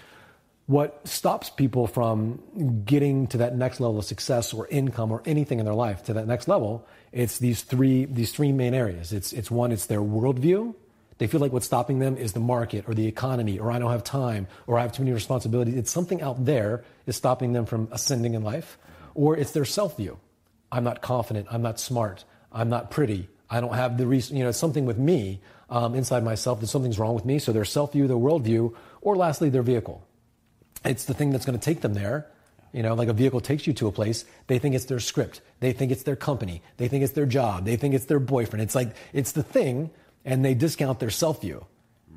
what 0.68 1.00
stops 1.08 1.48
people 1.48 1.86
from 1.86 2.82
getting 2.84 3.26
to 3.28 3.38
that 3.38 3.56
next 3.56 3.80
level 3.80 3.98
of 3.98 4.04
success 4.04 4.52
or 4.52 4.68
income 4.68 5.10
or 5.10 5.22
anything 5.24 5.60
in 5.60 5.64
their 5.64 5.74
life 5.74 6.04
to 6.04 6.12
that 6.12 6.26
next 6.26 6.46
level 6.46 6.86
it's 7.10 7.38
these 7.38 7.62
three 7.62 8.04
these 8.04 8.32
three 8.32 8.52
main 8.52 8.74
areas 8.74 9.12
it's 9.12 9.32
it's 9.32 9.50
one 9.50 9.72
it's 9.72 9.86
their 9.86 10.00
worldview 10.00 10.74
they 11.18 11.26
feel 11.26 11.40
like 11.40 11.52
what's 11.52 11.66
stopping 11.66 11.98
them 11.98 12.16
is 12.16 12.32
the 12.32 12.40
market 12.40 12.84
or 12.88 12.94
the 12.94 13.06
economy 13.06 13.58
or 13.58 13.70
i 13.70 13.78
don't 13.78 13.90
have 13.90 14.04
time 14.04 14.46
or 14.66 14.78
i 14.78 14.82
have 14.82 14.92
too 14.92 15.02
many 15.02 15.12
responsibilities 15.12 15.74
it's 15.74 15.90
something 15.90 16.22
out 16.22 16.44
there 16.44 16.84
is 17.06 17.16
stopping 17.16 17.52
them 17.52 17.66
from 17.66 17.88
ascending 17.92 18.34
in 18.34 18.42
life 18.42 18.78
or 19.14 19.36
it's 19.36 19.52
their 19.52 19.64
self-view 19.64 20.18
i'm 20.72 20.84
not 20.84 21.02
confident 21.02 21.46
i'm 21.50 21.62
not 21.62 21.78
smart 21.80 22.24
i'm 22.52 22.68
not 22.68 22.90
pretty 22.90 23.28
i 23.50 23.60
don't 23.60 23.74
have 23.74 23.98
the 23.98 24.06
reason 24.06 24.36
you 24.36 24.44
know 24.44 24.52
something 24.52 24.84
with 24.84 24.98
me 24.98 25.40
um, 25.70 25.94
inside 25.94 26.24
myself 26.24 26.60
that 26.60 26.66
something's 26.66 26.98
wrong 26.98 27.14
with 27.14 27.24
me 27.24 27.38
so 27.38 27.52
their 27.52 27.64
self-view 27.64 28.06
their 28.06 28.16
worldview 28.16 28.74
or 29.00 29.16
lastly 29.16 29.50
their 29.50 29.62
vehicle 29.62 30.02
it's 30.84 31.04
the 31.04 31.14
thing 31.14 31.30
that's 31.30 31.44
going 31.44 31.58
to 31.58 31.64
take 31.64 31.80
them 31.80 31.94
there. 31.94 32.26
You 32.72 32.82
know, 32.82 32.94
like 32.94 33.08
a 33.08 33.12
vehicle 33.12 33.40
takes 33.40 33.66
you 33.66 33.72
to 33.74 33.88
a 33.88 33.92
place, 33.92 34.24
they 34.46 34.58
think 34.58 34.74
it's 34.74 34.84
their 34.84 35.00
script. 35.00 35.40
They 35.60 35.72
think 35.72 35.90
it's 35.90 36.02
their 36.02 36.16
company. 36.16 36.62
They 36.76 36.88
think 36.88 37.02
it's 37.02 37.14
their 37.14 37.26
job. 37.26 37.64
They 37.64 37.76
think 37.76 37.94
it's 37.94 38.04
their 38.04 38.20
boyfriend. 38.20 38.62
It's 38.62 38.74
like, 38.74 38.94
it's 39.12 39.32
the 39.32 39.42
thing, 39.42 39.90
and 40.24 40.44
they 40.44 40.54
discount 40.54 41.00
their 41.00 41.10
self 41.10 41.40
view. 41.40 41.64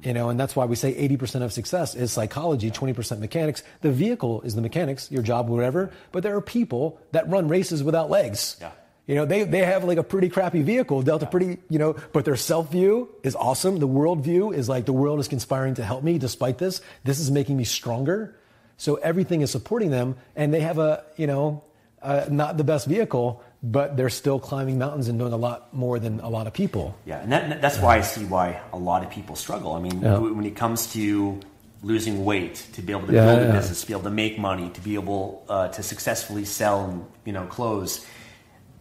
You 0.03 0.13
know, 0.13 0.29
and 0.29 0.39
that's 0.39 0.55
why 0.55 0.65
we 0.65 0.75
say 0.75 0.95
80% 1.07 1.43
of 1.43 1.53
success 1.53 1.93
is 1.93 2.11
psychology, 2.11 2.71
20% 2.71 3.19
mechanics. 3.19 3.61
The 3.81 3.91
vehicle 3.91 4.41
is 4.41 4.55
the 4.55 4.61
mechanics, 4.61 5.11
your 5.11 5.21
job, 5.21 5.47
whatever. 5.47 5.91
But 6.11 6.23
there 6.23 6.35
are 6.35 6.41
people 6.41 6.99
that 7.11 7.29
run 7.29 7.47
races 7.47 7.83
without 7.83 8.09
legs. 8.09 8.57
Yeah. 8.59 8.71
You 9.05 9.15
know, 9.15 9.25
they, 9.25 9.43
they 9.43 9.59
have 9.59 9.83
like 9.83 9.97
a 9.97 10.03
pretty 10.03 10.29
crappy 10.29 10.61
vehicle, 10.61 11.01
dealt 11.01 11.21
a 11.21 11.25
pretty, 11.25 11.59
you 11.69 11.77
know, 11.77 11.95
but 12.13 12.25
their 12.25 12.35
self 12.35 12.71
view 12.71 13.09
is 13.23 13.35
awesome. 13.35 13.77
The 13.77 13.87
world 13.87 14.23
view 14.23 14.51
is 14.51 14.69
like 14.69 14.85
the 14.85 14.93
world 14.93 15.19
is 15.19 15.27
conspiring 15.27 15.75
to 15.75 15.83
help 15.83 16.03
me 16.03 16.17
despite 16.17 16.57
this. 16.57 16.81
This 17.03 17.19
is 17.19 17.29
making 17.29 17.57
me 17.57 17.63
stronger. 17.63 18.35
So 18.77 18.95
everything 18.95 19.41
is 19.41 19.51
supporting 19.51 19.91
them, 19.91 20.15
and 20.35 20.51
they 20.51 20.61
have 20.61 20.79
a, 20.79 21.03
you 21.15 21.27
know, 21.27 21.63
uh, 22.01 22.25
not 22.29 22.57
the 22.57 22.63
best 22.63 22.87
vehicle, 22.87 23.43
but 23.63 23.95
they're 23.95 24.09
still 24.09 24.39
climbing 24.39 24.79
mountains 24.79 25.07
and 25.07 25.19
doing 25.19 25.33
a 25.33 25.37
lot 25.37 25.73
more 25.73 25.99
than 25.99 26.19
a 26.21 26.29
lot 26.29 26.47
of 26.47 26.53
people. 26.53 26.97
Yeah, 27.05 27.21
and 27.21 27.31
that, 27.31 27.61
that's 27.61 27.77
why 27.77 27.97
I 27.97 28.01
see 28.01 28.25
why 28.25 28.59
a 28.73 28.77
lot 28.77 29.03
of 29.03 29.11
people 29.11 29.35
struggle. 29.35 29.73
I 29.73 29.81
mean, 29.81 30.01
yeah. 30.01 30.17
when 30.17 30.45
it 30.45 30.55
comes 30.55 30.91
to 30.93 31.39
losing 31.83 32.25
weight, 32.25 32.67
to 32.73 32.81
be 32.81 32.93
able 32.93 33.07
to 33.07 33.13
yeah, 33.13 33.25
build 33.25 33.39
a 33.39 33.45
yeah. 33.45 33.51
business, 33.51 33.81
to 33.81 33.87
be 33.87 33.93
able 33.93 34.03
to 34.03 34.11
make 34.11 34.39
money, 34.39 34.69
to 34.71 34.81
be 34.81 34.95
able 34.95 35.45
uh, 35.47 35.67
to 35.69 35.83
successfully 35.83 36.45
sell 36.45 36.85
and 36.85 37.05
you 37.25 37.33
know 37.33 37.45
clothes, 37.45 38.05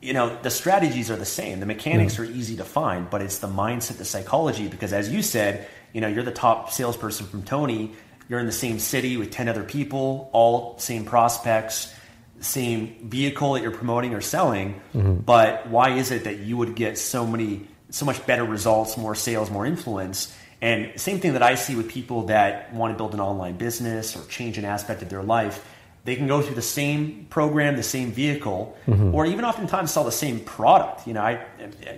you 0.00 0.12
know 0.12 0.38
the 0.42 0.50
strategies 0.50 1.10
are 1.10 1.16
the 1.16 1.26
same. 1.26 1.60
The 1.60 1.66
mechanics 1.66 2.18
are 2.18 2.24
easy 2.24 2.56
to 2.56 2.64
find, 2.64 3.10
but 3.10 3.20
it's 3.20 3.38
the 3.38 3.48
mindset, 3.48 3.98
the 3.98 4.04
psychology. 4.04 4.68
Because 4.68 4.92
as 4.92 5.12
you 5.12 5.22
said, 5.22 5.68
you 5.92 6.00
know, 6.00 6.08
you're 6.08 6.24
the 6.24 6.32
top 6.32 6.72
salesperson 6.72 7.26
from 7.26 7.42
Tony 7.42 7.92
you're 8.30 8.38
in 8.38 8.46
the 8.46 8.52
same 8.52 8.78
city 8.78 9.16
with 9.16 9.32
10 9.32 9.48
other 9.48 9.64
people, 9.64 10.30
all 10.32 10.78
same 10.78 11.04
prospects, 11.04 11.92
same 12.40 13.08
vehicle 13.08 13.54
that 13.54 13.62
you're 13.62 13.70
promoting 13.70 14.14
or 14.14 14.20
selling. 14.20 14.80
Mm-hmm. 14.94 15.14
But 15.20 15.68
why 15.68 15.90
is 15.90 16.10
it 16.10 16.24
that 16.24 16.38
you 16.38 16.56
would 16.56 16.74
get 16.74 16.98
so 16.98 17.26
many, 17.26 17.68
so 17.90 18.06
much 18.06 18.24
better 18.26 18.44
results, 18.44 18.96
more 18.96 19.14
sales, 19.14 19.50
more 19.50 19.66
influence? 19.66 20.34
And 20.62 20.98
same 21.00 21.20
thing 21.20 21.34
that 21.34 21.42
I 21.42 21.54
see 21.54 21.74
with 21.74 21.88
people 21.88 22.26
that 22.26 22.72
want 22.74 22.92
to 22.92 22.96
build 22.96 23.14
an 23.14 23.20
online 23.20 23.56
business 23.56 24.16
or 24.16 24.26
change 24.28 24.58
an 24.58 24.64
aspect 24.64 25.02
of 25.02 25.08
their 25.08 25.22
life 25.22 25.64
they 26.04 26.16
can 26.16 26.26
go 26.26 26.40
through 26.40 26.54
the 26.54 26.62
same 26.62 27.26
program, 27.28 27.76
the 27.76 27.82
same 27.82 28.10
vehicle, 28.10 28.76
mm-hmm. 28.86 29.14
or 29.14 29.26
even 29.26 29.44
oftentimes 29.44 29.92
sell 29.92 30.04
the 30.04 30.12
same 30.12 30.40
product. 30.40 31.06
You 31.06 31.12
know, 31.12 31.20
I, 31.20 31.44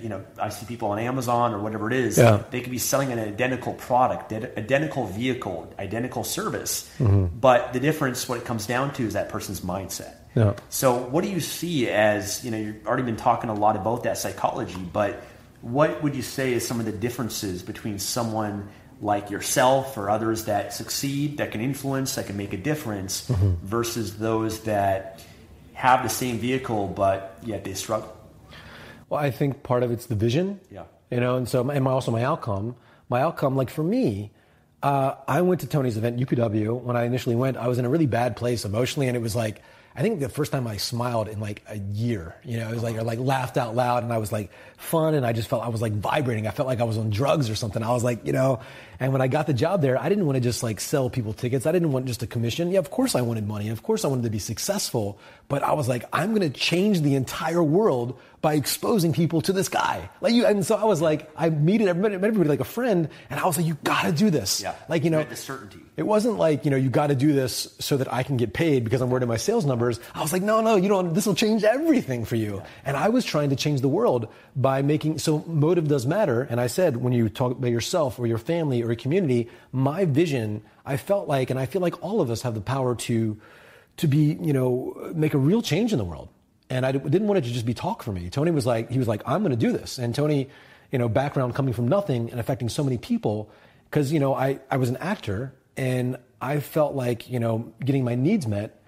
you 0.03 0.09
know, 0.09 0.25
I 0.39 0.49
see 0.49 0.67
people 0.67 0.91
on 0.91 0.99
Amazon 0.99 1.55
or 1.55 1.61
whatever 1.61 1.87
it 1.87 1.95
is. 1.95 2.19
Yeah. 2.19 2.43
They 2.51 2.61
could 2.61 2.73
be 2.73 2.79
selling 2.79 3.13
an 3.13 3.21
identical 3.21 3.75
product, 3.75 4.33
identical 4.33 5.07
vehicle, 5.07 5.73
identical 5.79 6.25
service, 6.25 6.91
mm-hmm. 6.99 7.27
but 7.39 7.73
the 7.73 7.81
difference, 7.81 8.29
what 8.29 8.39
it 8.39 8.45
comes 8.45 8.67
down 8.67 8.93
to, 8.95 9.05
is 9.07 9.13
that 9.13 9.29
person's 9.29 9.61
mindset. 9.61 10.15
Yeah. 10.35 10.55
So, 10.71 10.97
what 10.97 11.25
do 11.25 11.31
you 11.31 11.41
see 11.41 11.89
as 11.89 12.45
you 12.45 12.51
know? 12.51 12.57
You've 12.57 12.87
already 12.87 13.03
been 13.03 13.17
talking 13.17 13.51
a 13.51 13.55
lot 13.55 13.77
about 13.77 14.05
that 14.05 14.19
psychology, 14.19 14.79
but 14.79 15.23
what 15.61 16.03
would 16.03 16.15
you 16.15 16.23
say 16.23 16.53
is 16.53 16.67
some 16.67 16.81
of 16.81 16.87
the 16.87 16.93
differences 16.93 17.63
between 17.63 17.99
someone 17.99 18.69
like 19.01 19.31
yourself 19.31 19.97
or 19.97 20.09
others 20.09 20.45
that 20.47 20.73
succeed, 20.73 21.39
that 21.39 21.51
can 21.51 21.61
influence, 21.61 22.15
that 22.15 22.27
can 22.27 22.37
make 22.37 22.53
a 22.53 22.57
difference, 22.57 23.29
mm-hmm. 23.29 23.55
versus 23.67 24.17
those 24.17 24.61
that 24.61 25.23
have 25.75 26.03
the 26.03 26.09
same 26.09 26.39
vehicle 26.39 26.87
but 26.87 27.37
yet 27.43 27.65
they 27.65 27.75
struggle? 27.75 28.17
Well, 29.09 29.21
I 29.21 29.31
think 29.31 29.63
part 29.63 29.83
of 29.83 29.91
it's 29.91 30.07
the 30.07 30.15
vision. 30.15 30.61
Yeah. 30.71 30.85
You 31.11 31.21
know, 31.21 31.37
and 31.37 31.49
so 31.49 31.69
and 31.69 31.87
also 31.87 32.11
my 32.11 32.25
outcome. 32.25 32.77
My 33.11 33.21
outcome, 33.21 33.57
like 33.57 33.69
for 33.69 33.83
me, 33.83 34.31
uh, 34.83 35.17
I 35.29 35.43
went 35.43 35.61
to 35.61 35.67
Tony's 35.67 35.99
event, 35.99 36.19
UPW. 36.19 36.81
When 36.81 36.97
I 36.97 37.05
initially 37.05 37.37
went, 37.37 37.59
I 37.59 37.69
was 37.69 37.79
in 37.79 37.85
a 37.85 37.91
really 37.91 38.07
bad 38.07 38.37
place 38.37 38.65
emotionally, 38.65 39.09
and 39.09 39.17
it 39.17 39.21
was 39.21 39.37
like 39.37 39.61
I 39.95 40.01
think 40.01 40.21
the 40.21 40.29
first 40.29 40.53
time 40.53 40.67
I 40.67 40.79
smiled 40.79 41.29
in 41.29 41.39
like 41.39 41.63
a 41.69 41.77
year, 41.79 42.35
you 42.45 42.57
know, 42.57 42.69
it 42.69 42.75
was 42.75 42.83
like, 42.83 42.97
I 42.97 43.03
like 43.03 43.19
laughed 43.19 43.59
out 43.59 43.77
loud 43.77 44.03
and 44.03 44.13
I 44.13 44.19
was 44.19 44.33
like 44.33 44.51
fun 44.79 45.15
and 45.15 45.27
I 45.27 45.33
just 45.33 45.49
felt 45.49 45.63
I 45.63 45.69
was 45.69 45.83
like 45.83 45.93
vibrating. 45.93 46.47
I 46.47 46.51
felt 46.51 46.67
like 46.67 46.81
I 46.81 46.85
was 46.85 46.97
on 46.97 47.11
drugs 47.11 47.51
or 47.51 47.55
something. 47.55 47.83
I 47.83 47.93
was 47.93 48.03
like, 48.03 48.27
you 48.27 48.33
know, 48.33 48.61
and 49.03 49.13
when 49.13 49.21
I 49.21 49.27
got 49.27 49.49
the 49.49 49.53
job 49.53 49.83
there, 49.83 50.01
I 50.01 50.09
didn't 50.09 50.27
want 50.27 50.37
to 50.37 50.41
just 50.41 50.63
like 50.63 50.79
sell 50.79 51.11
people 51.11 51.33
tickets. 51.33 51.67
I 51.67 51.73
didn't 51.73 51.91
want 51.91 52.07
just 52.07 52.23
a 52.23 52.27
commission. 52.27 52.71
Yeah, 52.71 52.79
of 52.79 52.91
course 52.91 53.17
I 53.17 53.23
wanted 53.23 53.49
money. 53.49 53.69
Of 53.69 53.83
course 53.83 54.05
I 54.05 54.09
wanted 54.09 54.23
to 54.23 54.31
be 54.31 54.39
successful, 54.39 55.19
but 55.49 55.65
I 55.65 55.73
was 55.73 55.89
like, 55.89 56.05
I'm 56.13 56.35
going 56.35 56.49
to 56.49 56.57
change 56.57 57.01
the 57.01 57.17
entire 57.17 57.65
world 57.65 58.17
by 58.43 58.55
exposing 58.55 59.13
people 59.13 59.41
to 59.41 59.53
this 59.53 59.69
guy. 59.69 60.11
Like 60.21 60.35
you, 60.35 60.45
and 60.47 60.67
so 60.67 60.77
I 60.77 60.85
was 60.85 61.01
like, 61.01 61.31
I 61.37 61.49
met 61.49 61.81
everybody, 61.81 62.15
everybody 62.15 62.49
like 62.49 62.61
a 62.61 62.65
friend, 62.65 63.09
and 63.31 63.41
I 63.41 63.47
was 63.47 63.57
like, 63.57 63.67
you 63.67 63.79
got 63.85 64.03
to 64.03 64.13
do 64.13 64.31
this. 64.31 64.61
Yeah. 64.61 64.75
Like 64.89 65.05
you 65.05 65.11
know, 65.11 65.23
the 65.23 65.37
certainty. 65.37 65.79
It 65.97 66.05
wasn't 66.05 66.39
like 66.39 66.65
you 66.65 66.71
know, 66.71 66.77
you 66.77 66.91
got 66.91 67.09
to 67.09 67.15
do 67.15 67.33
this 67.33 67.75
so 67.79 67.97
that 67.97 68.13
I 68.13 68.23
can 68.25 68.37
get 68.37 68.53
paid 68.53 68.83
because 68.83 69.01
I'm 69.01 69.11
worried 69.11 69.23
about 69.23 69.33
my 69.33 69.37
sales 69.37 69.65
numbers. 69.65 70.01
I 70.15 70.23
was 70.23 70.33
like, 70.33 70.43
no, 70.43 70.61
no, 70.61 70.77
you 70.77 70.89
don't. 70.89 71.15
This 71.15 71.27
will 71.27 71.35
change 71.35 71.65
everything 71.65 72.25
for 72.25 72.37
you. 72.37 72.57
Yeah. 72.57 72.67
And 72.85 72.97
I 72.97 73.11
was 73.11 73.25
trying 73.25 73.51
to 73.51 73.57
change 73.57 73.81
the 73.81 73.89
world 73.89 74.29
by 74.57 74.83
making 74.83 75.19
so 75.19 75.45
motive 75.47 75.87
does 75.87 76.07
matter. 76.07 76.43
And 76.43 76.61
I 76.61 76.67
said, 76.67 76.97
when 76.97 77.13
you 77.13 77.29
talk 77.29 77.53
about 77.53 77.71
yourself 77.71 78.19
or 78.19 78.27
your 78.27 78.39
family 78.39 78.83
or 78.83 78.91
community, 78.97 79.49
my 79.73 80.05
vision, 80.05 80.63
I 80.85 80.97
felt 80.97 81.29
like, 81.29 81.51
and 81.51 81.59
I 81.59 81.67
feel 81.67 81.83
like 81.83 82.03
all 82.03 82.21
of 82.21 82.31
us 82.31 82.43
have 82.43 82.55
the 82.55 82.61
power 82.61 82.95
to 82.95 83.39
to 83.99 84.07
be, 84.09 84.39
you 84.41 84.53
know, 84.53 85.13
make 85.15 85.35
a 85.35 85.39
real 85.39 85.61
change 85.61 85.93
in 85.93 85.99
the 85.99 86.05
world. 86.05 86.29
And 86.71 86.87
I 86.87 86.93
didn't 86.93 87.27
want 87.27 87.39
it 87.39 87.45
to 87.45 87.53
just 87.53 87.67
be 87.67 87.75
talk 87.75 88.03
for 88.03 88.11
me. 88.11 88.31
Tony 88.31 88.51
was 88.51 88.65
like, 88.65 88.91
he 88.91 88.99
was 88.99 89.07
like, 89.07 89.21
I'm 89.27 89.43
going 89.43 89.51
to 89.51 89.57
do 89.57 89.71
this. 89.71 89.99
And 89.99 90.15
Tony, 90.15 90.49
you 90.91 90.99
know, 90.99 91.09
background 91.11 91.55
coming 91.55 91.75
from 91.75 91.89
nothing 91.89 92.31
and 92.31 92.41
affecting 92.41 92.71
so 92.71 92.83
many 92.83 92.97
people, 92.97 93.51
because, 93.91 94.11
you 94.11 94.19
know, 94.19 94.35
I, 94.35 94.61
I 94.71 94.79
was 94.79 94.89
an 94.89 94.97
actor 94.97 95.53
and 95.77 96.17
I 96.41 96.61
felt 96.61 96.95
like, 96.95 97.29
you 97.29 97.39
know, 97.39 97.73
getting 97.85 98.05
my 98.05 98.15
needs 98.15 98.47
met, 98.47 98.83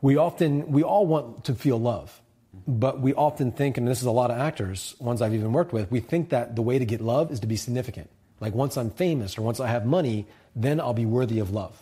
we 0.00 0.16
often, 0.16 0.70
we 0.70 0.84
all 0.84 1.06
want 1.06 1.44
to 1.46 1.54
feel 1.54 1.80
love. 1.80 2.20
But 2.66 3.00
we 3.00 3.12
often 3.14 3.50
think, 3.50 3.78
and 3.78 3.88
this 3.88 4.00
is 4.00 4.06
a 4.06 4.12
lot 4.12 4.30
of 4.30 4.38
actors, 4.38 4.94
ones 5.00 5.20
I've 5.20 5.34
even 5.34 5.52
worked 5.52 5.72
with, 5.72 5.90
we 5.90 5.98
think 5.98 6.30
that 6.30 6.54
the 6.54 6.62
way 6.62 6.78
to 6.78 6.84
get 6.84 7.00
love 7.00 7.32
is 7.32 7.40
to 7.40 7.48
be 7.48 7.56
significant. 7.56 8.08
Like 8.40 8.54
once 8.54 8.76
I'm 8.76 8.90
famous 8.90 9.38
or 9.38 9.42
once 9.42 9.60
I 9.60 9.68
have 9.68 9.86
money, 9.86 10.26
then 10.56 10.80
I'll 10.80 10.94
be 10.94 11.06
worthy 11.06 11.38
of 11.38 11.52
love. 11.52 11.80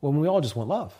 Well, 0.00 0.12
we 0.12 0.26
all 0.26 0.40
just 0.40 0.56
want 0.56 0.68
love. 0.68 0.94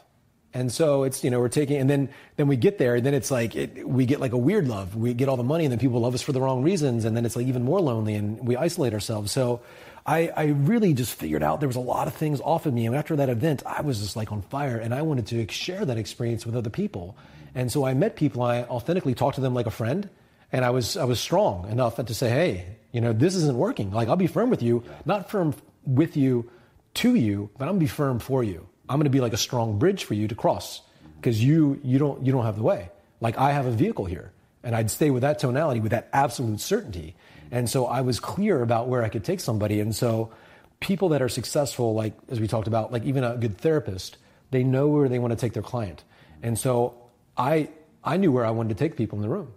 And 0.55 0.70
so 0.70 1.05
it's, 1.05 1.24
you 1.24 1.30
know, 1.30 1.40
we're 1.40 1.49
taking, 1.49 1.78
and 1.78 1.88
then, 1.88 2.11
then 2.36 2.47
we 2.47 2.57
get 2.57 2.76
there, 2.76 2.97
and 2.97 3.07
then 3.07 3.14
it's 3.14 3.30
like, 3.30 3.57
it, 3.57 3.88
we 3.88 4.05
get 4.05 4.20
like 4.20 4.32
a 4.32 4.38
weird 4.38 4.68
love. 4.68 4.95
We 4.95 5.14
get 5.14 5.30
all 5.30 5.38
the 5.38 5.43
money, 5.43 5.64
and 5.64 5.72
then 5.72 5.78
people 5.78 6.01
love 6.01 6.14
us 6.14 6.20
for 6.20 6.32
the 6.32 6.43
wrong 6.43 6.62
reasons, 6.62 7.07
and 7.07 7.16
then 7.16 7.24
it's 7.24 7.36
like 7.36 7.47
even 7.47 7.62
more 7.62 7.80
lonely, 7.80 8.14
and 8.14 8.47
we 8.47 8.55
isolate 8.55 8.93
ourselves. 8.93 9.32
So 9.32 9.62
I, 10.05 10.28
I 10.28 10.45
really 10.45 10.93
just 10.93 11.14
figured 11.14 11.43
out 11.43 11.61
there 11.61 11.68
was 11.68 11.76
a 11.76 11.80
lot 11.80 12.07
of 12.07 12.14
things 12.14 12.40
off 12.43 12.66
of 12.66 12.74
me. 12.74 12.84
And 12.86 12.95
after 12.95 13.16
that 13.16 13.30
event, 13.30 13.62
I 13.64 13.80
was 13.80 14.01
just 14.01 14.14
like 14.14 14.30
on 14.30 14.43
fire, 14.43 14.76
and 14.76 14.95
I 14.95 15.01
wanted 15.01 15.26
to 15.28 15.51
share 15.51 15.86
that 15.86 15.97
experience 15.97 16.45
with 16.45 16.55
other 16.55 16.70
people. 16.70 17.16
And 17.55 17.72
so 17.72 17.86
I 17.86 17.95
met 17.95 18.16
people, 18.16 18.43
I 18.43 18.64
authentically 18.64 19.14
talked 19.14 19.36
to 19.36 19.40
them 19.40 19.55
like 19.55 19.66
a 19.66 19.70
friend, 19.70 20.11
and 20.53 20.66
I 20.66 20.70
was, 20.70 20.99
I 20.99 21.05
was 21.05 21.18
strong 21.18 21.70
enough 21.70 21.97
to 21.97 22.14
say, 22.14 22.28
hey, 22.28 22.66
you 22.93 23.01
know, 23.01 23.12
this 23.12 23.34
isn't 23.34 23.57
working. 23.57 23.90
Like, 23.90 24.09
I'll 24.09 24.16
be 24.16 24.26
firm 24.26 24.51
with 24.51 24.62
you, 24.62 24.84
not 25.05 25.30
firm 25.30 25.55
with 25.84 26.16
you 26.16 26.51
to 26.95 27.14
you, 27.14 27.51
but 27.59 27.64
I'm 27.64 27.70
gonna 27.70 27.80
be 27.80 27.86
firm 27.86 28.18
for 28.18 28.45
you. 28.45 28.68
I'm 28.88 29.03
to 29.03 29.11
be 29.11 29.20
like 29.20 29.32
a 29.32 29.38
strong 29.38 29.78
bridge 29.78 30.05
for 30.05 30.14
you 30.14 30.28
to 30.28 30.34
cross 30.34 30.82
because 31.16 31.43
you, 31.43 31.80
you, 31.82 31.99
don't, 31.99 32.24
you 32.26 32.32
don't 32.32 32.45
have 32.45 32.57
the 32.57 32.62
way. 32.62 32.90
Like 33.20 33.38
I 33.38 33.53
have 33.53 33.64
a 33.64 33.70
vehicle 33.70 34.05
here. 34.05 34.32
And 34.62 34.76
I'd 34.76 34.90
stay 34.90 35.11
with 35.11 35.22
that 35.22 35.38
tonality, 35.38 35.80
with 35.80 35.93
that 35.93 36.09
absolute 36.12 36.61
certainty. 36.61 37.16
And 37.51 37.68
so 37.68 37.86
I 37.86 38.03
was 38.03 38.20
clear 38.20 38.62
about 38.62 38.88
where 38.88 39.03
I 39.03 39.09
could 39.09 39.24
take 39.24 39.40
somebody. 39.40 39.80
And 39.80 39.95
so 39.95 40.30
people 40.80 41.11
that 41.11 41.22
are 41.22 41.28
successful, 41.28 41.95
like 41.95 42.14
as 42.28 42.38
we 42.38 42.47
talked 42.47 42.68
about, 42.68 42.93
like 42.93 43.05
even 43.05 43.24
a 43.24 43.36
good 43.36 43.59
therapist, 43.59 44.18
they 44.51 44.62
know 44.62 44.88
where 44.88 45.09
they 45.09 45.18
want 45.18 45.32
to 45.32 45.36
take 45.36 45.53
their 45.53 45.62
client. 45.62 46.05
And 46.43 46.59
so 46.59 46.95
I, 47.36 47.70
I 48.05 48.18
knew 48.18 48.30
where 48.30 48.45
I 48.45 48.51
wanted 48.51 48.76
to 48.76 48.84
take 48.84 48.97
people 48.97 49.18
in 49.18 49.22
the 49.22 49.28
room. 49.28 49.53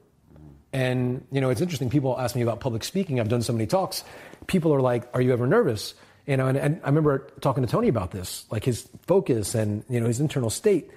And, 0.76 1.26
you 1.32 1.40
know, 1.40 1.52
it's 1.52 1.62
interesting. 1.62 1.90
People 1.90 2.20
ask 2.20 2.36
me 2.36 2.42
about 2.42 2.60
public 2.60 2.84
speaking. 2.84 3.22
I've 3.22 3.30
done 3.30 3.42
so 3.42 3.54
many 3.54 3.66
talks. 3.66 4.04
People 4.48 4.74
are 4.74 4.82
like, 4.82 5.08
Are 5.14 5.22
you 5.22 5.32
ever 5.32 5.48
nervous? 5.48 5.94
You 6.28 6.36
know, 6.36 6.48
and, 6.48 6.58
and 6.58 6.82
I 6.84 6.88
remember 6.88 7.30
talking 7.40 7.66
to 7.66 7.72
Tony 7.72 7.88
about 7.88 8.12
this, 8.12 8.46
like 8.52 8.66
his 8.66 8.86
focus 9.08 9.56
and, 9.56 9.86
you 9.88 10.02
know, 10.02 10.08
his 10.08 10.20
internal 10.20 10.50
state. 10.50 10.92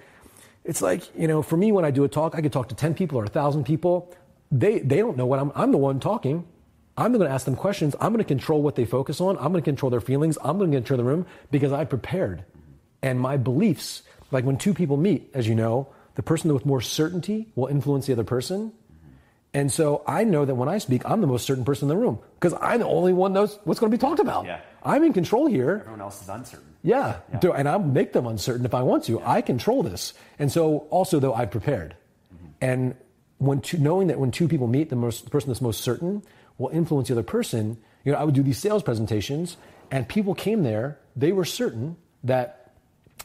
It's 0.65 0.81
like, 0.81 1.03
you 1.17 1.29
know, 1.29 1.41
for 1.41 1.55
me, 1.55 1.71
when 1.71 1.85
I 1.85 1.91
do 1.91 2.03
a 2.03 2.09
talk, 2.09 2.35
I 2.35 2.41
could 2.41 2.51
talk 2.51 2.67
to 2.69 2.75
10 2.75 2.93
people 2.93 3.19
or 3.19 3.23
1,000 3.23 3.63
people. 3.63 4.13
They, 4.51 4.79
they 4.79 4.97
don't 4.97 5.15
know 5.15 5.25
what 5.25 5.39
I'm, 5.39 5.53
I'm 5.55 5.71
the 5.71 5.77
one 5.77 6.01
talking. 6.01 6.45
I'm 6.97 7.13
going 7.13 7.25
to 7.25 7.33
ask 7.33 7.45
them 7.45 7.55
questions. 7.55 7.95
I'm 8.01 8.11
going 8.11 8.17
to 8.23 8.27
control 8.27 8.61
what 8.61 8.75
they 8.75 8.83
focus 8.83 9.21
on. 9.21 9.37
I'm 9.37 9.53
going 9.53 9.63
to 9.63 9.71
control 9.71 9.91
their 9.91 10.01
feelings. 10.01 10.37
I'm 10.43 10.57
going 10.57 10.71
to 10.71 10.77
control 10.77 10.97
the 10.97 11.05
room 11.05 11.25
because 11.51 11.71
I 11.71 11.85
prepared. 11.85 12.43
And 13.01 13.17
my 13.17 13.37
beliefs, 13.37 14.03
like 14.31 14.43
when 14.43 14.57
two 14.57 14.73
people 14.73 14.97
meet, 14.97 15.29
as 15.33 15.47
you 15.47 15.55
know, 15.55 15.87
the 16.15 16.23
person 16.23 16.53
with 16.53 16.65
more 16.65 16.81
certainty 16.81 17.47
will 17.55 17.67
influence 17.67 18.07
the 18.07 18.13
other 18.13 18.25
person. 18.25 18.73
And 19.53 19.71
so 19.71 20.03
I 20.05 20.23
know 20.25 20.45
that 20.45 20.55
when 20.55 20.69
I 20.69 20.77
speak, 20.77 21.03
I'm 21.05 21.21
the 21.21 21.27
most 21.27 21.45
certain 21.45 21.65
person 21.65 21.85
in 21.85 21.89
the 21.89 22.01
room 22.01 22.19
because 22.35 22.53
I'm 22.61 22.79
the 22.79 22.87
only 22.87 23.13
one 23.13 23.33
knows 23.33 23.57
what's 23.63 23.79
going 23.79 23.91
to 23.91 23.97
be 23.97 23.99
talked 23.99 24.19
about. 24.19 24.45
Yeah. 24.45 24.61
I'm 24.83 25.03
in 25.03 25.13
control 25.13 25.47
here. 25.47 25.79
Everyone 25.81 26.01
else 26.01 26.21
is 26.21 26.29
uncertain. 26.29 26.67
Yeah. 26.83 27.17
yeah. 27.31 27.49
And 27.55 27.67
I'll 27.67 27.79
make 27.79 28.13
them 28.13 28.27
uncertain 28.27 28.65
if 28.65 28.73
I 28.73 28.83
want 28.83 29.05
to. 29.05 29.13
Yeah. 29.13 29.29
I 29.29 29.41
control 29.41 29.81
this. 29.81 30.13
And 30.37 30.51
so 30.51 30.79
also 30.91 31.19
though 31.19 31.33
I've 31.33 31.49
prepared. 31.49 31.95
Mm-hmm. 32.33 32.45
And 32.61 32.95
when 33.39 33.61
two, 33.61 33.79
knowing 33.79 34.07
that 34.07 34.19
when 34.19 34.31
two 34.31 34.47
people 34.47 34.67
meet, 34.67 34.89
the, 34.89 34.95
most, 34.95 35.23
the 35.23 35.31
person 35.31 35.49
that's 35.49 35.61
most 35.61 35.81
certain 35.81 36.21
will 36.59 36.69
influence 36.69 37.07
the 37.07 37.15
other 37.15 37.23
person. 37.23 37.77
You 38.03 38.11
know, 38.11 38.19
I 38.19 38.23
would 38.23 38.35
do 38.35 38.43
these 38.43 38.59
sales 38.59 38.83
presentations 38.83 39.57
and 39.89 40.07
people 40.07 40.35
came 40.35 40.61
there. 40.61 40.99
They 41.15 41.31
were 41.31 41.45
certain 41.45 41.97
that 42.23 42.71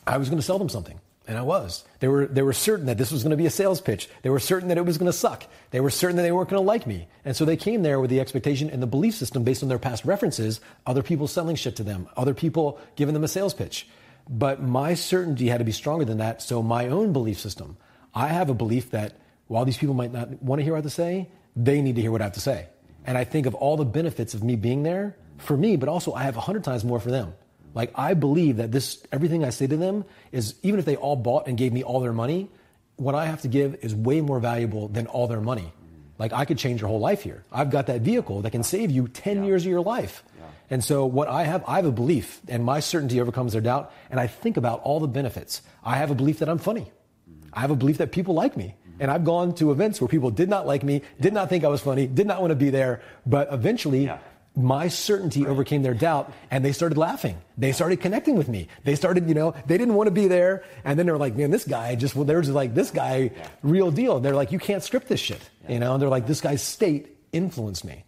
I 0.07 0.17
was 0.17 0.31
going 0.31 0.39
to 0.39 0.45
sell 0.45 0.59
them 0.59 0.71
something. 0.71 0.99
And 1.27 1.39
I 1.39 1.43
was. 1.43 1.85
They 2.01 2.09
were, 2.09 2.27
they 2.27 2.43
were 2.43 2.53
certain 2.53 2.87
that 2.87 2.99
this 2.99 3.11
was 3.11 3.23
going 3.23 3.31
to 3.31 3.37
be 3.37 3.47
a 3.47 3.51
sales 3.51 3.81
pitch. 3.81 4.11
They 4.23 4.29
were 4.29 4.39
certain 4.39 4.69
that 4.69 4.77
it 4.77 4.85
was 4.85 4.99
going 4.99 5.11
to 5.11 5.17
suck. 5.17 5.47
They 5.71 5.81
were 5.81 5.91
certain 5.91 6.17
that 6.17 6.23
they 6.23 6.33
weren't 6.33 6.51
going 6.51 6.63
to 6.63 6.67
like 6.67 6.87
me. 6.87 7.09
And 7.25 7.35
so 7.35 7.47
they 7.47 7.57
came 7.57 7.83
there 7.83 7.99
with 7.99 8.11
the 8.11 8.21
expectation 8.21 8.69
and 8.69 8.83
the 8.83 8.87
belief 8.87 9.15
system 9.15 9.43
based 9.43 9.63
on 9.63 9.71
their 9.71 9.79
past 9.79 10.05
references, 10.05 10.61
other 10.87 11.03
people 11.03 11.27
selling 11.27 11.57
shit 11.57 11.77
to 11.77 11.83
them, 11.83 12.09
other 12.17 12.35
people 12.35 12.79
giving 12.97 13.15
them 13.15 13.25
a 13.25 13.29
sales 13.29 13.55
pitch. 13.55 13.89
But 14.29 14.63
my 14.63 14.95
certainty 14.95 15.49
had 15.49 15.59
to 15.59 15.65
be 15.65 15.73
stronger 15.73 16.05
than 16.05 16.19
that. 16.19 16.43
So 16.43 16.63
my 16.63 16.89
own 16.89 17.15
belief 17.15 17.39
system, 17.39 17.79
I 18.15 18.29
have 18.29 18.51
a 18.51 18.55
belief 18.55 18.91
that 18.91 19.15
while 19.47 19.65
these 19.65 19.79
people 19.79 19.95
might 19.95 20.13
not 20.13 20.43
want 20.43 20.61
to 20.61 20.63
hear 20.63 20.75
what 20.75 20.79
I 20.79 20.83
have 20.83 20.85
to 20.85 20.91
say, 20.91 21.29
they 21.57 21.81
need 21.81 21.97
to 21.97 22.03
hear 22.03 22.11
what 22.11 22.21
I 22.21 22.25
have 22.25 22.35
to 22.35 22.41
say. 22.41 22.67
And 23.07 23.17
I 23.17 23.25
think 23.25 23.47
of 23.47 23.55
all 23.55 23.77
the 23.77 23.85
benefits 23.85 24.35
of 24.35 24.43
me 24.43 24.57
being 24.57 24.83
there 24.83 25.17
for 25.39 25.57
me, 25.57 25.77
but 25.77 25.89
also 25.89 26.13
I 26.13 26.25
have 26.25 26.37
a 26.37 26.41
hundred 26.41 26.65
times 26.65 26.85
more 26.85 27.01
for 27.01 27.11
them. 27.11 27.35
Like 27.75 27.91
I 27.97 28.15
believe 28.15 28.57
that 28.59 28.71
this 28.71 29.03
everything 29.13 29.45
I 29.45 29.51
say 29.51 29.67
to 29.67 29.77
them 29.77 30.05
is 30.31 30.55
even 30.63 30.79
if 30.79 30.87
they 30.87 30.97
all 30.97 31.17
bought 31.17 31.49
and 31.49 31.59
gave 31.59 31.73
me 31.73 31.83
all 31.83 32.01
their 32.01 32.13
money, 32.13 32.49
what 32.97 33.17
I 33.17 33.27
have 33.27 33.43
to 33.43 33.49
give 33.49 33.75
is 33.83 33.95
way 33.95 34.21
more 34.21 34.39
valuable 34.39 34.89
than 34.89 35.09
all 35.09 35.27
their 35.27 35.41
money. 35.41 35.73
Like 36.17 36.33
I 36.33 36.45
could 36.45 36.59
change 36.59 36.81
your 36.81 36.89
whole 36.89 37.01
life 37.01 37.23
here. 37.23 37.45
I've 37.51 37.71
got 37.71 37.89
that 37.89 38.03
vehicle 38.03 38.43
that 38.43 38.53
can 38.53 38.63
save 38.63 38.93
you 38.93 39.09
10 39.09 39.39
yeah. 39.39 39.45
years 39.45 39.67
of 39.67 39.71
your 39.71 39.81
life. 39.81 40.23
Yeah. 40.39 40.45
And 40.71 40.85
so 40.85 41.05
what 41.05 41.27
I 41.27 41.43
have, 41.43 41.65
I 41.67 41.77
have 41.77 41.87
a 41.87 41.93
belief 41.93 42.41
and 42.47 42.65
my 42.65 42.79
certainty 42.79 43.21
overcomes 43.21 43.53
their 43.53 43.61
doubt. 43.61 43.93
And 44.09 44.21
I 44.21 44.29
think 44.29 44.57
about 44.57 44.81
all 44.83 45.01
the 45.01 45.09
benefits. 45.09 45.61
I 45.83 45.97
have 45.97 46.13
a 46.13 46.15
belief 46.15 46.39
that 46.39 46.49
I'm 46.49 46.59
funny. 46.59 46.83
Mm-hmm. 46.83 47.49
I 47.53 47.61
have 47.61 47.73
a 47.73 47.77
belief 47.77 47.99
that 47.99 48.13
people 48.13 48.35
like 48.35 48.57
me. 48.57 48.77
Mm-hmm. 48.89 49.03
And 49.03 49.11
I've 49.11 49.25
gone 49.25 49.57
to 49.57 49.73
events 49.73 50.01
where 50.01 50.07
people 50.07 50.31
did 50.31 50.49
not 50.49 50.69
like 50.69 50.85
me, 50.85 51.03
did 51.21 51.33
not 51.33 51.49
think 51.49 51.65
I 51.65 51.69
was 51.69 51.81
funny, 51.81 52.07
did 52.07 52.29
not 52.29 52.41
want 52.41 52.53
to 52.53 52.57
be 52.57 52.71
there. 52.71 53.03
But 53.27 53.53
eventually 53.53 54.05
yeah 54.05 54.19
my 54.57 54.89
certainty 54.89 55.47
overcame 55.47 55.83
their 55.83 55.95
doubt 55.95 56.33
and 56.51 56.65
they 56.65 56.73
started 56.73 56.97
laughing. 56.97 57.37
They 57.59 57.73
started 57.73 58.01
connecting 58.01 58.37
with 58.37 58.49
me. 58.49 58.69
They 58.85 58.95
started, 58.95 59.29
you 59.29 59.35
know, 59.35 59.55
they 59.67 59.77
didn't 59.77 59.95
want 59.95 60.07
to 60.07 60.13
be 60.13 60.29
there. 60.29 60.65
And 60.85 60.99
then 60.99 61.07
they're 61.07 61.19
like, 61.19 61.35
man, 61.35 61.51
this 61.51 61.65
guy 61.65 61.95
just, 61.97 62.15
well, 62.15 62.25
they're 62.25 62.41
just 62.41 62.53
like, 62.53 62.75
this 62.75 62.91
guy, 62.91 63.33
real 63.63 63.91
deal. 63.91 64.21
They're 64.21 64.35
like, 64.35 64.53
you 64.53 64.61
can't 64.61 64.83
script 64.83 65.09
this 65.09 65.21
shit. 65.21 65.41
You 65.69 65.81
know, 65.81 65.95
and 65.95 66.03
they're 66.03 66.09
like, 66.09 66.27
this 66.27 66.41
guy's 66.41 66.63
state 66.63 67.17
influenced 67.33 67.85
me. 67.85 68.05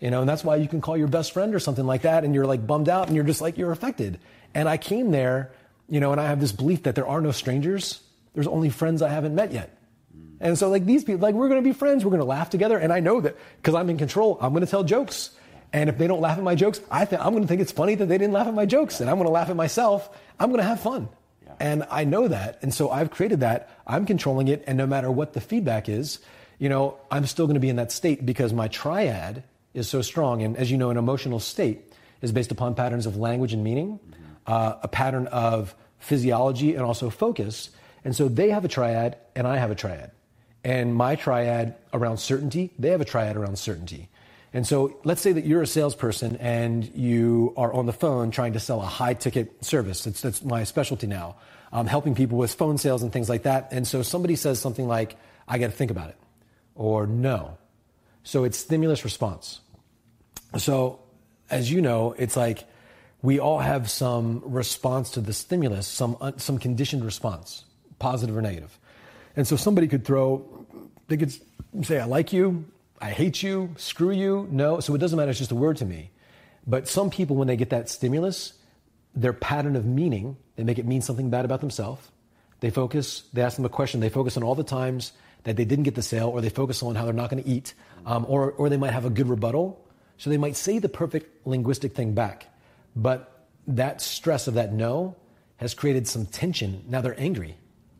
You 0.00 0.10
know, 0.10 0.20
and 0.20 0.28
that's 0.28 0.42
why 0.42 0.56
you 0.56 0.66
can 0.66 0.80
call 0.80 0.96
your 0.96 1.08
best 1.08 1.32
friend 1.32 1.54
or 1.54 1.58
something 1.58 1.84
like 1.84 2.02
that 2.02 2.24
and 2.24 2.34
you're 2.34 2.46
like 2.46 2.66
bummed 2.66 2.88
out 2.88 3.06
and 3.08 3.14
you're 3.14 3.24
just 3.24 3.42
like, 3.42 3.58
you're 3.58 3.70
affected. 3.70 4.18
And 4.54 4.68
I 4.68 4.78
came 4.78 5.10
there, 5.10 5.52
you 5.88 6.00
know, 6.00 6.12
and 6.12 6.20
I 6.20 6.26
have 6.26 6.40
this 6.40 6.52
belief 6.52 6.84
that 6.84 6.94
there 6.94 7.06
are 7.06 7.20
no 7.20 7.32
strangers. 7.32 8.00
There's 8.32 8.46
only 8.46 8.70
friends 8.70 9.02
I 9.02 9.10
haven't 9.10 9.34
met 9.34 9.52
yet. 9.52 9.76
Mm. 10.16 10.36
And 10.40 10.58
so 10.58 10.70
like 10.70 10.86
these 10.86 11.04
people, 11.04 11.20
like 11.20 11.34
we're 11.34 11.48
going 11.48 11.62
to 11.62 11.68
be 11.68 11.74
friends. 11.74 12.02
We're 12.02 12.10
going 12.10 12.22
to 12.22 12.26
laugh 12.26 12.48
together. 12.48 12.78
And 12.78 12.94
I 12.94 13.00
know 13.00 13.20
that 13.20 13.36
because 13.58 13.74
I'm 13.74 13.90
in 13.90 13.98
control, 13.98 14.38
I'm 14.40 14.52
going 14.52 14.64
to 14.64 14.70
tell 14.70 14.84
jokes. 14.84 15.32
And 15.72 15.88
if 15.88 15.98
they 15.98 16.06
don't 16.06 16.20
laugh 16.20 16.36
at 16.36 16.44
my 16.44 16.54
jokes, 16.54 16.80
I 16.90 17.04
th- 17.04 17.20
I'm 17.20 17.30
going 17.30 17.42
to 17.42 17.48
think 17.48 17.60
it's 17.60 17.72
funny 17.72 17.94
that 17.94 18.06
they 18.06 18.18
didn't 18.18 18.32
laugh 18.32 18.48
at 18.48 18.54
my 18.54 18.66
jokes. 18.66 19.00
And 19.00 19.08
I'm 19.08 19.16
going 19.16 19.26
to 19.26 19.32
laugh 19.32 19.50
at 19.50 19.56
myself. 19.56 20.10
I'm 20.38 20.48
going 20.48 20.60
to 20.60 20.66
have 20.66 20.80
fun. 20.80 21.08
Yeah. 21.46 21.54
And 21.60 21.84
I 21.90 22.04
know 22.04 22.26
that. 22.28 22.58
And 22.62 22.74
so 22.74 22.90
I've 22.90 23.10
created 23.10 23.40
that. 23.40 23.70
I'm 23.86 24.04
controlling 24.04 24.48
it. 24.48 24.64
And 24.66 24.76
no 24.76 24.86
matter 24.86 25.10
what 25.10 25.32
the 25.32 25.40
feedback 25.40 25.88
is, 25.88 26.18
you 26.58 26.68
know, 26.68 26.98
I'm 27.10 27.26
still 27.26 27.46
going 27.46 27.54
to 27.54 27.60
be 27.60 27.68
in 27.68 27.76
that 27.76 27.92
state 27.92 28.26
because 28.26 28.52
my 28.52 28.68
triad 28.68 29.44
is 29.72 29.88
so 29.88 30.02
strong. 30.02 30.42
And 30.42 30.56
as 30.56 30.70
you 30.70 30.76
know, 30.76 30.90
an 30.90 30.96
emotional 30.96 31.38
state 31.38 31.92
is 32.20 32.32
based 32.32 32.50
upon 32.50 32.74
patterns 32.74 33.06
of 33.06 33.16
language 33.16 33.52
and 33.52 33.62
meaning, 33.62 33.98
mm-hmm. 33.98 34.24
uh, 34.46 34.74
a 34.82 34.88
pattern 34.88 35.28
of 35.28 35.74
physiology 35.98 36.74
and 36.74 36.84
also 36.84 37.10
focus. 37.10 37.70
And 38.04 38.14
so 38.14 38.28
they 38.28 38.50
have 38.50 38.64
a 38.64 38.68
triad 38.68 39.16
and 39.36 39.46
I 39.46 39.56
have 39.56 39.70
a 39.70 39.74
triad. 39.74 40.10
And 40.62 40.94
my 40.94 41.14
triad 41.14 41.76
around 41.94 42.18
certainty, 42.18 42.72
they 42.78 42.90
have 42.90 43.00
a 43.00 43.06
triad 43.06 43.36
around 43.36 43.58
certainty. 43.58 44.09
And 44.52 44.66
so 44.66 44.98
let's 45.04 45.20
say 45.20 45.32
that 45.32 45.44
you're 45.44 45.62
a 45.62 45.66
salesperson 45.66 46.36
and 46.36 46.84
you 46.94 47.54
are 47.56 47.72
on 47.72 47.86
the 47.86 47.92
phone 47.92 48.30
trying 48.30 48.54
to 48.54 48.60
sell 48.60 48.80
a 48.80 48.86
high 48.86 49.14
ticket 49.14 49.64
service. 49.64 50.02
That's 50.02 50.42
my 50.42 50.64
specialty 50.64 51.06
now, 51.06 51.36
um, 51.72 51.86
helping 51.86 52.14
people 52.14 52.36
with 52.36 52.52
phone 52.54 52.76
sales 52.76 53.02
and 53.02 53.12
things 53.12 53.28
like 53.28 53.44
that. 53.44 53.68
And 53.70 53.86
so 53.86 54.02
somebody 54.02 54.34
says 54.34 54.58
something 54.58 54.88
like, 54.88 55.16
I 55.46 55.58
got 55.58 55.66
to 55.66 55.72
think 55.72 55.90
about 55.90 56.08
it, 56.10 56.16
or 56.74 57.06
no. 57.06 57.58
So 58.24 58.44
it's 58.44 58.58
stimulus 58.58 59.04
response. 59.04 59.60
So 60.58 61.00
as 61.48 61.70
you 61.70 61.80
know, 61.80 62.12
it's 62.18 62.36
like 62.36 62.64
we 63.22 63.38
all 63.38 63.58
have 63.58 63.90
some 63.90 64.42
response 64.44 65.10
to 65.10 65.20
the 65.20 65.32
stimulus, 65.32 65.86
some, 65.86 66.16
uh, 66.20 66.32
some 66.36 66.58
conditioned 66.58 67.04
response, 67.04 67.64
positive 67.98 68.36
or 68.36 68.42
negative. 68.42 68.78
And 69.36 69.46
so 69.46 69.56
somebody 69.56 69.86
could 69.86 70.04
throw, 70.04 70.66
they 71.06 71.16
could 71.16 71.32
say, 71.82 72.00
I 72.00 72.04
like 72.04 72.32
you, 72.32 72.64
I 73.00 73.10
hate 73.10 73.42
you, 73.42 73.74
screw 73.76 74.10
you, 74.10 74.46
no. 74.50 74.80
So 74.80 74.94
it 74.94 74.98
doesn't 74.98 75.16
matter, 75.16 75.30
it's 75.30 75.38
just 75.38 75.52
a 75.52 75.56
word 75.56 75.78
to 75.78 75.86
me. 75.86 76.10
But 76.66 76.86
some 76.86 77.08
people, 77.08 77.36
when 77.36 77.48
they 77.48 77.56
get 77.56 77.70
that 77.70 77.88
stimulus, 77.88 78.52
their 79.14 79.32
pattern 79.32 79.74
of 79.74 79.86
meaning, 79.86 80.36
they 80.56 80.64
make 80.64 80.78
it 80.78 80.86
mean 80.86 81.00
something 81.00 81.30
bad 81.30 81.44
about 81.44 81.60
themselves. 81.60 82.10
They 82.60 82.68
focus, 82.68 83.24
they 83.32 83.40
ask 83.40 83.56
them 83.56 83.64
a 83.64 83.70
question, 83.70 84.00
they 84.00 84.10
focus 84.10 84.36
on 84.36 84.42
all 84.42 84.54
the 84.54 84.64
times 84.64 85.12
that 85.44 85.56
they 85.56 85.64
didn't 85.64 85.84
get 85.84 85.94
the 85.94 86.02
sale, 86.02 86.28
or 86.28 86.42
they 86.42 86.50
focus 86.50 86.82
on 86.82 86.94
how 86.94 87.06
they're 87.06 87.14
not 87.14 87.30
going 87.30 87.42
to 87.42 87.48
eat, 87.48 87.72
um, 88.04 88.26
or, 88.28 88.52
or 88.52 88.68
they 88.68 88.76
might 88.76 88.92
have 88.92 89.06
a 89.06 89.10
good 89.10 89.28
rebuttal. 89.28 89.82
So 90.18 90.28
they 90.28 90.36
might 90.36 90.54
say 90.54 90.78
the 90.78 90.90
perfect 90.90 91.46
linguistic 91.46 91.94
thing 91.94 92.12
back. 92.12 92.46
But 92.94 93.46
that 93.66 94.02
stress 94.02 94.46
of 94.46 94.54
that 94.54 94.74
no 94.74 95.16
has 95.56 95.72
created 95.72 96.06
some 96.06 96.26
tension. 96.26 96.84
Now 96.86 97.00
they're 97.00 97.18
angry 97.18 97.56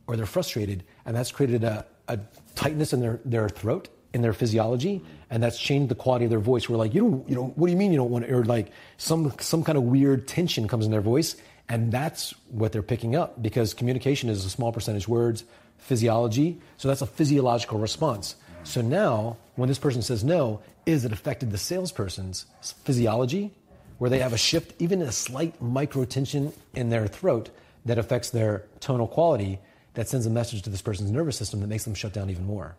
or 0.07 0.16
they're 0.16 0.26
frustrated, 0.26 0.84
and 1.07 1.16
that's 1.16 1.32
created 1.32 1.64
a, 1.64 1.86
a 2.09 2.18
tightness 2.55 2.92
in 2.92 3.01
their, 3.01 3.20
their 3.24 3.48
throat 3.48 3.88
in 4.13 4.23
their 4.23 4.33
physiology, 4.33 5.03
and 5.31 5.43
that's 5.43 5.59
changed 5.59 5.89
the 5.89 5.95
quality 5.95 6.25
of 6.25 6.31
their 6.31 6.41
voice. 6.41 6.69
We're 6.69 6.77
like, 6.77 6.95
you 6.95 7.01
don't, 7.01 7.29
you 7.29 7.35
know, 7.35 7.53
what 7.57 7.67
do 7.67 7.73
you 7.73 7.79
mean 7.79 7.93
you 7.93 7.99
don't 7.99 8.11
want 8.11 8.27
to, 8.27 8.35
or 8.35 8.45
like 8.45 8.73
some, 8.97 9.33
some 9.41 9.63
kind 9.63 9.79
of 9.79 9.85
weird 9.85 10.27
tension 10.27 10.67
comes 10.69 10.85
in 10.85 10.91
their 10.91 11.01
voice, 11.01 11.37
and 11.69 11.93
that's 11.93 12.35
what 12.49 12.73
they're 12.73 12.83
picking 12.83 13.15
up 13.15 13.41
because 13.41 13.75
communication 13.75 14.29
is 14.29 14.45
a 14.45 14.51
small 14.51 14.73
percentage 14.73 15.07
words, 15.07 15.45
physiology, 15.79 16.61
so 16.77 16.89
that's 16.89 17.03
a 17.03 17.07
physiological 17.07 17.79
response. 17.79 18.35
So 18.65 18.83
now, 18.83 19.37
when 19.55 19.69
this 19.69 19.79
person 19.79 20.03
says 20.03 20.23
no, 20.23 20.61
is 20.85 21.05
it 21.05 21.13
affected 21.13 21.51
the 21.51 21.59
salesperson's 21.59 22.47
physiology, 22.85 23.53
where 23.99 24.11
they 24.11 24.19
have 24.19 24.33
a 24.33 24.39
shift, 24.39 24.75
even 24.81 25.03
a 25.03 25.13
slight 25.13 25.61
micro 25.61 26.05
tension 26.05 26.53
in 26.75 26.89
their 26.89 27.07
throat 27.07 27.51
that 27.85 27.99
affects 27.99 28.31
their 28.31 28.65
tonal 28.81 29.07
quality, 29.07 29.59
that 29.95 30.09
sends 30.09 30.27
a 30.27 30.31
message 30.31 30.63
to 30.63 30.71
this 30.71 30.83
person's 30.83 31.11
nervous 31.11 31.37
system 31.37 31.61
that 31.61 31.67
makes 31.67 31.85
them 31.85 31.95
shut 31.95 32.13
down 32.13 32.31
even 32.31 32.47
more. 32.47 32.77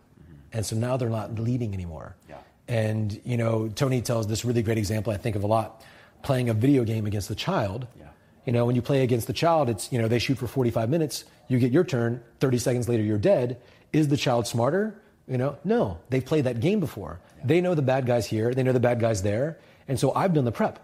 And 0.53 0.65
so 0.65 0.75
now 0.75 0.97
they're 0.97 1.09
not 1.09 1.35
leading 1.35 1.73
anymore. 1.73 2.15
Yeah. 2.29 2.37
And, 2.67 3.19
you 3.23 3.37
know, 3.37 3.69
Tony 3.69 4.01
tells 4.01 4.27
this 4.27 4.45
really 4.45 4.61
great 4.61 4.77
example 4.77 5.11
I 5.11 5.17
think 5.17 5.35
of 5.35 5.43
a 5.43 5.47
lot 5.47 5.83
playing 6.23 6.49
a 6.49 6.53
video 6.53 6.83
game 6.83 7.05
against 7.05 7.27
the 7.29 7.35
child. 7.35 7.87
Yeah. 7.97 8.05
You 8.45 8.53
know, 8.53 8.65
when 8.65 8.75
you 8.75 8.81
play 8.81 9.03
against 9.03 9.27
the 9.27 9.33
child, 9.33 9.69
it's, 9.69 9.91
you 9.91 10.01
know, 10.01 10.07
they 10.07 10.19
shoot 10.19 10.37
for 10.37 10.47
45 10.47 10.89
minutes, 10.89 11.25
you 11.47 11.59
get 11.59 11.71
your 11.71 11.83
turn, 11.83 12.23
30 12.39 12.57
seconds 12.57 12.89
later, 12.89 13.03
you're 13.03 13.17
dead. 13.17 13.61
Is 13.93 14.07
the 14.07 14.17
child 14.17 14.47
smarter? 14.47 14.99
You 15.27 15.37
know, 15.37 15.57
no, 15.63 15.99
they've 16.09 16.25
played 16.25 16.45
that 16.45 16.59
game 16.59 16.79
before. 16.79 17.19
Yeah. 17.37 17.43
They 17.45 17.61
know 17.61 17.75
the 17.75 17.81
bad 17.81 18.05
guys 18.05 18.25
here, 18.25 18.53
they 18.53 18.63
know 18.63 18.73
the 18.73 18.79
bad 18.79 18.99
guys 18.99 19.21
there. 19.21 19.57
And 19.87 19.99
so 19.99 20.13
I've 20.13 20.33
done 20.33 20.45
the 20.45 20.51
prep. 20.51 20.79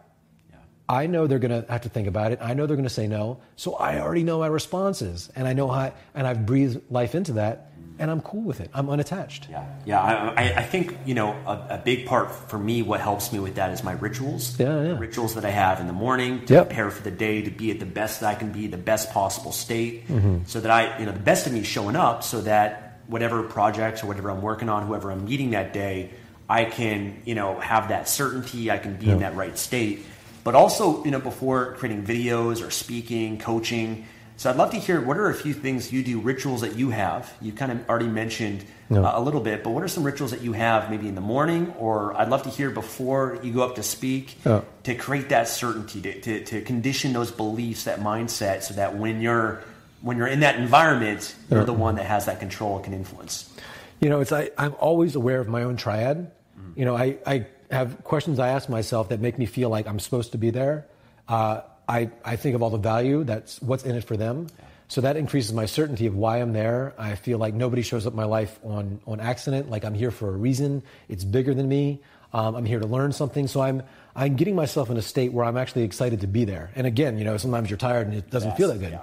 I 0.89 1.07
know 1.07 1.27
they're 1.27 1.39
going 1.39 1.63
to 1.63 1.69
have 1.69 1.81
to 1.81 1.89
think 1.89 2.07
about 2.07 2.31
it. 2.31 2.39
I 2.41 2.53
know 2.53 2.65
they're 2.65 2.77
going 2.77 2.88
to 2.88 2.93
say 2.93 3.07
no. 3.07 3.39
So 3.55 3.75
I 3.75 3.99
already 3.99 4.23
know 4.23 4.39
my 4.39 4.47
responses, 4.47 5.29
and 5.35 5.47
I 5.47 5.53
know 5.53 5.67
how, 5.67 5.93
and 6.15 6.25
I've 6.25 6.45
breathed 6.45 6.89
life 6.89 7.13
into 7.13 7.33
that 7.33 7.71
and 7.99 8.11
I'm 8.11 8.21
cool 8.21 8.41
with 8.41 8.61
it. 8.61 8.69
I'm 8.73 8.89
unattached. 8.89 9.47
Yeah, 9.49 9.65
yeah. 9.85 10.01
I, 10.01 10.59
I 10.59 10.63
think 10.63 10.97
you 11.05 11.13
know 11.13 11.31
a, 11.31 11.75
a, 11.75 11.81
big 11.83 12.05
part 12.05 12.31
for 12.31 12.57
me. 12.57 12.81
What 12.81 12.99
helps 12.99 13.31
me 13.33 13.39
with 13.39 13.55
that 13.55 13.71
is 13.71 13.83
my 13.83 13.93
rituals. 13.93 14.59
Yeah, 14.59 14.83
yeah. 14.83 14.97
rituals 14.97 15.35
that 15.35 15.45
I 15.45 15.49
have 15.49 15.79
in 15.79 15.88
the 15.88 15.93
morning 15.93 16.45
to 16.45 16.53
yep. 16.53 16.67
prepare 16.67 16.91
for 16.91 17.03
the 17.03 17.11
day, 17.11 17.41
to 17.41 17.51
be 17.51 17.71
at 17.71 17.79
the 17.79 17.85
best 17.85 18.21
that 18.21 18.27
I 18.27 18.35
can 18.35 18.51
be, 18.51 18.67
the 18.67 18.77
best 18.77 19.11
possible 19.11 19.51
state, 19.51 20.07
mm-hmm. 20.07 20.39
so 20.45 20.59
that 20.61 20.71
I, 20.71 20.99
you 20.99 21.05
know, 21.05 21.11
the 21.11 21.19
best 21.19 21.47
of 21.47 21.53
me 21.53 21.63
showing 21.63 21.95
up, 21.95 22.23
so 22.23 22.41
that 22.41 22.99
whatever 23.07 23.43
projects 23.43 24.03
or 24.03 24.07
whatever 24.07 24.29
I'm 24.29 24.41
working 24.41 24.69
on, 24.69 24.85
whoever 24.85 25.11
I'm 25.11 25.25
meeting 25.25 25.51
that 25.51 25.73
day, 25.73 26.11
I 26.49 26.65
can, 26.65 27.21
you 27.25 27.35
know, 27.35 27.59
have 27.59 27.89
that 27.89 28.07
certainty. 28.07 28.69
I 28.69 28.77
can 28.77 28.95
be 28.95 29.07
yep. 29.07 29.15
in 29.15 29.19
that 29.21 29.35
right 29.35 29.57
state. 29.57 30.05
But 30.48 30.56
also, 30.56 31.04
you 31.04 31.12
know, 31.12 31.20
before 31.20 31.74
creating 31.74 32.06
videos 32.06 32.66
or 32.66 32.72
speaking, 32.72 33.38
coaching 33.38 34.06
so 34.38 34.52
I'd 34.52 34.56
love 34.56 34.70
to 34.72 34.78
hear 34.78 35.02
what 35.02 35.18
are 35.18 35.30
a 35.30 35.34
few 35.34 35.52
things 35.52 35.91
you 35.91 36.04
do, 36.04 36.20
rituals 36.20 36.62
that 36.62 36.76
you 36.76 36.91
have. 36.91 37.34
You 37.41 37.52
kind 37.52 37.72
of 37.72 37.89
already 37.89 38.08
mentioned 38.08 38.64
uh, 38.91 39.12
a 39.16 39.20
little 39.20 39.41
bit, 39.41 39.64
but 39.64 39.72
what 39.72 39.82
are 39.82 39.88
some 39.88 40.04
rituals 40.04 40.30
that 40.30 40.41
you 40.41 40.54
have 40.54 40.91
maybe 40.91 41.08
in 41.08 41.16
the 41.16 41.22
morning, 41.22 41.74
or 41.80 42.16
I'd 42.16 42.30
love 42.30 42.43
to 42.43 42.50
hear 42.50 42.70
before 42.70 43.39
you 43.41 43.52
go 43.52 43.64
up 43.64 43.76
to 43.76 43.84
speak 43.84 44.38
to 44.43 44.95
create 44.95 45.30
that 45.30 45.48
certainty, 45.48 46.02
to, 46.02 46.22
to, 46.22 46.45
to, 46.45 46.62
condition 46.62 47.14
those 47.14 47.32
beliefs, 47.32 47.86
that 47.86 48.00
mindset, 48.00 48.62
so 48.62 48.76
that 48.76 48.95
when 48.95 49.22
you're 49.22 49.64
when 50.02 50.18
you're 50.18 50.28
in 50.28 50.41
that 50.41 50.58
environment, 50.58 51.36
you're 51.50 51.66
the 51.66 51.74
one 51.74 51.95
that 51.95 52.06
has 52.06 52.28
that 52.28 52.39
control 52.39 52.76
and 52.76 52.86
can 52.86 52.93
influence. 52.93 53.52
You 54.00 54.10
know, 54.10 54.22
it's 54.22 54.32
I, 54.32 54.52
I'm 54.56 54.76
always 54.80 55.16
aware 55.16 55.39
of 55.39 55.48
my 55.48 55.64
own 55.64 55.78
triad. 55.78 56.32
Mm-hmm. 56.58 56.80
You 56.80 56.86
know, 56.86 56.95
I, 56.95 57.18
I 57.26 57.48
have 57.72 58.03
questions 58.03 58.39
I 58.39 58.49
ask 58.49 58.70
myself 58.70 59.09
that 59.09 59.20
make 59.20 59.38
me 59.38 59.45
feel 59.45 59.70
like 59.70 59.88
I'm 59.88 59.99
supposed 59.99 60.32
to 60.34 60.38
be 60.38 60.49
there. 60.49 60.86
Uh, 61.28 61.61
I, 61.88 62.09
I 62.24 62.36
think 62.36 62.55
of 62.55 62.63
all 62.63 62.70
the 62.70 62.78
value 62.78 63.24
that's 63.24 63.61
what's 63.61 63.84
in 63.84 63.95
it 63.95 64.03
for 64.03 64.18
them. 64.18 64.47
So 64.89 65.01
that 65.01 65.18
increases 65.18 65.51
my 65.53 65.65
certainty 65.65 66.05
of 66.05 66.15
why 66.15 66.38
I'm 66.38 66.53
there. 66.53 66.93
I 66.97 67.15
feel 67.15 67.38
like 67.38 67.53
nobody 67.53 67.82
shows 67.82 68.07
up 68.07 68.13
in 68.13 68.18
my 68.18 68.26
life 68.26 68.57
on, 68.63 69.01
on 69.05 69.20
accident. 69.20 69.70
Like 69.70 69.84
I'm 69.84 69.93
here 69.93 70.11
for 70.11 70.30
a 70.30 70.38
reason. 70.38 70.82
It's 71.09 71.26
bigger 71.26 71.53
than 71.53 71.68
me. 71.68 71.99
Um, 72.34 72.55
I'm 72.55 72.65
here 72.65 72.80
to 72.80 72.88
learn 72.88 73.11
something. 73.11 73.47
So 73.47 73.61
I'm, 73.61 73.84
I'm 74.15 74.36
getting 74.36 74.55
myself 74.55 74.89
in 74.89 74.97
a 74.97 75.01
state 75.01 75.34
where 75.34 75.45
I'm 75.45 75.57
actually 75.57 75.84
excited 75.84 76.22
to 76.22 76.28
be 76.28 76.45
there. 76.45 76.72
And 76.76 76.88
again, 76.88 77.18
you 77.18 77.26
know, 77.26 77.36
sometimes 77.38 77.70
you're 77.70 77.78
tired 77.78 78.07
and 78.07 78.15
it 78.15 78.30
doesn't 78.30 78.49
yes, 78.49 78.57
feel 78.57 78.68
that 78.70 78.80
good. 78.80 78.91
Yeah. 78.91 79.01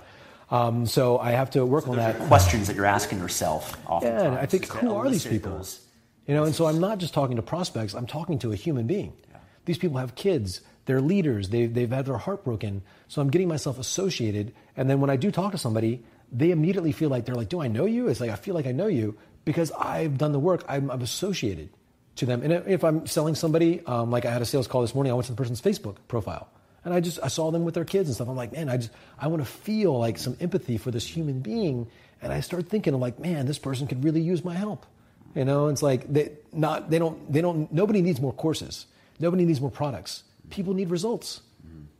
Um, 0.50 0.86
so 0.86 1.18
I 1.18 1.32
have 1.32 1.50
to 1.50 1.64
work 1.66 1.84
so 1.84 1.90
on 1.90 1.96
that. 1.96 2.18
Questions 2.20 2.66
that 2.68 2.76
you're 2.76 2.86
asking 2.86 3.18
yourself. 3.18 3.76
Yeah, 4.02 4.38
I 4.40 4.46
think 4.46 4.66
who 4.66 4.94
are 4.94 5.08
these 5.08 5.26
people? 5.26 5.52
Those. 5.52 5.83
You 6.26 6.34
know, 6.34 6.44
and 6.44 6.54
so 6.54 6.66
I'm 6.66 6.80
not 6.80 6.98
just 6.98 7.12
talking 7.12 7.36
to 7.36 7.42
prospects. 7.42 7.94
I'm 7.94 8.06
talking 8.06 8.38
to 8.40 8.52
a 8.52 8.56
human 8.56 8.86
being. 8.86 9.12
Yeah. 9.30 9.38
These 9.66 9.78
people 9.78 9.98
have 9.98 10.14
kids. 10.14 10.60
They're 10.86 11.00
leaders. 11.00 11.50
They've, 11.50 11.72
they've 11.72 11.90
had 11.90 12.06
their 12.06 12.18
heart 12.18 12.44
broken. 12.44 12.82
So 13.08 13.20
I'm 13.20 13.30
getting 13.30 13.48
myself 13.48 13.78
associated. 13.78 14.54
And 14.76 14.88
then 14.88 15.00
when 15.00 15.10
I 15.10 15.16
do 15.16 15.30
talk 15.30 15.52
to 15.52 15.58
somebody, 15.58 16.02
they 16.32 16.50
immediately 16.50 16.92
feel 16.92 17.10
like 17.10 17.26
they're 17.26 17.34
like, 17.34 17.48
do 17.48 17.60
I 17.60 17.68
know 17.68 17.84
you? 17.84 18.08
It's 18.08 18.20
like, 18.20 18.30
I 18.30 18.36
feel 18.36 18.54
like 18.54 18.66
I 18.66 18.72
know 18.72 18.86
you 18.86 19.16
because 19.44 19.70
I've 19.72 20.18
done 20.18 20.32
the 20.32 20.38
work. 20.38 20.64
I'm, 20.68 20.90
I'm 20.90 21.02
associated 21.02 21.68
to 22.16 22.26
them. 22.26 22.42
And 22.42 22.52
if 22.68 22.84
I'm 22.84 23.06
selling 23.06 23.34
somebody, 23.34 23.84
um, 23.86 24.10
like 24.10 24.24
I 24.24 24.30
had 24.30 24.42
a 24.42 24.46
sales 24.46 24.66
call 24.66 24.82
this 24.82 24.94
morning, 24.94 25.12
I 25.12 25.14
went 25.14 25.26
to 25.26 25.32
the 25.32 25.36
person's 25.36 25.60
Facebook 25.60 25.96
profile. 26.08 26.48
And 26.84 26.92
I 26.92 27.00
just, 27.00 27.18
I 27.22 27.28
saw 27.28 27.50
them 27.50 27.64
with 27.64 27.74
their 27.74 27.84
kids 27.84 28.08
and 28.08 28.14
stuff. 28.14 28.28
I'm 28.28 28.36
like, 28.36 28.52
man, 28.52 28.68
I 28.68 28.76
just, 28.76 28.90
I 29.18 29.28
want 29.28 29.42
to 29.42 29.48
feel 29.48 29.98
like 29.98 30.18
some 30.18 30.36
empathy 30.40 30.76
for 30.76 30.90
this 30.90 31.06
human 31.06 31.40
being. 31.40 31.88
And 32.20 32.32
I 32.32 32.40
start 32.40 32.68
thinking, 32.68 32.94
I'm 32.94 33.00
like, 33.00 33.18
man, 33.18 33.46
this 33.46 33.58
person 33.58 33.86
could 33.86 34.04
really 34.04 34.20
use 34.20 34.44
my 34.44 34.54
help. 34.54 34.86
You 35.34 35.44
know, 35.44 35.68
it's 35.68 35.82
like 35.82 36.12
they 36.12 36.32
not, 36.52 36.90
they 36.90 36.98
don't, 36.98 37.32
they 37.32 37.40
don't, 37.40 37.72
nobody 37.72 38.02
needs 38.02 38.20
more 38.20 38.32
courses. 38.32 38.86
Nobody 39.18 39.44
needs 39.44 39.60
more 39.60 39.70
products 39.70 40.24
people 40.50 40.74
need 40.74 40.90
results. 40.90 41.40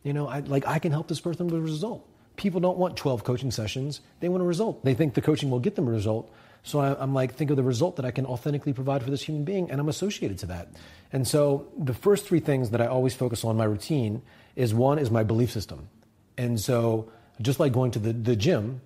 You 0.03 0.13
know, 0.13 0.29
I, 0.29 0.41
like 0.41 0.67
I 0.67 0.79
can 0.79 0.93
help 0.93 1.09
this 1.09 1.21
person 1.21 1.47
with 1.47 1.55
a 1.55 1.61
result. 1.61 2.07
People 2.37 2.61
don't 2.61 2.77
want 2.77 2.97
12 2.97 3.25
coaching 3.25 3.51
sessions. 3.51 4.01
They 4.21 4.29
want 4.29 4.43
a 4.43 4.47
result. 4.47 4.85
They 4.85 4.93
think 4.93 5.15
the 5.15 5.23
coaching 5.23 5.51
will 5.51 5.61
get 5.61 5.77
them 5.77 5.89
a 5.89 5.91
result. 5.91 6.31
So 6.63 6.79
I, 6.79 7.03
am 7.03 7.15
like, 7.15 7.35
think 7.35 7.51
of 7.51 7.57
the 7.57 7.63
result 7.63 7.97
that 7.97 8.05
I 8.05 8.11
can 8.11 8.27
authentically 8.27 8.73
provide 8.73 9.03
for 9.03 9.11
this 9.11 9.23
human 9.23 9.45
being, 9.45 9.71
and 9.71 9.81
I'm 9.81 9.89
associated 9.89 10.39
to 10.41 10.47
that. 10.47 10.69
And 11.13 11.27
so 11.27 11.69
the 11.79 11.95
first 11.95 12.27
three 12.27 12.41
things 12.41 12.71
that 12.71 12.81
I 12.81 12.87
always 12.87 13.15
focus 13.15 13.45
on 13.45 13.53
in 13.53 13.57
my 13.57 13.65
routine 13.65 14.23
is 14.57 14.75
one 14.75 14.99
is 14.99 15.11
my 15.11 15.23
belief 15.23 15.51
system. 15.51 15.89
And 16.37 16.61
so 16.61 17.11
just 17.41 17.61
like 17.61 17.73
going 17.73 17.91
to 17.93 17.99
the, 17.99 18.13
the 18.13 18.37
gym, 18.37 18.81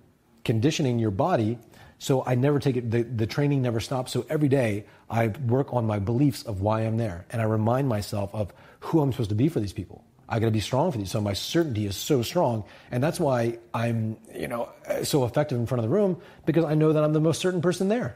conditioning 0.45 0.99
your 0.99 1.11
body 1.11 1.57
so 1.99 2.23
I 2.25 2.35
never 2.35 2.59
take 2.59 2.77
it, 2.77 2.89
the, 2.89 3.03
the 3.03 3.27
training 3.27 3.61
never 3.61 3.81
stops. 3.81 4.13
So 4.13 4.25
every 4.29 4.47
day 4.47 4.85
I 5.09 5.27
work 5.27 5.73
on 5.73 5.85
my 5.85 5.99
beliefs 5.99 6.43
of 6.43 6.61
why 6.61 6.81
I'm 6.81 6.97
there. 6.97 7.25
And 7.29 7.41
I 7.41 7.45
remind 7.45 7.89
myself 7.89 8.33
of 8.33 8.53
who 8.79 9.01
I'm 9.01 9.11
supposed 9.11 9.29
to 9.29 9.35
be 9.35 9.49
for 9.49 9.59
these 9.59 9.73
people. 9.73 10.05
I 10.29 10.39
got 10.39 10.45
to 10.45 10.51
be 10.51 10.61
strong 10.61 10.91
for 10.91 10.97
these. 10.97 11.11
So 11.11 11.19
my 11.19 11.33
certainty 11.33 11.85
is 11.85 11.97
so 11.97 12.21
strong, 12.21 12.63
and 12.91 13.03
that's 13.03 13.19
why 13.19 13.57
I'm, 13.73 14.15
you 14.33 14.47
know, 14.47 14.69
so 15.03 15.25
effective 15.25 15.57
in 15.57 15.65
front 15.65 15.83
of 15.83 15.89
the 15.89 15.93
room 15.93 16.21
because 16.45 16.63
I 16.63 16.75
know 16.75 16.93
that 16.93 17.03
I'm 17.03 17.13
the 17.13 17.19
most 17.19 17.41
certain 17.41 17.61
person 17.61 17.89
there. 17.89 18.15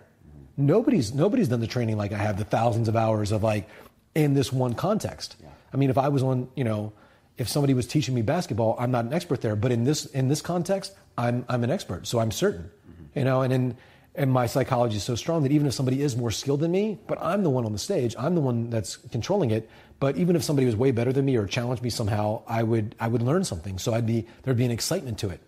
Nobody's 0.55 1.11
nobody's 1.11 1.47
done 1.47 1.59
the 1.59 1.67
training 1.67 1.97
like 1.97 2.11
I 2.11 2.17
have, 2.17 2.37
the 2.37 2.45
thousands 2.45 2.87
of 2.87 2.95
hours 2.95 3.31
of 3.31 3.41
like 3.41 3.67
in 4.13 4.35
this 4.35 4.53
one 4.53 4.75
context. 4.75 5.35
Yeah. 5.41 5.49
I 5.73 5.77
mean, 5.77 5.89
if 5.89 5.97
I 5.97 6.09
was 6.09 6.21
on, 6.21 6.49
you 6.55 6.63
know, 6.63 6.93
if 7.39 7.49
somebody 7.49 7.73
was 7.73 7.87
teaching 7.87 8.13
me 8.13 8.21
basketball, 8.21 8.75
I'm 8.77 8.91
not 8.91 9.05
an 9.05 9.13
expert 9.13 9.41
there, 9.41 9.55
but 9.55 9.71
in 9.71 9.83
this 9.83 10.05
in 10.05 10.27
this 10.27 10.41
context, 10.41 10.93
I'm 11.17 11.43
I'm 11.49 11.63
an 11.63 11.71
expert. 11.71 12.05
So 12.05 12.19
I'm 12.19 12.29
certain. 12.29 12.69
You 13.15 13.23
know, 13.23 13.41
and 13.41 13.53
in 13.53 13.77
and 14.15 14.31
my 14.31 14.45
psychology 14.45 14.97
is 14.97 15.03
so 15.03 15.15
strong 15.15 15.41
that 15.41 15.51
even 15.51 15.65
if 15.65 15.73
somebody 15.73 16.01
is 16.03 16.15
more 16.15 16.29
skilled 16.29 16.59
than 16.59 16.71
me, 16.71 16.99
but 17.07 17.17
I'm 17.19 17.41
the 17.41 17.49
one 17.49 17.65
on 17.65 17.71
the 17.71 17.79
stage, 17.79 18.15
I'm 18.17 18.35
the 18.35 18.41
one 18.41 18.69
that's 18.69 18.95
controlling 18.95 19.49
it. 19.49 19.67
But 19.99 20.17
even 20.17 20.35
if 20.35 20.43
somebody 20.43 20.67
was 20.67 20.75
way 20.75 20.91
better 20.91 21.11
than 21.11 21.25
me 21.25 21.35
or 21.35 21.47
challenged 21.47 21.81
me 21.81 21.89
somehow, 21.89 22.43
I 22.47 22.61
would 22.61 22.95
I 22.99 23.07
would 23.07 23.23
learn 23.23 23.43
something. 23.43 23.79
So 23.79 23.93
I'd 23.93 24.05
be 24.05 24.27
there'd 24.43 24.57
be 24.57 24.65
an 24.65 24.71
excitement 24.71 25.17
to 25.19 25.29
it. 25.29 25.41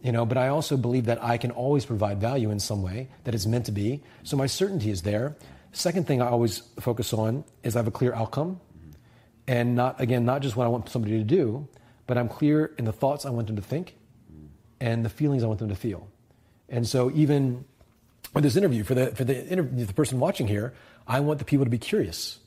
You 0.00 0.12
know, 0.12 0.24
but 0.24 0.38
I 0.38 0.48
also 0.48 0.76
believe 0.76 1.06
that 1.06 1.22
I 1.22 1.36
can 1.36 1.50
always 1.50 1.84
provide 1.84 2.20
value 2.20 2.50
in 2.50 2.60
some 2.60 2.82
way, 2.82 3.08
that 3.24 3.34
it's 3.34 3.46
meant 3.46 3.66
to 3.66 3.72
be. 3.72 4.02
So 4.22 4.36
my 4.36 4.46
certainty 4.46 4.90
is 4.90 5.02
there. 5.02 5.36
Second 5.72 6.06
thing 6.06 6.22
I 6.22 6.28
always 6.28 6.62
focus 6.80 7.12
on 7.12 7.44
is 7.64 7.76
I 7.76 7.80
have 7.80 7.88
a 7.88 7.90
clear 7.90 8.14
outcome. 8.14 8.60
and 9.48 9.74
not 9.74 10.00
again 10.00 10.24
not 10.24 10.42
just 10.42 10.56
what 10.56 10.64
I 10.64 10.68
want 10.68 10.88
somebody 10.88 11.18
to 11.18 11.24
do, 11.24 11.68
but 12.06 12.16
I'm 12.18 12.28
clear 12.28 12.72
in 12.78 12.84
the 12.84 12.92
thoughts 12.92 13.26
I 13.26 13.30
want 13.30 13.46
them 13.46 13.56
to 13.56 13.62
think, 13.62 13.96
and 14.80 15.04
the 15.04 15.08
feelings 15.10 15.42
I 15.42 15.46
want 15.46 15.58
them 15.58 15.68
to 15.68 15.76
feel. 15.76 16.08
And 16.68 16.86
so 16.86 17.10
even 17.12 17.64
with 18.34 18.44
this 18.44 18.56
interview 18.56 18.84
for 18.84 18.94
the 18.94 19.06
for 19.08 19.24
the 19.24 19.46
interview, 19.46 19.84
the 19.84 19.92
person 19.92 20.20
watching 20.20 20.46
here, 20.46 20.74
I 21.06 21.20
want 21.20 21.38
the 21.38 21.44
people 21.44 21.64
to 21.64 21.70
be 21.70 21.78
curious. 21.78 22.38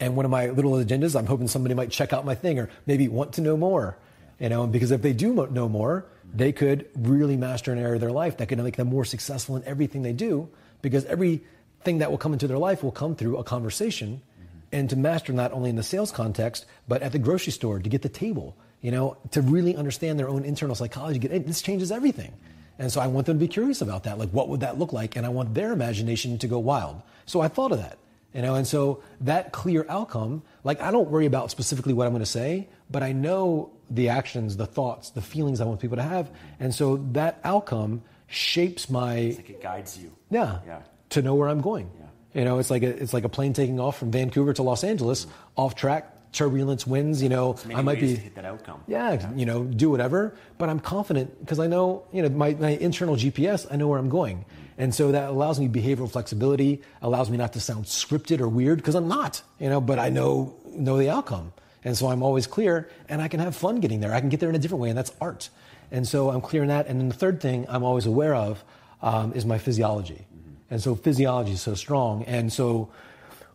And 0.00 0.16
one 0.16 0.24
of 0.24 0.30
my 0.30 0.50
little 0.50 0.72
agendas, 0.72 1.16
I'm 1.16 1.26
hoping 1.26 1.48
somebody 1.48 1.74
might 1.74 1.90
check 1.90 2.12
out 2.12 2.24
my 2.24 2.34
thing 2.34 2.58
or 2.58 2.68
maybe 2.86 3.08
want 3.08 3.34
to 3.34 3.40
know 3.40 3.56
more. 3.56 3.96
You 4.40 4.48
know, 4.48 4.66
because 4.66 4.90
if 4.90 5.02
they 5.02 5.12
do 5.12 5.32
know 5.32 5.68
more, 5.68 6.06
they 6.34 6.52
could 6.52 6.88
really 6.96 7.36
master 7.36 7.72
an 7.72 7.78
area 7.78 7.94
of 7.94 8.00
their 8.00 8.10
life 8.10 8.38
that 8.38 8.48
could 8.48 8.58
make 8.58 8.76
them 8.76 8.88
more 8.88 9.04
successful 9.04 9.56
in 9.56 9.64
everything 9.64 10.02
they 10.02 10.12
do. 10.12 10.48
Because 10.82 11.04
everything 11.04 11.98
that 11.98 12.10
will 12.10 12.18
come 12.18 12.32
into 12.32 12.48
their 12.48 12.58
life 12.58 12.82
will 12.82 12.90
come 12.90 13.14
through 13.14 13.36
a 13.38 13.44
conversation, 13.44 14.20
mm-hmm. 14.20 14.58
and 14.72 14.90
to 14.90 14.96
master 14.96 15.32
not 15.32 15.52
only 15.52 15.70
in 15.70 15.76
the 15.76 15.82
sales 15.84 16.10
context, 16.10 16.66
but 16.88 17.02
at 17.02 17.12
the 17.12 17.18
grocery 17.18 17.52
store 17.52 17.78
to 17.78 17.88
get 17.88 18.02
the 18.02 18.08
table. 18.08 18.56
You 18.80 18.90
know, 18.90 19.16
to 19.30 19.40
really 19.40 19.76
understand 19.76 20.18
their 20.18 20.28
own 20.28 20.44
internal 20.44 20.74
psychology. 20.74 21.18
This 21.18 21.62
changes 21.62 21.90
everything. 21.90 22.34
And 22.78 22.90
so 22.90 23.00
I 23.00 23.06
want 23.06 23.26
them 23.26 23.38
to 23.38 23.40
be 23.40 23.48
curious 23.48 23.80
about 23.80 24.04
that. 24.04 24.18
Like, 24.18 24.30
what 24.30 24.48
would 24.48 24.60
that 24.60 24.78
look 24.78 24.92
like? 24.92 25.16
And 25.16 25.24
I 25.24 25.28
want 25.28 25.54
their 25.54 25.72
imagination 25.72 26.38
to 26.38 26.48
go 26.48 26.58
wild. 26.58 27.02
So 27.26 27.40
I 27.40 27.48
thought 27.48 27.72
of 27.72 27.78
that. 27.78 27.98
You 28.34 28.42
know, 28.42 28.56
and 28.56 28.66
so 28.66 29.00
that 29.20 29.52
clear 29.52 29.86
outcome, 29.88 30.42
like 30.64 30.80
I 30.80 30.90
don't 30.90 31.08
worry 31.08 31.26
about 31.26 31.52
specifically 31.52 31.92
what 31.92 32.06
I'm 32.08 32.12
going 32.12 32.24
to 32.24 32.26
say, 32.26 32.68
but 32.90 33.04
I 33.04 33.12
know 33.12 33.70
the 33.88 34.08
actions, 34.08 34.56
the 34.56 34.66
thoughts, 34.66 35.10
the 35.10 35.22
feelings 35.22 35.60
I 35.60 35.64
want 35.66 35.78
people 35.78 35.98
to 35.98 36.02
have, 36.02 36.28
and 36.58 36.74
so 36.74 36.96
that 37.12 37.38
outcome 37.44 38.02
shapes 38.26 38.90
my. 38.90 39.14
It's 39.16 39.36
like 39.36 39.50
it 39.50 39.62
guides 39.62 39.96
you. 39.96 40.10
Yeah. 40.30 40.58
Yeah. 40.66 40.80
To 41.10 41.22
know 41.22 41.36
where 41.36 41.48
I'm 41.48 41.60
going. 41.60 41.88
Yeah. 41.96 42.40
You 42.40 42.44
know, 42.44 42.58
it's 42.58 42.70
like 42.70 42.82
a, 42.82 42.88
it's 42.88 43.12
like 43.12 43.22
a 43.22 43.28
plane 43.28 43.52
taking 43.52 43.78
off 43.78 43.98
from 43.98 44.10
Vancouver 44.10 44.52
to 44.54 44.64
Los 44.64 44.82
Angeles, 44.82 45.26
mm-hmm. 45.26 45.60
off 45.60 45.76
track, 45.76 46.12
turbulence 46.34 46.86
winds, 46.86 47.22
you 47.22 47.28
know, 47.28 47.56
I 47.74 47.82
might 47.82 48.00
be 48.00 48.16
hit 48.16 48.34
that 48.34 48.44
outcome. 48.44 48.82
Yeah, 48.86 49.12
yeah, 49.12 49.32
you 49.34 49.46
know, 49.46 49.64
do 49.64 49.88
whatever, 49.88 50.36
but 50.58 50.68
I'm 50.68 50.80
confident 50.80 51.40
because 51.40 51.58
I 51.58 51.66
know, 51.66 52.06
you 52.12 52.22
know, 52.22 52.28
my, 52.28 52.54
my 52.54 52.70
internal 52.70 53.16
GPS, 53.16 53.66
I 53.70 53.76
know 53.76 53.88
where 53.88 53.98
I'm 53.98 54.08
going. 54.08 54.44
And 54.76 54.94
so 54.94 55.12
that 55.12 55.30
allows 55.30 55.60
me 55.60 55.68
behavioral 55.68 56.10
flexibility, 56.10 56.82
allows 57.00 57.30
me 57.30 57.36
not 57.36 57.52
to 57.52 57.60
sound 57.60 57.84
scripted 57.84 58.40
or 58.40 58.48
weird 58.48 58.78
because 58.78 58.96
I'm 58.96 59.08
not, 59.08 59.40
you 59.60 59.68
know, 59.68 59.80
but 59.80 59.98
I 59.98 60.10
know 60.10 60.56
know 60.66 60.98
the 60.98 61.10
outcome. 61.10 61.52
And 61.84 61.96
so 61.96 62.08
I'm 62.08 62.22
always 62.22 62.46
clear 62.46 62.88
and 63.08 63.22
I 63.22 63.28
can 63.28 63.40
have 63.40 63.54
fun 63.54 63.80
getting 63.80 64.00
there. 64.00 64.12
I 64.12 64.20
can 64.20 64.30
get 64.30 64.40
there 64.40 64.48
in 64.48 64.54
a 64.54 64.58
different 64.58 64.82
way 64.82 64.88
and 64.88 64.98
that's 64.98 65.12
art. 65.20 65.50
And 65.90 66.08
so 66.08 66.30
I'm 66.30 66.40
clear 66.40 66.62
in 66.62 66.68
that. 66.68 66.88
And 66.88 66.98
then 66.98 67.08
the 67.08 67.14
third 67.14 67.40
thing 67.40 67.66
I'm 67.68 67.84
always 67.84 68.06
aware 68.06 68.34
of 68.34 68.64
um, 69.02 69.32
is 69.34 69.44
my 69.44 69.58
physiology. 69.58 70.26
And 70.70 70.82
so 70.82 70.94
physiology 70.94 71.52
is 71.52 71.60
so 71.60 71.74
strong. 71.74 72.24
And 72.24 72.52
so 72.52 72.90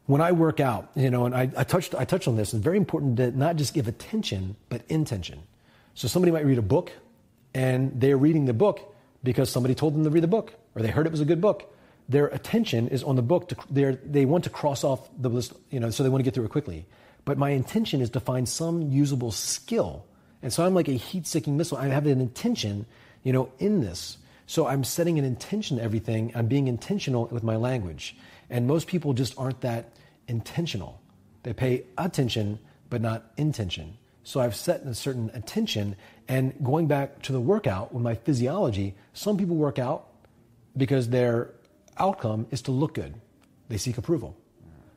when 0.10 0.22
I 0.22 0.32
work 0.32 0.60
out, 0.60 0.89
you 0.95 1.12
know, 1.12 1.28
and 1.28 1.36
I, 1.36 1.51
I, 1.55 1.64
touched, 1.64 1.93
I 1.93 2.03
touched 2.03 2.28
on 2.28 2.36
this, 2.36 2.51
it's 2.51 2.64
very 2.64 2.78
important 2.78 3.18
to 3.18 3.30
not 3.30 3.57
just 3.57 3.76
give 3.76 3.88
attention, 3.88 4.55
but 4.68 4.82
intention. 4.89 5.43
So 5.93 6.07
somebody 6.07 6.32
might 6.32 6.47
read 6.47 6.57
a 6.57 6.64
book 6.64 6.91
and 7.53 7.91
they're 8.01 8.18
reading 8.18 8.45
the 8.45 8.53
book 8.53 8.95
because 9.24 9.51
somebody 9.51 9.76
told 9.76 9.93
them 9.93 10.03
to 10.03 10.10
read 10.10 10.24
the 10.24 10.28
book 10.28 10.55
or 10.74 10.82
they 10.82 10.88
heard 10.88 11.05
it 11.05 11.12
was 11.12 11.22
a 11.22 11.26
good 11.26 11.39
book. 11.39 11.72
Their 12.10 12.26
attention 12.26 12.88
is 12.88 13.03
on 13.03 13.18
the 13.18 13.22
book. 13.22 13.49
To, 13.49 13.99
they 14.03 14.26
want 14.26 14.45
to 14.45 14.49
cross 14.49 14.84
off 14.84 15.07
the 15.16 15.30
list, 15.30 15.53
you 15.70 15.80
know, 15.80 15.91
so 15.91 16.01
they 16.01 16.10
want 16.10 16.22
to 16.22 16.24
get 16.24 16.34
through 16.34 16.45
it 16.45 16.49
quickly. 16.49 16.88
But 17.24 17.38
my 17.38 17.51
intention 17.51 18.01
is 18.01 18.10
to 18.10 18.20
find 18.20 18.49
some 18.49 18.82
usable 18.82 19.32
skill. 19.32 20.07
And 20.41 20.51
so 20.51 20.66
I'm 20.66 20.74
like 20.74 20.88
a 20.88 20.93
heat 20.93 21.28
seeking 21.28 21.55
missile. 21.55 21.78
I 21.78 21.86
have 21.86 22.07
an 22.07 22.20
intention, 22.20 22.88
you 23.22 23.32
know, 23.32 23.51
in 23.60 23.82
this. 23.82 24.18
So 24.47 24.66
I'm 24.66 24.84
setting 24.84 25.20
an 25.20 25.26
intention 25.26 25.78
to 25.78 25.84
everything. 25.84 26.32
I'm 26.34 26.47
being 26.47 26.68
intentional 26.68 27.28
with 27.28 27.43
my 27.43 27.57
language. 27.57 28.16
And 28.50 28.68
most 28.68 28.88
people 28.88 29.14
just 29.14 29.38
aren't 29.38 29.62
that 29.62 29.93
intentional. 30.28 31.02
They 31.43 31.54
pay 31.54 31.86
attention, 31.97 32.60
but 32.89 33.02
not 33.02 33.32
intention. 33.38 33.97
So 34.24 34.39
I've 34.39 34.56
set 34.56 34.82
a 34.82 34.93
certain 34.93 35.32
attention. 35.34 35.95
And 36.28 36.54
going 36.64 36.88
back 36.88 37.22
to 37.24 37.32
the 37.32 37.39
workout 37.39 37.93
with 37.93 38.04
my 38.04 38.16
physiology, 38.16 38.95
some 39.14 39.38
people 39.38 39.56
work 39.56 39.80
out 39.80 40.08
because 40.78 41.10
their 41.10 41.52
outcome 41.97 42.47
is 42.52 42.62
to 42.64 42.72
look 42.72 42.93
good. 42.93 43.16
They 43.70 43.78
seek 43.78 43.97
approval. 43.97 44.36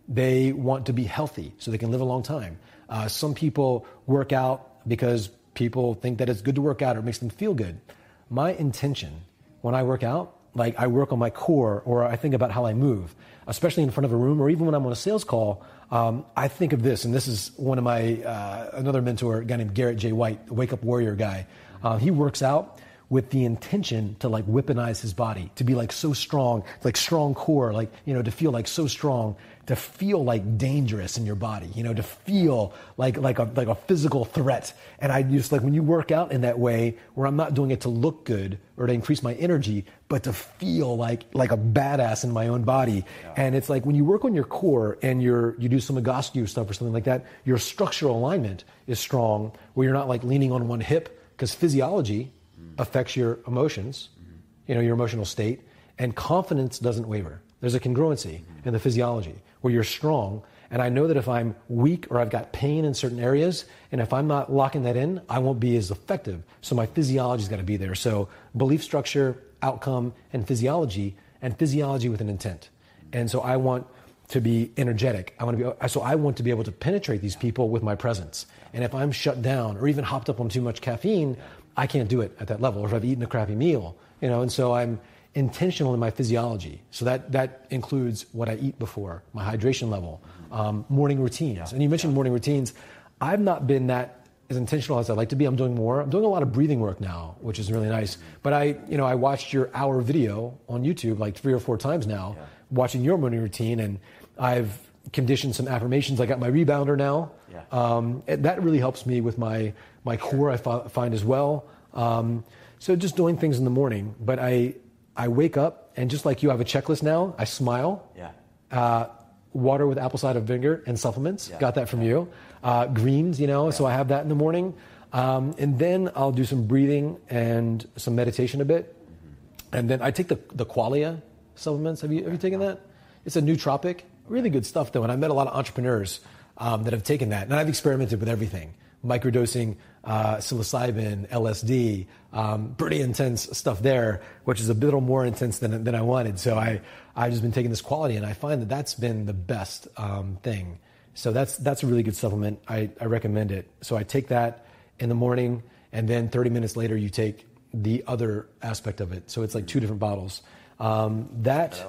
They 0.08 0.52
want 0.52 0.86
to 0.86 0.92
be 0.92 1.04
healthy 1.04 1.54
so 1.58 1.70
they 1.70 1.78
can 1.78 1.90
live 1.90 2.00
a 2.00 2.04
long 2.04 2.22
time. 2.22 2.58
Uh, 2.88 3.08
some 3.08 3.34
people 3.34 3.86
work 4.06 4.32
out 4.32 4.86
because 4.86 5.28
people 5.54 5.94
think 5.94 6.18
that 6.18 6.28
it's 6.28 6.42
good 6.42 6.56
to 6.56 6.62
work 6.62 6.82
out 6.82 6.96
or 6.96 7.00
it 7.00 7.04
makes 7.04 7.18
them 7.18 7.30
feel 7.30 7.54
good. 7.54 7.80
My 8.28 8.52
intention 8.52 9.22
when 9.60 9.74
I 9.74 9.82
work 9.82 10.02
out 10.02 10.36
like 10.54 10.78
I 10.78 10.86
work 10.86 11.12
on 11.12 11.18
my 11.18 11.30
core 11.30 11.82
or 11.84 12.04
I 12.04 12.16
think 12.16 12.34
about 12.34 12.50
how 12.50 12.66
I 12.66 12.74
move, 12.74 13.14
especially 13.46 13.82
in 13.82 13.90
front 13.90 14.04
of 14.04 14.12
a 14.12 14.16
room 14.16 14.40
or 14.40 14.50
even 14.50 14.66
when 14.66 14.74
I'm 14.74 14.84
on 14.86 14.92
a 14.92 14.96
sales 14.96 15.24
call. 15.24 15.64
Um, 15.90 16.24
I 16.36 16.48
think 16.48 16.72
of 16.72 16.82
this, 16.82 17.04
and 17.04 17.14
this 17.14 17.28
is 17.28 17.52
one 17.56 17.78
of 17.78 17.84
my 17.84 18.22
uh, 18.22 18.70
another 18.74 19.02
mentor, 19.02 19.38
a 19.38 19.44
guy 19.44 19.56
named 19.56 19.74
Garrett 19.74 19.98
J. 19.98 20.12
White, 20.12 20.46
the 20.46 20.54
Wake 20.54 20.72
Up 20.72 20.82
Warrior 20.82 21.14
guy. 21.14 21.46
Uh, 21.82 21.98
he 21.98 22.10
works 22.10 22.42
out 22.42 22.80
with 23.10 23.28
the 23.28 23.44
intention 23.44 24.16
to 24.20 24.28
like 24.28 24.46
weaponize 24.46 25.02
his 25.02 25.12
body, 25.12 25.50
to 25.56 25.64
be 25.64 25.74
like 25.74 25.92
so 25.92 26.14
strong, 26.14 26.64
like 26.82 26.96
strong 26.96 27.34
core, 27.34 27.72
like 27.72 27.92
you 28.06 28.14
know, 28.14 28.22
to 28.22 28.30
feel 28.30 28.52
like 28.52 28.66
so 28.66 28.86
strong 28.86 29.36
to 29.66 29.76
feel 29.76 30.24
like 30.24 30.58
dangerous 30.58 31.16
in 31.16 31.24
your 31.24 31.36
body, 31.36 31.68
you 31.74 31.84
know, 31.84 31.94
to 31.94 32.02
feel 32.02 32.74
like, 32.96 33.16
like 33.16 33.38
a, 33.38 33.44
like 33.54 33.68
a 33.68 33.76
physical 33.76 34.24
threat. 34.24 34.72
And 34.98 35.12
I 35.12 35.22
just 35.22 35.52
like 35.52 35.62
when 35.62 35.72
you 35.72 35.84
work 35.84 36.10
out 36.10 36.32
in 36.32 36.40
that 36.40 36.58
way 36.58 36.96
where 37.14 37.28
I'm 37.28 37.36
not 37.36 37.54
doing 37.54 37.70
it 37.70 37.82
to 37.82 37.88
look 37.88 38.24
good 38.24 38.58
or 38.76 38.88
to 38.88 38.92
increase 38.92 39.22
my 39.22 39.34
energy, 39.34 39.84
but 40.08 40.24
to 40.24 40.32
feel 40.32 40.96
like, 40.96 41.26
like 41.32 41.52
a 41.52 41.56
badass 41.56 42.24
in 42.24 42.32
my 42.32 42.48
own 42.48 42.64
body. 42.64 43.04
Yeah. 43.22 43.34
And 43.36 43.54
it's 43.54 43.68
like 43.68 43.86
when 43.86 43.94
you 43.94 44.04
work 44.04 44.24
on 44.24 44.34
your 44.34 44.44
core 44.44 44.98
and 45.00 45.22
you're, 45.22 45.54
you 45.60 45.68
do 45.68 45.78
some 45.78 45.96
Egoscue 45.96 46.48
stuff 46.48 46.68
or 46.68 46.74
something 46.74 46.92
like 46.92 47.04
that, 47.04 47.24
your 47.44 47.58
structural 47.58 48.16
alignment 48.16 48.64
is 48.88 48.98
strong 48.98 49.52
where 49.74 49.84
you're 49.84 49.94
not 49.94 50.08
like 50.08 50.24
leaning 50.24 50.50
on 50.50 50.66
one 50.66 50.80
hip 50.80 51.22
because 51.36 51.54
physiology 51.54 52.32
mm. 52.60 52.74
affects 52.78 53.14
your 53.14 53.38
emotions, 53.46 54.08
mm-hmm. 54.20 54.32
you 54.66 54.74
know, 54.74 54.80
your 54.80 54.94
emotional 54.94 55.24
state 55.24 55.60
and 55.98 56.16
confidence 56.16 56.80
doesn't 56.80 57.06
waver. 57.06 57.40
There's 57.60 57.74
a 57.74 57.80
congruency 57.80 58.40
mm-hmm. 58.40 58.66
in 58.66 58.72
the 58.72 58.80
physiology 58.80 59.36
where 59.62 59.72
you're 59.72 59.84
strong. 59.84 60.42
And 60.70 60.80
I 60.80 60.88
know 60.88 61.06
that 61.06 61.16
if 61.16 61.28
I'm 61.28 61.54
weak 61.68 62.06
or 62.10 62.18
I've 62.18 62.30
got 62.30 62.52
pain 62.52 62.84
in 62.84 62.94
certain 62.94 63.20
areas, 63.20 63.64
and 63.90 64.00
if 64.00 64.12
I'm 64.12 64.26
not 64.26 64.52
locking 64.52 64.84
that 64.84 64.96
in, 64.96 65.20
I 65.28 65.38
won't 65.38 65.60
be 65.60 65.76
as 65.76 65.90
effective. 65.90 66.42
So 66.60 66.74
my 66.74 66.86
physiology's 66.86 67.48
got 67.48 67.58
to 67.58 67.62
be 67.62 67.76
there. 67.76 67.94
So 67.94 68.28
belief 68.56 68.82
structure, 68.82 69.42
outcome, 69.62 70.14
and 70.32 70.46
physiology, 70.46 71.16
and 71.42 71.58
physiology 71.58 72.08
with 72.08 72.20
an 72.20 72.28
intent. 72.28 72.70
And 73.12 73.30
so 73.30 73.40
I 73.40 73.56
want 73.56 73.86
to 74.28 74.40
be 74.40 74.70
energetic. 74.78 75.34
I 75.38 75.44
want 75.44 75.58
to 75.58 75.76
be 75.78 75.88
so 75.88 76.00
I 76.00 76.14
want 76.14 76.38
to 76.38 76.42
be 76.42 76.50
able 76.50 76.64
to 76.64 76.72
penetrate 76.72 77.20
these 77.20 77.36
people 77.36 77.68
with 77.68 77.82
my 77.82 77.94
presence. 77.94 78.46
And 78.72 78.82
if 78.82 78.94
I'm 78.94 79.12
shut 79.12 79.42
down 79.42 79.76
or 79.76 79.88
even 79.88 80.04
hopped 80.04 80.30
up 80.30 80.40
on 80.40 80.48
too 80.48 80.62
much 80.62 80.80
caffeine, 80.80 81.36
I 81.76 81.86
can't 81.86 82.08
do 82.08 82.22
it 82.22 82.34
at 82.40 82.48
that 82.48 82.60
level. 82.60 82.82
Or 82.82 82.86
if 82.86 82.94
I've 82.94 83.04
eaten 83.04 83.22
a 83.22 83.26
crappy 83.26 83.54
meal, 83.54 83.96
you 84.22 84.28
know. 84.28 84.40
And 84.40 84.50
so 84.50 84.72
I'm 84.72 85.00
intentional 85.34 85.94
in 85.94 86.00
my 86.00 86.10
physiology. 86.10 86.82
So 86.90 87.04
that, 87.06 87.32
that 87.32 87.66
includes 87.70 88.26
what 88.32 88.48
I 88.48 88.56
eat 88.56 88.78
before, 88.78 89.22
my 89.32 89.44
hydration 89.44 89.88
level, 89.88 90.22
um, 90.50 90.84
morning 90.88 91.20
routines. 91.20 91.56
Yeah. 91.56 91.74
And 91.74 91.82
you 91.82 91.88
mentioned 91.88 92.12
yeah. 92.12 92.16
morning 92.16 92.32
routines. 92.32 92.74
I've 93.20 93.40
not 93.40 93.66
been 93.66 93.86
that 93.86 94.26
as 94.50 94.56
intentional 94.56 94.98
as 94.98 95.08
I'd 95.08 95.16
like 95.16 95.30
to 95.30 95.36
be. 95.36 95.46
I'm 95.46 95.56
doing 95.56 95.74
more. 95.74 96.00
I'm 96.00 96.10
doing 96.10 96.24
a 96.24 96.28
lot 96.28 96.42
of 96.42 96.52
breathing 96.52 96.80
work 96.80 97.00
now, 97.00 97.36
which 97.40 97.58
is 97.58 97.72
really 97.72 97.88
nice. 97.88 98.18
But 98.42 98.52
I, 98.52 98.76
you 98.88 98.98
know, 98.98 99.06
I 99.06 99.14
watched 99.14 99.52
your 99.52 99.70
hour 99.74 100.00
video 100.02 100.58
on 100.68 100.84
YouTube 100.84 101.18
like 101.18 101.36
three 101.36 101.52
or 101.52 101.60
four 101.60 101.78
times 101.78 102.06
now, 102.06 102.36
yeah. 102.36 102.44
watching 102.70 103.02
your 103.02 103.16
morning 103.16 103.40
routine, 103.40 103.80
and 103.80 103.98
I've 104.38 104.78
conditioned 105.12 105.56
some 105.56 105.66
affirmations. 105.66 106.20
I 106.20 106.26
got 106.26 106.38
my 106.38 106.50
rebounder 106.50 106.96
now. 106.96 107.32
Yeah. 107.50 107.62
Um, 107.72 108.22
that 108.26 108.62
really 108.62 108.78
helps 108.78 109.06
me 109.06 109.20
with 109.20 109.38
my 109.38 109.72
my 110.04 110.16
core. 110.16 110.50
I 110.50 110.56
find 110.56 111.14
as 111.14 111.24
well. 111.24 111.66
Um, 111.94 112.44
so 112.78 112.96
just 112.96 113.16
doing 113.16 113.38
things 113.38 113.58
in 113.58 113.64
the 113.64 113.70
morning, 113.70 114.14
but 114.20 114.38
I 114.38 114.74
I 115.16 115.28
wake 115.28 115.56
up 115.56 115.92
and 115.96 116.10
just 116.10 116.24
like 116.24 116.42
you, 116.42 116.50
I 116.50 116.52
have 116.52 116.60
a 116.60 116.64
checklist 116.64 117.02
now. 117.02 117.34
I 117.38 117.44
smile. 117.44 118.08
Yeah. 118.16 118.30
Uh, 118.70 119.06
water 119.52 119.86
with 119.86 119.98
apple 119.98 120.18
cider 120.18 120.40
vinegar 120.40 120.82
and 120.86 120.98
supplements. 120.98 121.48
Yeah. 121.50 121.58
Got 121.58 121.74
that 121.74 121.88
from 121.88 122.02
yeah. 122.02 122.08
you. 122.08 122.32
Uh, 122.62 122.86
greens, 122.86 123.40
you 123.40 123.46
know, 123.46 123.66
yeah. 123.66 123.70
so 123.72 123.84
I 123.84 123.92
have 123.92 124.08
that 124.08 124.22
in 124.22 124.28
the 124.28 124.34
morning. 124.34 124.74
Um, 125.12 125.54
and 125.58 125.78
then 125.78 126.10
I'll 126.16 126.32
do 126.32 126.44
some 126.44 126.66
breathing 126.66 127.18
and 127.28 127.86
some 127.96 128.14
meditation 128.14 128.60
a 128.62 128.64
bit. 128.64 128.96
Mm-hmm. 128.96 129.76
And 129.76 129.90
then 129.90 130.00
I 130.00 130.10
take 130.10 130.28
the, 130.28 130.38
the 130.54 130.64
Qualia 130.64 131.20
supplements. 131.54 132.00
Have 132.00 132.12
you, 132.12 132.24
have 132.24 132.32
you 132.32 132.38
taken 132.38 132.60
that? 132.60 132.80
It's 133.26 133.36
a 133.36 133.42
nootropic. 133.42 134.00
Really 134.26 134.48
good 134.48 134.64
stuff, 134.64 134.92
though. 134.92 135.02
And 135.02 135.12
I 135.12 135.16
met 135.16 135.30
a 135.30 135.34
lot 135.34 135.48
of 135.48 135.54
entrepreneurs 135.54 136.20
um, 136.56 136.84
that 136.84 136.94
have 136.94 137.02
taken 137.02 137.28
that. 137.30 137.44
And 137.44 137.54
I've 137.54 137.68
experimented 137.68 138.20
with 138.20 138.28
everything 138.28 138.74
microdosing 139.04 139.76
uh, 140.04 140.36
psilocybin, 140.36 141.28
LSD, 141.28 142.06
um, 142.32 142.74
pretty 142.76 143.00
intense 143.00 143.48
stuff 143.56 143.80
there, 143.82 144.22
which 144.44 144.60
is 144.60 144.68
a 144.68 144.74
little 144.74 145.00
more 145.00 145.24
intense 145.24 145.58
than, 145.58 145.84
than 145.84 145.94
I 145.94 146.02
wanted. 146.02 146.38
So 146.38 146.56
I, 146.56 146.80
I've 147.14 147.30
just 147.30 147.42
been 147.42 147.52
taking 147.52 147.70
this 147.70 147.82
Qualia 147.82 148.16
and 148.16 148.26
I 148.26 148.32
find 148.32 148.60
that 148.62 148.68
that's 148.68 148.94
been 148.94 149.26
the 149.26 149.32
best 149.32 149.88
um, 149.96 150.38
thing. 150.42 150.78
So 151.14 151.30
that's, 151.30 151.56
that's 151.58 151.82
a 151.82 151.86
really 151.86 152.02
good 152.02 152.16
supplement. 152.16 152.60
I, 152.66 152.90
I 153.00 153.04
recommend 153.04 153.52
it. 153.52 153.68
So 153.82 153.96
I 153.96 154.02
take 154.02 154.28
that 154.28 154.66
in 154.98 155.08
the 155.08 155.14
morning, 155.14 155.62
and 155.92 156.08
then 156.08 156.28
30 156.28 156.50
minutes 156.50 156.76
later, 156.76 156.96
you 156.96 157.10
take 157.10 157.46
the 157.74 158.04
other 158.06 158.48
aspect 158.62 159.00
of 159.00 159.12
it. 159.12 159.30
So 159.30 159.42
it's 159.42 159.54
like 159.54 159.66
two 159.66 159.80
different 159.80 160.00
bottles. 160.00 160.42
Um, 160.80 161.28
that, 161.42 161.84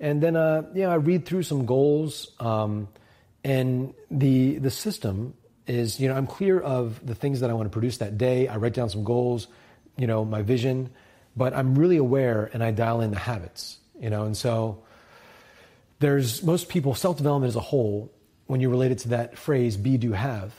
and 0.00 0.22
then, 0.22 0.36
uh, 0.36 0.62
yeah, 0.74 0.88
I 0.88 0.94
read 0.94 1.26
through 1.26 1.42
some 1.42 1.66
goals, 1.66 2.32
um, 2.40 2.88
and 3.42 3.92
the, 4.10 4.58
the 4.58 4.70
system 4.70 5.34
is, 5.66 5.98
you 5.98 6.08
know, 6.08 6.14
I'm 6.14 6.26
clear 6.26 6.60
of 6.60 7.04
the 7.04 7.14
things 7.14 7.40
that 7.40 7.50
I 7.50 7.52
want 7.54 7.66
to 7.66 7.70
produce 7.70 7.98
that 7.98 8.18
day. 8.18 8.48
I 8.48 8.56
write 8.56 8.74
down 8.74 8.90
some 8.90 9.04
goals, 9.04 9.46
you 9.96 10.06
know, 10.06 10.24
my 10.24 10.42
vision, 10.42 10.90
but 11.36 11.54
I'm 11.54 11.74
really 11.74 11.96
aware 11.96 12.50
and 12.52 12.62
I 12.62 12.70
dial 12.70 13.00
in 13.00 13.10
the 13.10 13.18
habits, 13.18 13.78
you 13.98 14.10
know, 14.10 14.24
and 14.24 14.36
so 14.36 14.82
there's 16.00 16.42
most 16.42 16.68
people, 16.68 16.94
self 16.94 17.16
development 17.16 17.48
as 17.48 17.56
a 17.56 17.60
whole, 17.60 18.12
when 18.46 18.60
you 18.60 18.68
relate 18.68 18.92
it 18.92 18.98
to 18.98 19.08
that 19.08 19.38
phrase, 19.38 19.76
be, 19.76 19.96
do, 19.96 20.12
have, 20.12 20.52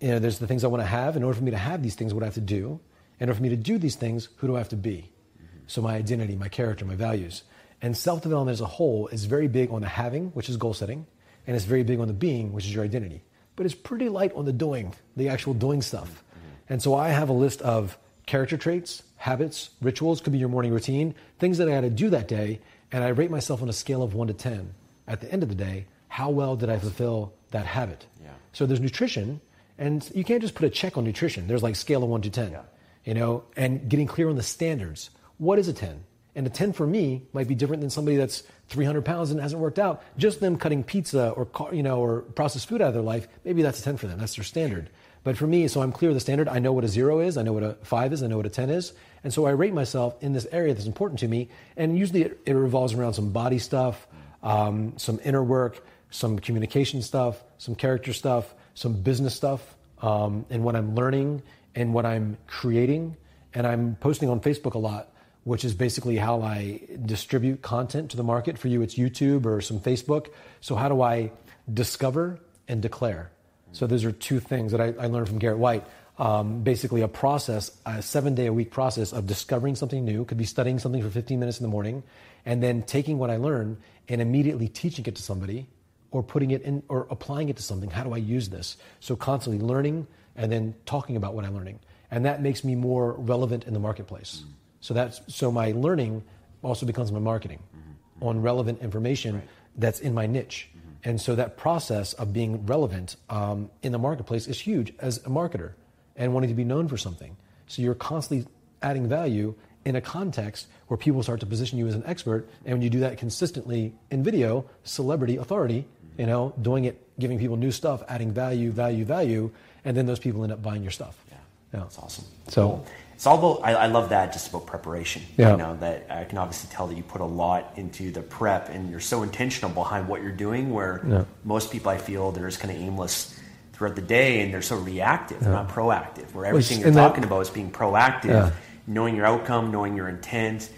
you 0.00 0.08
know, 0.08 0.18
there's 0.18 0.38
the 0.38 0.46
things 0.46 0.64
I 0.64 0.66
want 0.66 0.82
to 0.82 0.86
have. 0.86 1.16
In 1.16 1.22
order 1.22 1.38
for 1.38 1.44
me 1.44 1.52
to 1.52 1.56
have 1.56 1.82
these 1.82 1.94
things, 1.94 2.12
what 2.12 2.22
I 2.22 2.26
have 2.26 2.34
to 2.34 2.40
do. 2.40 2.80
In 3.20 3.28
order 3.28 3.36
for 3.36 3.42
me 3.42 3.50
to 3.50 3.56
do 3.56 3.78
these 3.78 3.94
things, 3.94 4.28
who 4.36 4.48
do 4.48 4.56
I 4.56 4.58
have 4.58 4.68
to 4.70 4.76
be? 4.76 5.10
Mm-hmm. 5.38 5.58
So 5.68 5.80
my 5.80 5.94
identity, 5.94 6.34
my 6.34 6.48
character, 6.48 6.84
my 6.84 6.96
values. 6.96 7.44
And 7.80 7.96
self 7.96 8.22
development 8.22 8.54
as 8.54 8.60
a 8.60 8.66
whole 8.66 9.08
is 9.08 9.24
very 9.24 9.48
big 9.48 9.70
on 9.70 9.80
the 9.80 9.88
having, 9.88 10.28
which 10.30 10.48
is 10.48 10.56
goal 10.56 10.74
setting, 10.74 11.06
and 11.46 11.56
it's 11.56 11.64
very 11.64 11.82
big 11.82 12.00
on 12.00 12.08
the 12.08 12.14
being, 12.14 12.52
which 12.52 12.64
is 12.64 12.74
your 12.74 12.84
identity. 12.84 13.22
But 13.56 13.66
it's 13.66 13.74
pretty 13.74 14.08
light 14.08 14.32
on 14.34 14.44
the 14.44 14.52
doing, 14.52 14.94
the 15.16 15.28
actual 15.28 15.54
doing 15.54 15.82
stuff. 15.82 16.22
And 16.68 16.82
so 16.82 16.94
I 16.94 17.10
have 17.10 17.28
a 17.28 17.34
list 17.34 17.60
of 17.62 17.98
character 18.26 18.56
traits, 18.56 19.02
habits, 19.16 19.70
rituals, 19.80 20.20
could 20.20 20.32
be 20.32 20.38
your 20.38 20.48
morning 20.48 20.72
routine, 20.72 21.14
things 21.38 21.58
that 21.58 21.68
I 21.68 21.72
had 21.72 21.82
to 21.82 21.90
do 21.90 22.10
that 22.10 22.28
day, 22.28 22.60
and 22.90 23.04
I 23.04 23.08
rate 23.08 23.30
myself 23.30 23.62
on 23.62 23.68
a 23.68 23.72
scale 23.72 24.02
of 24.02 24.14
one 24.14 24.28
to 24.28 24.34
10. 24.34 24.72
At 25.06 25.20
the 25.20 25.30
end 25.30 25.42
of 25.42 25.48
the 25.48 25.54
day, 25.54 25.86
how 26.08 26.30
well 26.30 26.56
did 26.56 26.70
I 26.70 26.78
fulfill 26.78 27.34
that 27.50 27.66
habit? 27.66 28.06
Yeah. 28.22 28.30
So 28.52 28.66
there's 28.66 28.80
nutrition, 28.80 29.40
and 29.78 30.08
you 30.14 30.24
can't 30.24 30.40
just 30.40 30.54
put 30.54 30.66
a 30.66 30.70
check 30.70 30.96
on 30.96 31.04
nutrition. 31.04 31.46
There's 31.46 31.62
like 31.62 31.76
scale 31.76 32.02
of 32.02 32.08
one 32.08 32.22
to 32.22 32.30
10, 32.30 32.52
yeah. 32.52 32.62
you 33.04 33.14
know, 33.14 33.44
and 33.56 33.88
getting 33.88 34.06
clear 34.06 34.28
on 34.28 34.36
the 34.36 34.42
standards. 34.42 35.10
What 35.38 35.58
is 35.58 35.68
a 35.68 35.72
10? 35.72 36.04
And 36.34 36.46
a 36.46 36.50
10 36.50 36.72
for 36.72 36.86
me 36.86 37.22
might 37.32 37.46
be 37.46 37.54
different 37.54 37.82
than 37.82 37.90
somebody 37.90 38.16
that's 38.16 38.42
300 38.68 39.04
pounds 39.04 39.30
and 39.30 39.40
hasn't 39.40 39.60
worked 39.60 39.78
out. 39.78 40.02
Just 40.16 40.40
them 40.40 40.56
cutting 40.56 40.82
pizza 40.82 41.30
or, 41.30 41.46
you 41.72 41.82
know, 41.82 41.98
or 41.98 42.22
processed 42.22 42.68
food 42.68 42.80
out 42.80 42.88
of 42.88 42.94
their 42.94 43.02
life, 43.02 43.28
maybe 43.44 43.62
that's 43.62 43.80
a 43.80 43.82
10 43.82 43.98
for 43.98 44.06
them. 44.06 44.18
That's 44.18 44.36
their 44.36 44.44
standard. 44.44 44.88
But 45.24 45.36
for 45.36 45.46
me, 45.46 45.68
so 45.68 45.82
I'm 45.82 45.92
clear 45.92 46.10
of 46.10 46.14
the 46.14 46.20
standard. 46.20 46.48
I 46.48 46.58
know 46.58 46.72
what 46.72 46.84
a 46.84 46.88
zero 46.88 47.20
is. 47.20 47.36
I 47.36 47.42
know 47.42 47.52
what 47.52 47.62
a 47.62 47.74
five 47.82 48.12
is. 48.12 48.22
I 48.22 48.26
know 48.26 48.38
what 48.38 48.46
a 48.46 48.50
10 48.50 48.70
is. 48.70 48.92
And 49.22 49.32
so 49.32 49.46
I 49.46 49.50
rate 49.50 49.72
myself 49.72 50.16
in 50.20 50.32
this 50.32 50.46
area 50.50 50.74
that's 50.74 50.86
important 50.86 51.20
to 51.20 51.28
me. 51.28 51.48
And 51.76 51.96
usually 51.96 52.22
it, 52.22 52.40
it 52.44 52.54
revolves 52.54 52.94
around 52.94 53.14
some 53.14 53.30
body 53.30 53.58
stuff, 53.58 54.06
um, 54.42 54.94
some 54.96 55.20
inner 55.22 55.44
work, 55.44 55.84
some 56.10 56.38
communication 56.38 57.02
stuff, 57.02 57.42
some 57.58 57.74
character 57.74 58.12
stuff, 58.12 58.52
some 58.74 58.94
business 58.94 59.34
stuff, 59.34 59.76
um, 60.00 60.44
and 60.50 60.64
what 60.64 60.74
I'm 60.74 60.94
learning 60.94 61.42
and 61.74 61.94
what 61.94 62.04
I'm 62.04 62.36
creating. 62.48 63.16
And 63.54 63.66
I'm 63.66 63.96
posting 64.00 64.28
on 64.28 64.40
Facebook 64.40 64.74
a 64.74 64.78
lot, 64.78 65.11
which 65.44 65.64
is 65.64 65.74
basically 65.74 66.16
how 66.16 66.42
I 66.42 66.80
distribute 67.04 67.62
content 67.62 68.10
to 68.12 68.16
the 68.16 68.22
market. 68.22 68.58
For 68.58 68.68
you, 68.68 68.82
it's 68.82 68.94
YouTube 68.94 69.46
or 69.46 69.60
some 69.60 69.80
Facebook. 69.80 70.28
So, 70.60 70.74
how 70.74 70.88
do 70.88 71.02
I 71.02 71.32
discover 71.72 72.38
and 72.68 72.80
declare? 72.80 73.30
So, 73.72 73.86
those 73.86 74.04
are 74.04 74.12
two 74.12 74.40
things 74.40 74.72
that 74.72 74.80
I, 74.80 74.94
I 74.98 75.06
learned 75.06 75.28
from 75.28 75.38
Garrett 75.38 75.58
White. 75.58 75.84
Um, 76.18 76.62
basically, 76.62 77.00
a 77.00 77.08
process, 77.08 77.70
a 77.86 78.02
seven 78.02 78.34
day 78.34 78.46
a 78.46 78.52
week 78.52 78.70
process 78.70 79.12
of 79.12 79.26
discovering 79.26 79.74
something 79.74 80.04
new, 80.04 80.24
could 80.24 80.38
be 80.38 80.44
studying 80.44 80.78
something 80.78 81.02
for 81.02 81.10
15 81.10 81.40
minutes 81.40 81.58
in 81.58 81.64
the 81.64 81.70
morning, 81.70 82.02
and 82.44 82.62
then 82.62 82.82
taking 82.82 83.18
what 83.18 83.30
I 83.30 83.36
learn 83.36 83.78
and 84.08 84.20
immediately 84.20 84.68
teaching 84.68 85.04
it 85.06 85.16
to 85.16 85.22
somebody 85.22 85.66
or 86.10 86.22
putting 86.22 86.50
it 86.50 86.62
in 86.62 86.82
or 86.88 87.06
applying 87.10 87.48
it 87.48 87.56
to 87.56 87.62
something. 87.62 87.90
How 87.90 88.04
do 88.04 88.12
I 88.12 88.18
use 88.18 88.50
this? 88.50 88.76
So 89.00 89.16
constantly 89.16 89.64
learning 89.64 90.06
and 90.36 90.52
then 90.52 90.74
talking 90.86 91.16
about 91.16 91.34
what 91.34 91.44
I'm 91.44 91.54
learning. 91.54 91.80
And 92.10 92.26
that 92.26 92.42
makes 92.42 92.62
me 92.62 92.74
more 92.74 93.12
relevant 93.12 93.64
in 93.64 93.72
the 93.72 93.80
marketplace. 93.80 94.42
Mm-hmm. 94.42 94.52
So 94.82 94.92
that's 94.92 95.22
so 95.28 95.50
my 95.50 95.72
learning 95.72 96.22
also 96.62 96.84
becomes 96.84 97.10
my 97.10 97.18
marketing 97.18 97.60
mm-hmm. 97.74 98.24
on 98.28 98.42
relevant 98.42 98.82
information 98.82 99.36
right. 99.36 99.48
that's 99.76 100.00
in 100.00 100.12
my 100.12 100.26
niche. 100.26 100.68
Mm-hmm. 100.68 101.08
And 101.08 101.20
so 101.20 101.34
that 101.36 101.56
process 101.56 102.12
of 102.14 102.32
being 102.32 102.66
relevant 102.66 103.16
um, 103.30 103.70
in 103.82 103.92
the 103.92 103.98
marketplace 103.98 104.46
is 104.46 104.60
huge 104.60 104.92
as 104.98 105.18
a 105.18 105.30
marketer 105.30 105.72
and 106.16 106.34
wanting 106.34 106.50
to 106.50 106.54
be 106.54 106.64
known 106.64 106.88
for 106.88 106.96
something. 106.96 107.36
So 107.68 107.80
you're 107.80 107.94
constantly 107.94 108.46
adding 108.82 109.08
value 109.08 109.54
in 109.84 109.96
a 109.96 110.00
context 110.00 110.66
where 110.88 110.98
people 110.98 111.22
start 111.22 111.40
to 111.40 111.46
position 111.46 111.78
you 111.78 111.86
as 111.86 111.94
an 111.94 112.02
expert. 112.06 112.48
And 112.64 112.74
when 112.74 112.82
you 112.82 112.90
do 112.90 113.00
that 113.00 113.18
consistently 113.18 113.94
in 114.10 114.22
video, 114.22 114.64
celebrity 114.84 115.36
authority, 115.36 115.86
you 116.18 116.26
know, 116.26 116.54
doing 116.60 116.84
it, 116.84 117.00
giving 117.18 117.38
people 117.38 117.56
new 117.56 117.70
stuff, 117.70 118.02
adding 118.08 118.32
value, 118.32 118.70
value, 118.70 119.04
value, 119.04 119.50
and 119.84 119.96
then 119.96 120.06
those 120.06 120.18
people 120.18 120.42
end 120.42 120.52
up 120.52 120.62
buying 120.62 120.82
your 120.82 120.90
stuff. 120.90 121.18
Yeah, 121.30 121.36
yeah. 121.72 121.80
that's 121.80 121.98
awesome. 121.98 122.24
So 122.48 122.68
cool. 122.68 122.86
It's 123.22 123.26
all 123.28 123.38
about. 123.38 123.64
I, 123.64 123.74
I, 123.74 123.86
love 123.86 124.08
that 124.08 124.32
just 124.32 124.48
about 124.48 124.66
preparation. 124.66 125.22
Yeah, 125.36 125.52
you 125.52 125.56
know 125.56 125.76
that 125.76 126.06
I 126.10 126.24
can 126.24 126.38
obviously 126.38 126.70
tell 126.74 126.88
that 126.88 126.96
you 126.96 127.04
put 127.04 127.20
a 127.20 127.24
lot 127.24 127.74
into 127.76 128.10
the 128.10 128.20
prep, 128.20 128.68
and 128.68 128.90
you're 128.90 128.98
so 128.98 129.22
intentional 129.22 129.70
behind 129.70 130.08
what 130.08 130.22
you're 130.22 130.32
doing. 130.32 130.72
Where 130.72 131.00
yeah. 131.06 131.24
most 131.44 131.70
people, 131.70 131.92
I 131.92 131.98
feel, 131.98 132.32
they're 132.32 132.48
just 132.48 132.58
kind 132.58 132.74
of 132.74 132.82
aimless 132.82 133.38
throughout 133.74 133.94
the 133.94 134.02
day, 134.02 134.40
and 134.40 134.52
they're 134.52 134.60
so 134.60 134.76
reactive, 134.76 135.40
yeah. 135.40 135.50
not 135.50 135.68
proactive. 135.68 136.34
Where 136.34 136.46
everything 136.46 136.80
you're 136.80 136.90
talking 136.90 137.20
that, 137.20 137.28
about 137.28 137.42
is 137.42 137.50
being 137.50 137.70
proactive, 137.70 138.24
yeah. 138.24 138.50
knowing 138.88 139.14
your 139.14 139.26
outcome, 139.26 139.70
knowing 139.70 139.96
your 139.96 140.08
intent, 140.08 140.68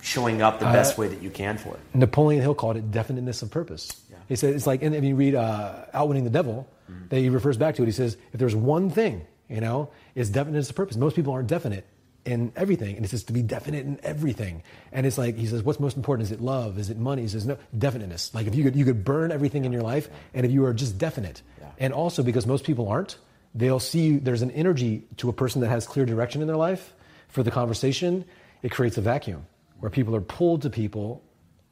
showing 0.00 0.42
up 0.42 0.58
the 0.58 0.66
uh, 0.66 0.72
best 0.72 0.98
way 0.98 1.06
that 1.06 1.22
you 1.22 1.30
can 1.30 1.56
for 1.56 1.74
it. 1.74 1.80
Napoleon 1.94 2.42
Hill 2.42 2.56
called 2.56 2.76
it 2.76 2.90
definiteness 2.90 3.42
of 3.42 3.52
purpose. 3.52 4.02
He 4.28 4.34
says 4.34 4.56
it's 4.56 4.66
like, 4.66 4.82
and 4.82 4.92
if 4.92 5.04
you 5.04 5.14
read 5.14 5.36
uh, 5.36 5.84
Outwitting 5.94 6.24
the 6.24 6.30
Devil, 6.30 6.68
mm-hmm. 6.90 7.06
that 7.10 7.20
he 7.20 7.28
refers 7.28 7.56
back 7.56 7.76
to 7.76 7.84
it. 7.84 7.86
He 7.86 7.92
says, 7.92 8.16
if 8.32 8.40
there's 8.40 8.56
one 8.56 8.90
thing, 8.90 9.24
you 9.48 9.60
know, 9.60 9.90
is 10.16 10.30
definite 10.30 10.58
as 10.58 10.68
a 10.68 10.74
purpose. 10.74 10.96
Most 10.96 11.14
people 11.14 11.32
aren't 11.32 11.46
definite 11.46 11.86
in 12.24 12.52
everything, 12.54 12.96
and 12.96 13.04
he 13.04 13.08
says 13.08 13.24
to 13.24 13.32
be 13.32 13.42
definite 13.42 13.84
in 13.84 13.98
everything. 14.02 14.62
And 14.92 15.06
it's 15.06 15.18
like 15.18 15.36
he 15.36 15.46
says, 15.46 15.62
what's 15.62 15.80
most 15.80 15.96
important? 15.96 16.26
Is 16.26 16.32
it 16.32 16.40
love? 16.40 16.78
Is 16.78 16.90
it 16.90 16.98
money? 16.98 17.22
He 17.22 17.28
says 17.28 17.46
no, 17.46 17.58
definiteness. 17.76 18.34
Like 18.34 18.46
if 18.46 18.54
you 18.54 18.64
could 18.64 18.76
you 18.76 18.84
could 18.84 19.04
burn 19.04 19.32
everything 19.32 19.64
in 19.64 19.72
your 19.72 19.82
life, 19.82 20.08
and 20.34 20.46
if 20.46 20.52
you 20.52 20.64
are 20.64 20.74
just 20.74 20.98
definite, 20.98 21.42
yeah. 21.60 21.70
and 21.78 21.92
also 21.92 22.22
because 22.22 22.46
most 22.46 22.64
people 22.64 22.88
aren't, 22.88 23.18
they'll 23.54 23.80
see 23.80 24.18
there's 24.18 24.42
an 24.42 24.50
energy 24.52 25.04
to 25.18 25.28
a 25.28 25.32
person 25.32 25.60
that 25.62 25.68
has 25.68 25.86
clear 25.86 26.06
direction 26.06 26.40
in 26.40 26.46
their 26.46 26.56
life 26.56 26.94
for 27.28 27.42
the 27.42 27.50
conversation. 27.50 28.24
It 28.62 28.70
creates 28.70 28.96
a 28.98 29.02
vacuum 29.02 29.46
where 29.80 29.90
people 29.90 30.14
are 30.14 30.20
pulled 30.20 30.62
to 30.62 30.70
people 30.70 31.22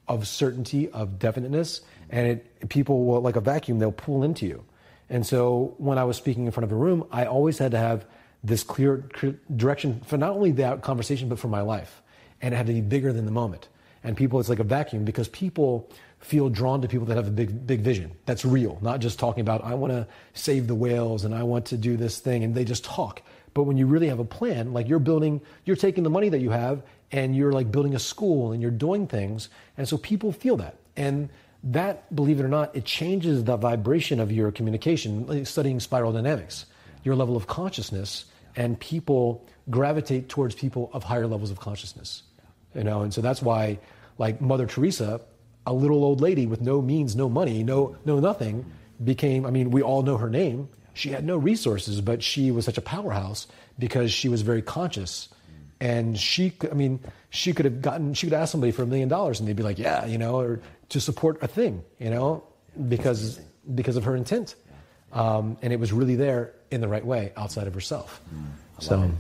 of 0.08 0.26
certainty, 0.26 0.88
of 0.90 1.20
definiteness, 1.20 1.82
and 2.10 2.26
it, 2.26 2.68
people 2.68 3.04
will, 3.04 3.20
like 3.20 3.36
a 3.36 3.40
vacuum, 3.40 3.78
they'll 3.78 3.92
pull 3.92 4.24
into 4.24 4.44
you. 4.44 4.64
And 5.08 5.24
so 5.24 5.74
when 5.78 5.98
I 5.98 6.04
was 6.04 6.16
speaking 6.16 6.46
in 6.46 6.50
front 6.50 6.64
of 6.64 6.72
a 6.72 6.74
room, 6.74 7.06
I 7.12 7.26
always 7.26 7.58
had 7.58 7.70
to 7.70 7.78
have 7.78 8.04
this 8.42 8.62
clear, 8.62 9.04
clear 9.12 9.38
direction 9.56 10.00
for 10.06 10.16
not 10.16 10.32
only 10.32 10.52
that 10.52 10.82
conversation, 10.82 11.28
but 11.28 11.38
for 11.38 11.48
my 11.48 11.60
life. 11.60 12.02
And 12.40 12.54
it 12.54 12.56
had 12.56 12.66
to 12.66 12.72
be 12.72 12.80
bigger 12.80 13.12
than 13.12 13.26
the 13.26 13.32
moment. 13.32 13.68
And 14.02 14.16
people, 14.16 14.40
it's 14.40 14.48
like 14.48 14.60
a 14.60 14.64
vacuum 14.64 15.04
because 15.04 15.28
people 15.28 15.90
feel 16.20 16.48
drawn 16.48 16.80
to 16.82 16.88
people 16.88 17.06
that 17.06 17.16
have 17.16 17.28
a 17.28 17.30
big, 17.30 17.66
big 17.66 17.80
vision. 17.80 18.12
That's 18.26 18.44
real, 18.44 18.78
not 18.80 19.00
just 19.00 19.18
talking 19.18 19.42
about, 19.42 19.64
I 19.64 19.74
want 19.74 19.92
to 19.92 20.06
save 20.34 20.66
the 20.66 20.74
whales 20.74 21.24
and 21.24 21.34
I 21.34 21.42
want 21.42 21.66
to 21.66 21.76
do 21.76 21.96
this 21.96 22.18
thing. 22.18 22.44
And 22.44 22.54
they 22.54 22.64
just 22.64 22.84
talk. 22.84 23.22
But 23.52 23.64
when 23.64 23.76
you 23.76 23.86
really 23.86 24.08
have 24.08 24.20
a 24.20 24.24
plan, 24.24 24.72
like 24.72 24.88
you're 24.88 25.00
building, 25.00 25.40
you're 25.64 25.76
taking 25.76 26.04
the 26.04 26.10
money 26.10 26.28
that 26.28 26.40
you 26.40 26.50
have 26.50 26.82
and 27.12 27.34
you're 27.34 27.52
like 27.52 27.70
building 27.70 27.94
a 27.94 27.98
school 27.98 28.52
and 28.52 28.62
you're 28.62 28.70
doing 28.70 29.06
things. 29.06 29.48
And 29.76 29.88
so 29.88 29.98
people 29.98 30.32
feel 30.32 30.56
that. 30.58 30.76
And 30.96 31.28
that, 31.64 32.14
believe 32.14 32.40
it 32.40 32.44
or 32.44 32.48
not, 32.48 32.74
it 32.74 32.84
changes 32.84 33.44
the 33.44 33.56
vibration 33.56 34.20
of 34.20 34.32
your 34.32 34.50
communication, 34.50 35.26
like 35.26 35.46
studying 35.46 35.80
spiral 35.80 36.12
dynamics, 36.12 36.66
your 37.02 37.16
level 37.16 37.36
of 37.36 37.46
consciousness, 37.46 38.26
and 38.56 38.78
people 38.78 39.46
gravitate 39.68 40.28
towards 40.28 40.54
people 40.54 40.90
of 40.92 41.04
higher 41.04 41.26
levels 41.26 41.50
of 41.50 41.60
consciousness. 41.60 42.22
You 42.74 42.84
know, 42.84 43.02
and 43.02 43.12
so 43.12 43.20
that's 43.20 43.42
why, 43.42 43.78
like 44.18 44.40
Mother 44.40 44.66
Teresa, 44.66 45.20
a 45.66 45.72
little 45.72 46.04
old 46.04 46.20
lady 46.20 46.46
with 46.46 46.60
no 46.60 46.80
means, 46.80 47.16
no 47.16 47.28
money, 47.28 47.62
no, 47.64 47.96
no 48.04 48.20
nothing, 48.20 48.64
became, 49.02 49.44
I 49.44 49.50
mean, 49.50 49.70
we 49.70 49.82
all 49.82 50.02
know 50.02 50.16
her 50.16 50.30
name. 50.30 50.68
She 50.94 51.10
had 51.10 51.24
no 51.24 51.36
resources, 51.36 52.00
but 52.00 52.22
she 52.22 52.50
was 52.50 52.64
such 52.64 52.78
a 52.78 52.82
powerhouse 52.82 53.46
because 53.78 54.12
she 54.12 54.28
was 54.28 54.42
very 54.42 54.62
conscious 54.62 55.28
and 55.80 56.18
she 56.18 56.52
i 56.70 56.74
mean 56.74 57.00
she 57.30 57.52
could 57.52 57.64
have 57.64 57.80
gotten 57.80 58.12
she 58.14 58.26
could 58.26 58.34
ask 58.34 58.52
somebody 58.52 58.70
for 58.70 58.82
a 58.82 58.86
million 58.86 59.08
dollars 59.08 59.40
and 59.40 59.48
they'd 59.48 59.56
be 59.56 59.62
like 59.62 59.78
yeah 59.78 60.04
you 60.04 60.18
know 60.18 60.38
or 60.38 60.60
to 60.90 61.00
support 61.00 61.42
a 61.42 61.48
thing 61.48 61.82
you 61.98 62.10
know 62.10 62.44
because 62.88 63.40
because 63.74 63.96
of 63.96 64.04
her 64.04 64.14
intent 64.14 64.54
um, 65.12 65.56
and 65.62 65.72
it 65.72 65.80
was 65.80 65.92
really 65.92 66.16
there 66.16 66.52
in 66.70 66.80
the 66.80 66.88
right 66.88 67.04
way 67.04 67.32
outside 67.36 67.66
of 67.66 67.74
herself 67.74 68.20
mm, 68.34 68.44
so 68.78 69.02
it. 69.02 69.10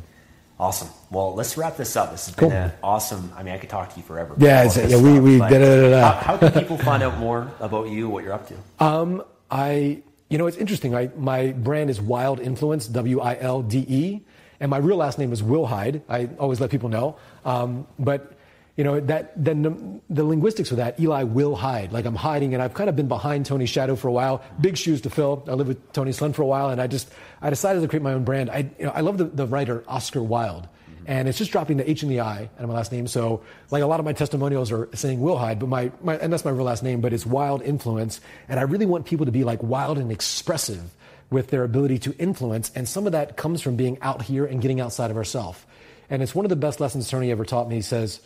awesome 0.58 0.88
well 1.10 1.34
let's 1.34 1.56
wrap 1.56 1.76
this 1.76 1.96
up 1.96 2.10
this 2.10 2.26
has 2.26 2.34
cool. 2.34 2.50
been 2.50 2.72
awesome 2.82 3.32
i 3.36 3.42
mean 3.42 3.54
i 3.54 3.58
could 3.58 3.70
talk 3.70 3.90
to 3.92 3.96
you 3.96 4.02
forever 4.02 4.34
yeah, 4.38 4.70
yeah 4.86 5.00
we, 5.00 5.18
we 5.20 5.38
did 5.48 5.92
how, 5.92 6.12
how 6.12 6.36
can 6.36 6.52
people 6.52 6.78
find 6.78 7.02
out 7.02 7.18
more 7.18 7.50
about 7.60 7.88
you 7.88 8.08
what 8.08 8.24
you're 8.24 8.32
up 8.32 8.46
to 8.48 8.84
um, 8.84 9.22
i 9.50 10.00
you 10.28 10.38
know 10.38 10.46
it's 10.46 10.56
interesting 10.56 10.94
I, 10.94 11.10
my 11.16 11.52
brand 11.52 11.90
is 11.90 12.00
Wilde 12.00 12.40
Influence 12.40 12.86
w-i-l-d-e 12.86 14.22
and 14.60 14.70
my 14.70 14.76
real 14.76 14.98
last 14.98 15.18
name 15.18 15.32
is 15.32 15.42
Wilhide. 15.42 16.02
I 16.08 16.28
always 16.38 16.60
let 16.60 16.70
people 16.70 16.90
know. 16.90 17.16
Um, 17.44 17.86
but 17.98 18.34
you 18.80 18.84
know 18.84 18.98
that 18.98 19.34
then 19.36 19.60
the, 19.60 20.00
the, 20.08 20.24
linguistics 20.24 20.70
of 20.70 20.78
that 20.78 20.98
Eli 20.98 21.24
will 21.24 21.54
hide. 21.54 21.92
Like 21.92 22.06
I'm 22.06 22.14
hiding, 22.14 22.54
and 22.54 22.62
I've 22.62 22.72
kind 22.72 22.88
of 22.88 22.96
been 22.96 23.08
behind 23.08 23.44
Tony's 23.44 23.68
shadow 23.68 23.94
for 23.94 24.08
a 24.08 24.12
while. 24.12 24.42
Big 24.58 24.78
shoes 24.78 25.02
to 25.02 25.10
fill. 25.10 25.44
I 25.46 25.52
lived 25.52 25.68
with 25.68 25.92
tony 25.92 26.12
son 26.12 26.32
for 26.32 26.40
a 26.40 26.46
while, 26.46 26.70
and 26.70 26.80
I 26.80 26.86
just 26.86 27.12
I 27.42 27.50
decided 27.50 27.82
to 27.82 27.88
create 27.88 28.02
my 28.02 28.14
own 28.14 28.24
brand. 28.24 28.48
I 28.48 28.70
you 28.78 28.86
know 28.86 28.92
I 28.92 29.02
love 29.02 29.18
the, 29.18 29.24
the 29.24 29.46
writer 29.46 29.84
Oscar 29.86 30.22
Wilde. 30.22 30.66
Mm-hmm. 30.66 31.04
And 31.08 31.28
it's 31.28 31.36
just 31.36 31.52
dropping 31.52 31.76
the 31.76 31.90
H 31.90 32.02
and 32.02 32.10
the 32.10 32.20
I 32.20 32.44
out 32.44 32.60
of 32.60 32.68
my 32.70 32.74
last 32.74 32.90
name. 32.90 33.06
So, 33.06 33.42
like 33.70 33.82
a 33.82 33.86
lot 33.86 34.00
of 34.00 34.06
my 34.06 34.14
testimonials 34.14 34.72
are 34.72 34.88
saying 34.94 35.20
Wilhide, 35.20 35.58
but 35.58 35.68
my, 35.68 35.92
my, 36.02 36.16
and 36.16 36.32
that's 36.32 36.46
my 36.46 36.50
real 36.50 36.64
last 36.64 36.82
name, 36.82 37.02
but 37.02 37.12
it's 37.12 37.26
Wilde 37.26 37.60
Influence. 37.60 38.18
And 38.48 38.58
I 38.58 38.62
really 38.62 38.86
want 38.86 39.04
people 39.04 39.26
to 39.26 39.32
be 39.32 39.44
like 39.44 39.62
wild 39.62 39.98
and 39.98 40.10
expressive 40.10 40.90
with 41.28 41.48
their 41.48 41.64
ability 41.64 41.98
to 41.98 42.16
influence. 42.16 42.72
And 42.74 42.88
some 42.88 43.04
of 43.04 43.12
that 43.12 43.36
comes 43.36 43.60
from 43.60 43.76
being 43.76 43.98
out 44.00 44.22
here 44.22 44.46
and 44.46 44.62
getting 44.62 44.80
outside 44.80 45.10
of 45.10 45.18
ourselves. 45.18 45.62
And 46.08 46.22
it's 46.22 46.34
one 46.34 46.46
of 46.46 46.48
the 46.48 46.56
best 46.56 46.80
lessons 46.80 47.10
Tony 47.10 47.30
ever 47.30 47.44
taught 47.44 47.68
me. 47.68 47.76
He 47.76 47.82
says, 47.82 48.20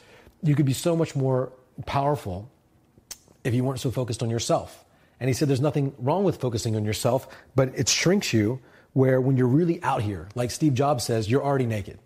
You 0.45 0.55
could 0.55 0.67
be 0.67 0.73
so 0.73 0.95
much 0.95 1.17
more 1.17 1.53
powerful 1.87 2.49
if 3.43 3.55
you 3.55 3.65
weren't 3.65 3.81
so 3.81 3.91
focused 3.91 4.23
on 4.23 4.31
yourself. 4.31 4.85
And 5.19 5.29
he 5.29 5.35
said, 5.35 5.49
There's 5.49 5.61
nothing 5.61 5.95
wrong 5.99 6.23
with 6.23 6.41
focusing 6.41 6.77
on 6.77 6.85
yourself, 6.85 7.27
but 7.57 7.73
it 7.77 7.89
shrinks 7.89 8.33
you 8.33 8.61
where 8.95 9.21
when 9.21 9.37
you're 9.37 9.47
really 9.47 9.83
out 9.83 10.03
here, 10.03 10.29
like 10.35 10.51
Steve 10.51 10.73
Jobs 10.73 11.05
says, 11.05 11.31
you're 11.31 11.45
already 11.45 11.67
naked. 11.67 11.99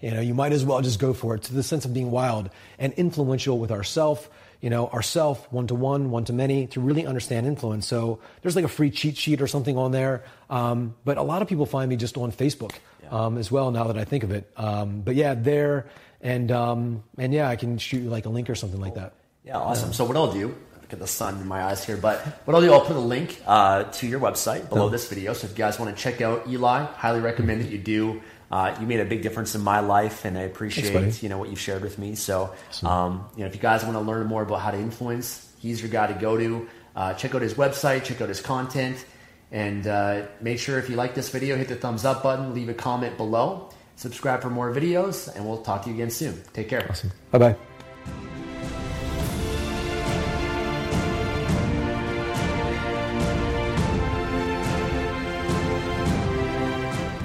You 0.00 0.10
know, 0.10 0.20
you 0.20 0.34
might 0.34 0.52
as 0.52 0.64
well 0.64 0.80
just 0.82 0.98
go 0.98 1.14
for 1.14 1.36
it 1.36 1.44
to 1.44 1.54
the 1.54 1.62
sense 1.62 1.84
of 1.84 1.94
being 1.94 2.10
wild 2.10 2.50
and 2.78 2.92
influential 2.94 3.58
with 3.58 3.70
ourself, 3.70 4.28
you 4.60 4.68
know, 4.68 4.88
ourself, 4.88 5.50
one 5.52 5.68
to 5.68 5.76
one, 5.76 6.10
one 6.10 6.24
to 6.24 6.32
many, 6.32 6.66
to 6.68 6.80
really 6.80 7.06
understand 7.06 7.46
influence. 7.46 7.86
So 7.86 8.18
there's 8.42 8.56
like 8.56 8.64
a 8.64 8.68
free 8.68 8.90
cheat 8.90 9.16
sheet 9.16 9.40
or 9.40 9.46
something 9.46 9.78
on 9.78 9.92
there. 9.92 10.24
Um, 10.50 10.96
but 11.04 11.18
a 11.18 11.22
lot 11.22 11.40
of 11.40 11.48
people 11.48 11.66
find 11.66 11.88
me 11.88 11.94
just 11.94 12.16
on 12.16 12.32
Facebook 12.32 12.74
um, 13.10 13.38
as 13.38 13.52
well 13.52 13.70
now 13.70 13.84
that 13.84 13.96
I 13.96 14.04
think 14.04 14.24
of 14.24 14.32
it. 14.32 14.50
Um, 14.56 15.02
but 15.02 15.14
yeah, 15.14 15.34
there 15.34 15.86
and 16.22 16.50
um, 16.52 17.04
and 17.18 17.34
yeah, 17.34 17.48
I 17.48 17.56
can 17.56 17.78
shoot 17.78 18.02
you 18.02 18.10
like 18.10 18.26
a 18.26 18.30
link 18.30 18.48
or 18.48 18.54
something 18.54 18.80
like 18.80 18.94
that. 18.94 19.14
Yeah, 19.44 19.58
awesome. 19.58 19.90
Uh, 19.90 19.92
so 19.92 20.04
what 20.04 20.16
I'll 20.16 20.32
do, 20.32 20.54
get 20.88 21.00
the 21.00 21.06
sun 21.06 21.40
in 21.40 21.48
my 21.48 21.64
eyes 21.64 21.84
here, 21.84 21.96
but 21.96 22.20
what 22.44 22.54
I'll 22.54 22.60
do, 22.60 22.72
I'll 22.72 22.80
put 22.80 22.96
a 22.96 23.00
link 23.00 23.40
uh, 23.46 23.84
to 23.84 24.06
your 24.06 24.20
website 24.20 24.68
below 24.68 24.86
oh. 24.86 24.88
this 24.88 25.08
video. 25.08 25.32
So 25.32 25.46
if 25.46 25.52
you 25.52 25.58
guys 25.58 25.78
want 25.78 25.94
to 25.94 26.00
check 26.00 26.20
out 26.20 26.46
Eli, 26.48 26.84
highly 26.84 27.20
recommend 27.20 27.62
that 27.62 27.70
you 27.70 27.78
do. 27.78 28.22
Uh, 28.50 28.76
you 28.78 28.86
made 28.86 29.00
a 29.00 29.04
big 29.06 29.22
difference 29.22 29.54
in 29.54 29.62
my 29.62 29.80
life, 29.80 30.26
and 30.26 30.36
I 30.36 30.42
appreciate 30.42 30.92
Thanks, 30.92 31.22
you 31.22 31.30
know 31.30 31.38
what 31.38 31.48
you've 31.48 31.58
shared 31.58 31.82
with 31.82 31.98
me. 31.98 32.14
So, 32.14 32.52
um, 32.82 33.24
you 33.34 33.40
know, 33.40 33.46
if 33.46 33.54
you 33.54 33.60
guys 33.60 33.82
want 33.82 33.96
to 33.96 34.00
learn 34.00 34.26
more 34.26 34.42
about 34.42 34.60
how 34.60 34.70
to 34.70 34.78
influence, 34.78 35.50
he's 35.58 35.80
your 35.80 35.90
guy 35.90 36.06
to 36.06 36.14
go 36.14 36.36
to. 36.36 36.68
Uh, 36.94 37.14
check 37.14 37.34
out 37.34 37.40
his 37.40 37.54
website, 37.54 38.04
check 38.04 38.20
out 38.20 38.28
his 38.28 38.42
content, 38.42 39.06
and 39.50 39.86
uh, 39.86 40.26
make 40.42 40.58
sure 40.58 40.78
if 40.78 40.90
you 40.90 40.96
like 40.96 41.14
this 41.14 41.30
video, 41.30 41.56
hit 41.56 41.68
the 41.68 41.76
thumbs 41.76 42.04
up 42.04 42.22
button, 42.22 42.52
leave 42.52 42.68
a 42.68 42.74
comment 42.74 43.16
below, 43.16 43.70
subscribe 44.02 44.42
for 44.42 44.50
more 44.50 44.74
videos, 44.74 45.34
and 45.34 45.46
we'll 45.46 45.62
talk 45.62 45.82
to 45.84 45.88
you 45.88 45.94
again 45.94 46.10
soon. 46.10 46.42
Take 46.52 46.68
care. 46.68 46.86
Awesome. 46.90 47.12
Bye 47.30 47.38
bye. 47.38 47.56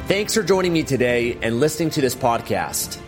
Thanks 0.08 0.34
for 0.34 0.42
joining 0.42 0.72
me 0.72 0.84
today 0.84 1.38
and 1.42 1.60
listening 1.60 1.90
to 1.90 2.00
this 2.00 2.16
podcast. 2.16 3.02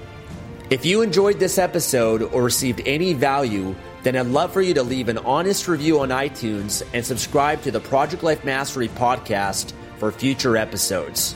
If 0.70 0.86
you 0.86 1.02
enjoyed 1.02 1.40
this 1.40 1.58
episode 1.58 2.22
or 2.22 2.44
received 2.44 2.82
any 2.86 3.14
value, 3.14 3.74
then 4.04 4.18
I'd 4.18 4.28
love 4.28 4.52
for 4.52 4.62
you 4.62 4.74
to 4.74 4.84
leave 4.84 5.08
an 5.08 5.18
honest 5.20 5.68
review 5.68 6.02
on 6.02 6.10
iTunes 6.10 6.84
and 6.94 7.06
subscribe 7.06 7.62
to 7.62 7.72
the 7.72 7.80
Project 7.80 8.22
Life 8.22 8.44
Mastery 8.44 8.90
podcast 8.90 9.72
for 9.98 10.12
future 10.12 10.58
episodes. 10.58 11.36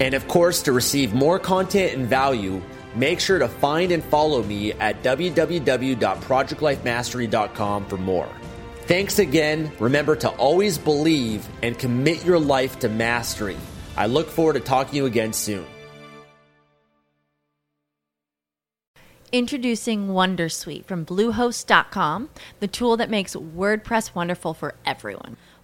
And 0.00 0.14
of 0.14 0.26
course, 0.28 0.62
to 0.62 0.72
receive 0.72 1.12
more 1.14 1.38
content 1.38 1.94
and 1.94 2.06
value, 2.06 2.62
make 2.94 3.20
sure 3.20 3.38
to 3.38 3.48
find 3.48 3.92
and 3.92 4.02
follow 4.04 4.42
me 4.42 4.72
at 4.72 5.02
www.projectlifemastery.com 5.02 7.86
for 7.86 7.98
more. 7.98 8.28
Thanks 8.82 9.18
again. 9.18 9.72
Remember 9.78 10.16
to 10.16 10.28
always 10.30 10.76
believe 10.76 11.48
and 11.62 11.78
commit 11.78 12.24
your 12.24 12.38
life 12.38 12.78
to 12.80 12.88
mastery. 12.88 13.56
I 13.96 14.06
look 14.06 14.28
forward 14.28 14.54
to 14.54 14.60
talking 14.60 14.90
to 14.90 14.96
you 14.96 15.06
again 15.06 15.32
soon. 15.32 15.64
Introducing 19.32 20.08
Wondersuite 20.08 20.84
from 20.84 21.06
Bluehost.com, 21.06 22.28
the 22.60 22.68
tool 22.68 22.98
that 22.98 23.08
makes 23.08 23.34
WordPress 23.34 24.14
wonderful 24.14 24.52
for 24.52 24.74
everyone. 24.84 25.38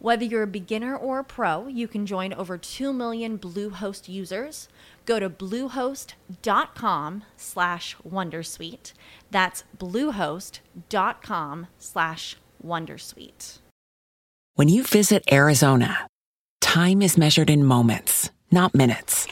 Whether 0.00 0.24
you're 0.24 0.44
a 0.44 0.46
beginner 0.46 0.96
or 0.96 1.18
a 1.18 1.24
pro, 1.24 1.66
you 1.66 1.88
can 1.88 2.06
join 2.06 2.32
over 2.32 2.56
2 2.56 2.92
million 2.92 3.36
Bluehost 3.36 4.08
users. 4.08 4.68
Go 5.06 5.18
to 5.18 5.28
bluehost.com 5.28 7.24
slash 7.36 7.96
wondersuite. 8.08 8.92
That's 9.32 9.64
bluehost.com 9.76 11.66
slash 11.78 12.36
wondersuite. 12.64 13.58
When 14.54 14.68
you 14.68 14.84
visit 14.84 15.24
Arizona, 15.32 16.06
time 16.60 17.02
is 17.02 17.18
measured 17.18 17.50
in 17.50 17.64
moments, 17.64 18.30
not 18.52 18.74
minutes. 18.74 19.26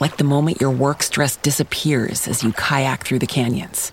Like 0.00 0.16
the 0.16 0.24
moment 0.24 0.60
your 0.60 0.70
work 0.70 1.02
stress 1.04 1.36
disappears 1.36 2.26
as 2.26 2.42
you 2.42 2.52
kayak 2.52 3.04
through 3.04 3.18
the 3.20 3.26
canyons 3.26 3.92